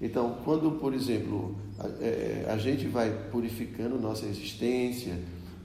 Então, 0.01 0.39
quando, 0.43 0.71
por 0.71 0.93
exemplo, 0.93 1.55
a, 1.79 1.87
é, 2.03 2.45
a 2.49 2.57
gente 2.57 2.85
vai 2.87 3.09
purificando 3.31 3.97
nossa 3.97 4.25
existência, 4.25 5.17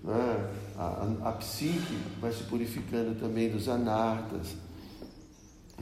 é? 0.06 0.50
a, 0.78 1.18
a, 1.24 1.30
a 1.30 1.32
psique 1.32 1.98
vai 2.20 2.32
se 2.32 2.44
purificando 2.44 3.18
também 3.18 3.50
dos 3.50 3.68
anartas, 3.68 4.54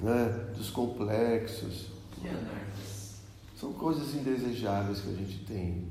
né, 0.02 0.46
dos 0.56 0.70
complexos. 0.70 1.97
Que 2.20 2.28
é 2.28 2.66
São 3.56 3.72
coisas 3.72 4.14
indesejáveis 4.14 5.00
que 5.00 5.10
a 5.10 5.14
gente 5.14 5.44
tem, 5.44 5.88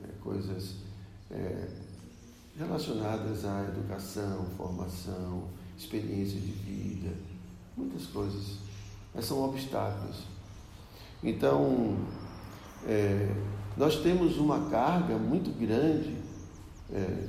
né, 0.00 0.08
coisas 0.22 0.76
é, 1.30 1.68
relacionadas 2.58 3.44
à 3.44 3.64
educação, 3.64 4.46
formação, 4.56 5.44
experiência 5.76 6.40
de 6.40 6.52
vida, 6.52 7.14
muitas 7.76 8.06
coisas, 8.06 8.58
mas 9.14 9.24
são 9.24 9.42
obstáculos. 9.44 10.22
Então, 11.22 11.96
é, 12.86 13.34
nós 13.76 13.96
temos 14.02 14.38
uma 14.38 14.70
carga 14.70 15.18
muito 15.18 15.50
grande 15.58 16.16
é, 16.92 17.28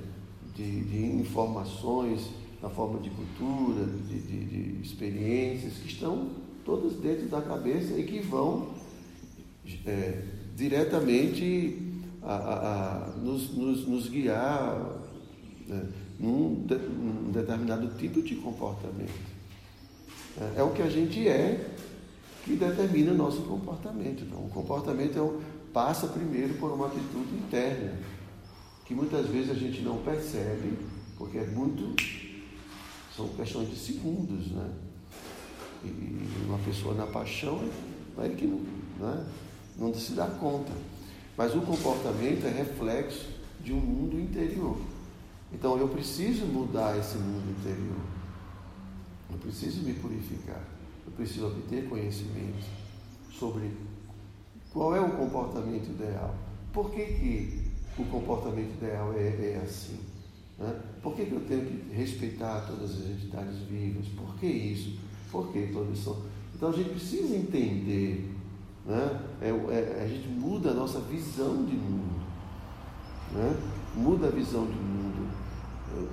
de, 0.55 0.83
de 0.83 1.05
informações 1.15 2.29
na 2.61 2.69
forma 2.69 2.99
de 2.99 3.09
cultura, 3.09 3.85
de, 3.85 4.19
de, 4.19 4.45
de, 4.45 4.81
experiências, 4.81 5.73
que 5.73 5.87
estão 5.87 6.29
todas 6.67 6.97
dentro 6.97 7.27
da 7.29 7.41
cabeça 7.41 7.97
e 7.97 8.03
que 8.03 8.19
vão 8.19 8.67
é, 9.85 10.21
diretamente 10.53 11.81
a, 12.21 12.33
a, 12.33 13.05
a 13.05 13.07
nos, 13.11 13.55
nos, 13.55 13.87
nos, 13.87 14.09
guiar 14.09 14.77
né, 15.65 15.87
num, 16.19 16.65
de, 16.65 16.75
num, 16.75 17.31
determinado 17.31 17.87
tipo 17.97 18.21
de 18.21 18.35
comportamento. 18.35 19.37
É, 20.39 20.59
é, 20.59 20.63
o 20.63 20.71
que 20.71 20.81
a 20.81 20.89
gente 20.89 21.25
é 21.25 21.73
que 22.43 22.57
determina 22.57 23.13
o 23.13 23.15
nosso 23.15 23.43
comportamento. 23.43 24.23
Então, 24.23 24.45
o 24.45 24.49
comportamento 24.49 25.17
é 25.17 25.57
passa 25.71 26.07
primeiro 26.07 26.55
por 26.55 26.71
uma 26.71 26.87
atitude 26.87 27.33
interna. 27.33 27.93
que 28.85 28.93
muitas 28.93 29.25
vezes 29.27 29.51
a 29.51 29.53
gente 29.53 29.81
não 29.81 29.99
percebe, 29.99 30.77
porque 31.17 31.37
é 31.37 31.45
muito. 31.45 31.95
são 33.15 33.29
questões 33.29 33.69
de 33.69 33.75
segundos, 33.77 34.51
né? 34.51 34.69
E 35.83 36.45
uma 36.45 36.57
pessoa 36.59 36.93
na 36.93 37.05
paixão 37.07 37.67
é 38.17 38.29
que 38.29 38.45
não, 38.45 38.59
né? 38.99 39.25
não 39.77 39.93
se 39.93 40.13
dá 40.13 40.27
conta. 40.27 40.71
Mas 41.37 41.55
o 41.55 41.61
comportamento 41.61 42.45
é 42.45 42.49
reflexo 42.49 43.27
de 43.61 43.73
um 43.73 43.79
mundo 43.79 44.19
interior. 44.19 44.77
Então 45.53 45.77
eu 45.77 45.87
preciso 45.87 46.45
mudar 46.45 46.97
esse 46.97 47.17
mundo 47.17 47.51
interior. 47.59 48.01
Eu 49.31 49.37
preciso 49.37 49.81
me 49.81 49.93
purificar. 49.93 50.63
Eu 51.05 51.11
preciso 51.13 51.47
obter 51.47 51.87
conhecimento 51.87 52.65
sobre 53.31 53.71
qual 54.71 54.95
é 54.95 54.99
o 54.99 55.11
comportamento 55.11 55.89
ideal. 55.89 56.35
Por 56.73 56.91
que, 56.91 57.05
que 57.05 57.71
o 57.97 58.05
comportamento 58.05 58.73
ideal 58.81 59.13
é, 59.13 59.27
é 59.53 59.61
assim? 59.63 59.99
Né? 60.57 60.81
Por 61.01 61.15
que, 61.15 61.25
que 61.25 61.33
eu 61.33 61.41
tenho 61.41 61.65
que 61.65 61.93
respeitar 61.93 62.61
todas 62.67 62.91
as 62.91 63.05
entidades 63.05 63.57
vivas? 63.59 64.07
Por 64.09 64.35
que 64.35 64.47
isso? 64.47 64.99
Por 65.31 65.51
que 65.51 65.71
são? 65.95 66.17
Então 66.55 66.69
a 66.69 66.71
gente 66.71 66.89
precisa 66.89 67.35
entender. 67.35 68.33
Né? 68.85 69.19
É, 69.41 69.49
é, 69.49 70.03
a 70.03 70.07
gente 70.07 70.27
muda 70.29 70.71
a 70.71 70.73
nossa 70.73 70.99
visão 71.01 71.65
de 71.65 71.75
mundo. 71.75 72.21
Né? 73.33 73.55
Muda 73.95 74.27
a 74.27 74.31
visão 74.31 74.65
de 74.65 74.77
mundo. 74.77 75.29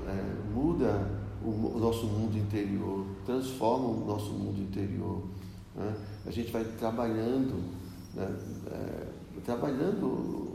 É, 0.07 0.53
muda 0.53 1.11
o, 1.43 1.49
o, 1.49 1.79
nosso 1.79 2.07
mundo 2.07 2.37
interior. 2.37 3.07
Transforma 3.25 3.89
o 3.89 4.07
nosso 4.07 4.33
mundo 4.33 4.61
interior. 4.61 5.23
Né? 5.75 5.95
A 6.27 6.31
gente 6.31 6.51
vai 6.51 6.65
trabalhando, 6.65 7.62
né? 8.15 8.37
É, 8.71 9.15
trabalhando, 9.45 10.53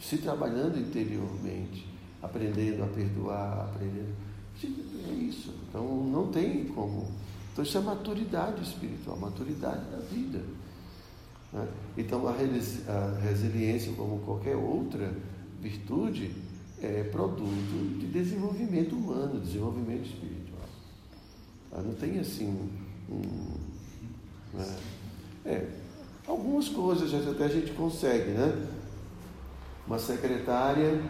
se 0.00 0.18
trabalhando 0.18 0.78
interiormente, 0.78 1.86
aprendendo 2.22 2.82
a 2.82 2.86
perdoar, 2.86 3.70
aprendendo. 3.70 4.14
É 5.08 5.12
isso. 5.12 5.54
Então 5.68 6.04
não 6.04 6.28
tem 6.28 6.64
como. 6.66 7.08
Então 7.54 7.62
isso 7.62 7.78
é 7.78 7.80
maturidade 7.80 8.60
espiritual, 8.64 9.16
maturidade 9.16 9.84
da 9.88 9.98
vida. 9.98 10.40
Né? 11.52 11.68
Então 11.96 12.26
a, 12.26 12.32
resiliência, 13.20 13.92
como 13.92 14.18
qualquer 14.18 14.56
outra 14.56 15.14
virtude, 15.60 16.34
é 16.82 17.04
produto 17.04 17.98
de 18.00 18.08
desenvolvimento 18.08 18.96
humano, 18.96 19.40
desenvolvimento 19.40 20.04
espiritual. 20.04 20.68
Tá? 21.70 21.80
Não 21.80 21.94
tem 21.94 22.18
assim 22.18 22.48
um, 23.08 23.20
né? 24.52 24.76
É, 25.46 25.68
algumas 26.26 26.68
coisas 26.68 27.14
até 27.28 27.44
a 27.44 27.48
gente 27.48 27.70
consegue, 27.70 28.32
né? 28.32 28.66
Uma 29.86 30.00
secretária 30.00 31.00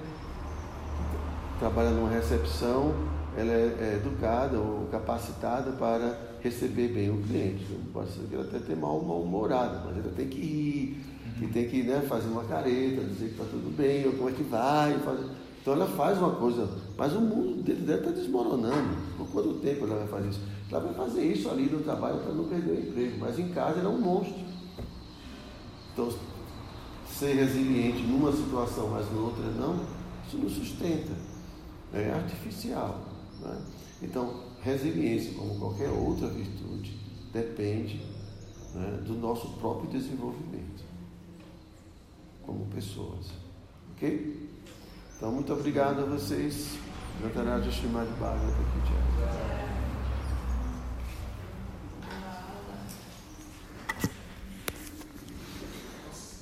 trabalha 1.59 1.91
numa 1.91 2.11
recepção, 2.11 2.95
ela 3.35 3.51
é, 3.51 3.77
é 3.81 3.95
educada 3.95 4.59
ou 4.59 4.87
capacitada 4.91 5.73
para 5.73 6.34
receber 6.45 6.89
bem 6.89 7.11
o 7.11 7.17
cliente. 7.23 7.65
Pode 7.93 8.11
ser 8.13 8.21
que 8.29 8.35
ela 8.35 8.45
até 8.45 8.59
tenha 8.59 8.79
mal 8.79 8.99
humorada, 8.99 9.83
mas 9.87 9.97
ela 9.97 10.13
tem 10.15 10.29
que 10.29 10.39
rir, 10.39 11.01
e 11.41 11.47
tem 11.49 11.69
que 11.69 11.83
né, 11.83 12.05
fazer 12.07 12.29
uma 12.29 12.45
careta, 12.45 13.03
dizer 13.03 13.29
que 13.29 13.33
está 13.33 13.45
tudo 13.45 13.75
bem, 13.75 14.07
ou 14.07 14.13
como 14.13 14.29
é 14.29 14.33
que 14.33 14.43
vai. 14.43 14.95
Então 15.61 15.73
ela 15.73 15.87
faz 15.87 16.19
uma 16.19 16.33
coisa, 16.33 16.69
mas 16.97 17.15
o 17.15 17.21
mundo 17.21 17.63
dentro 17.63 17.85
dela 17.85 17.99
está 17.99 18.11
desmoronando. 18.11 18.95
Por 19.17 19.27
quanto 19.29 19.55
tempo 19.55 19.87
ela 19.87 19.97
vai 20.01 20.07
fazer 20.07 20.29
isso? 20.29 20.41
Ela 20.71 20.81
vai 20.81 20.95
fazer 20.95 21.25
isso 21.25 21.49
ali 21.49 21.65
no 21.65 21.83
trabalho 21.83 22.19
para 22.19 22.33
não 22.35 22.45
perder 22.45 22.73
o 22.73 22.79
emprego, 22.79 23.17
mas 23.19 23.39
em 23.39 23.49
casa 23.49 23.81
ela 23.81 23.91
é 23.91 23.93
um 23.93 24.01
monstro. 24.01 24.45
Então, 25.93 26.13
ser 27.09 27.35
resiliente 27.35 28.03
numa 28.03 28.33
situação, 28.33 28.89
mas 28.89 29.11
noutra 29.11 29.45
não, 29.59 29.81
isso 30.27 30.37
não 30.37 30.51
sustenta. 30.51 31.13
É 31.93 32.11
artificial. 32.11 33.01
Né? 33.41 33.57
Então, 34.03 34.44
resiliência, 34.65 35.35
como 35.35 35.59
qualquer 35.59 35.91
outra 35.91 36.27
virtude, 36.29 36.99
depende 37.33 38.01
né, 38.75 39.03
do 39.07 39.12
nosso 39.15 39.49
próprio 39.59 39.91
desenvolvimento 39.91 40.83
como 42.43 42.67
pessoas. 42.67 43.27
Ok? 43.93 44.49
Então, 45.17 45.33
muito 45.33 45.53
obrigado 45.53 46.01
a 46.01 46.05
vocês. 46.05 46.79
Nataraj 47.23 47.69
Srimad 47.69 48.09
Bhagavata 48.19 48.59
Ki 48.87 49.64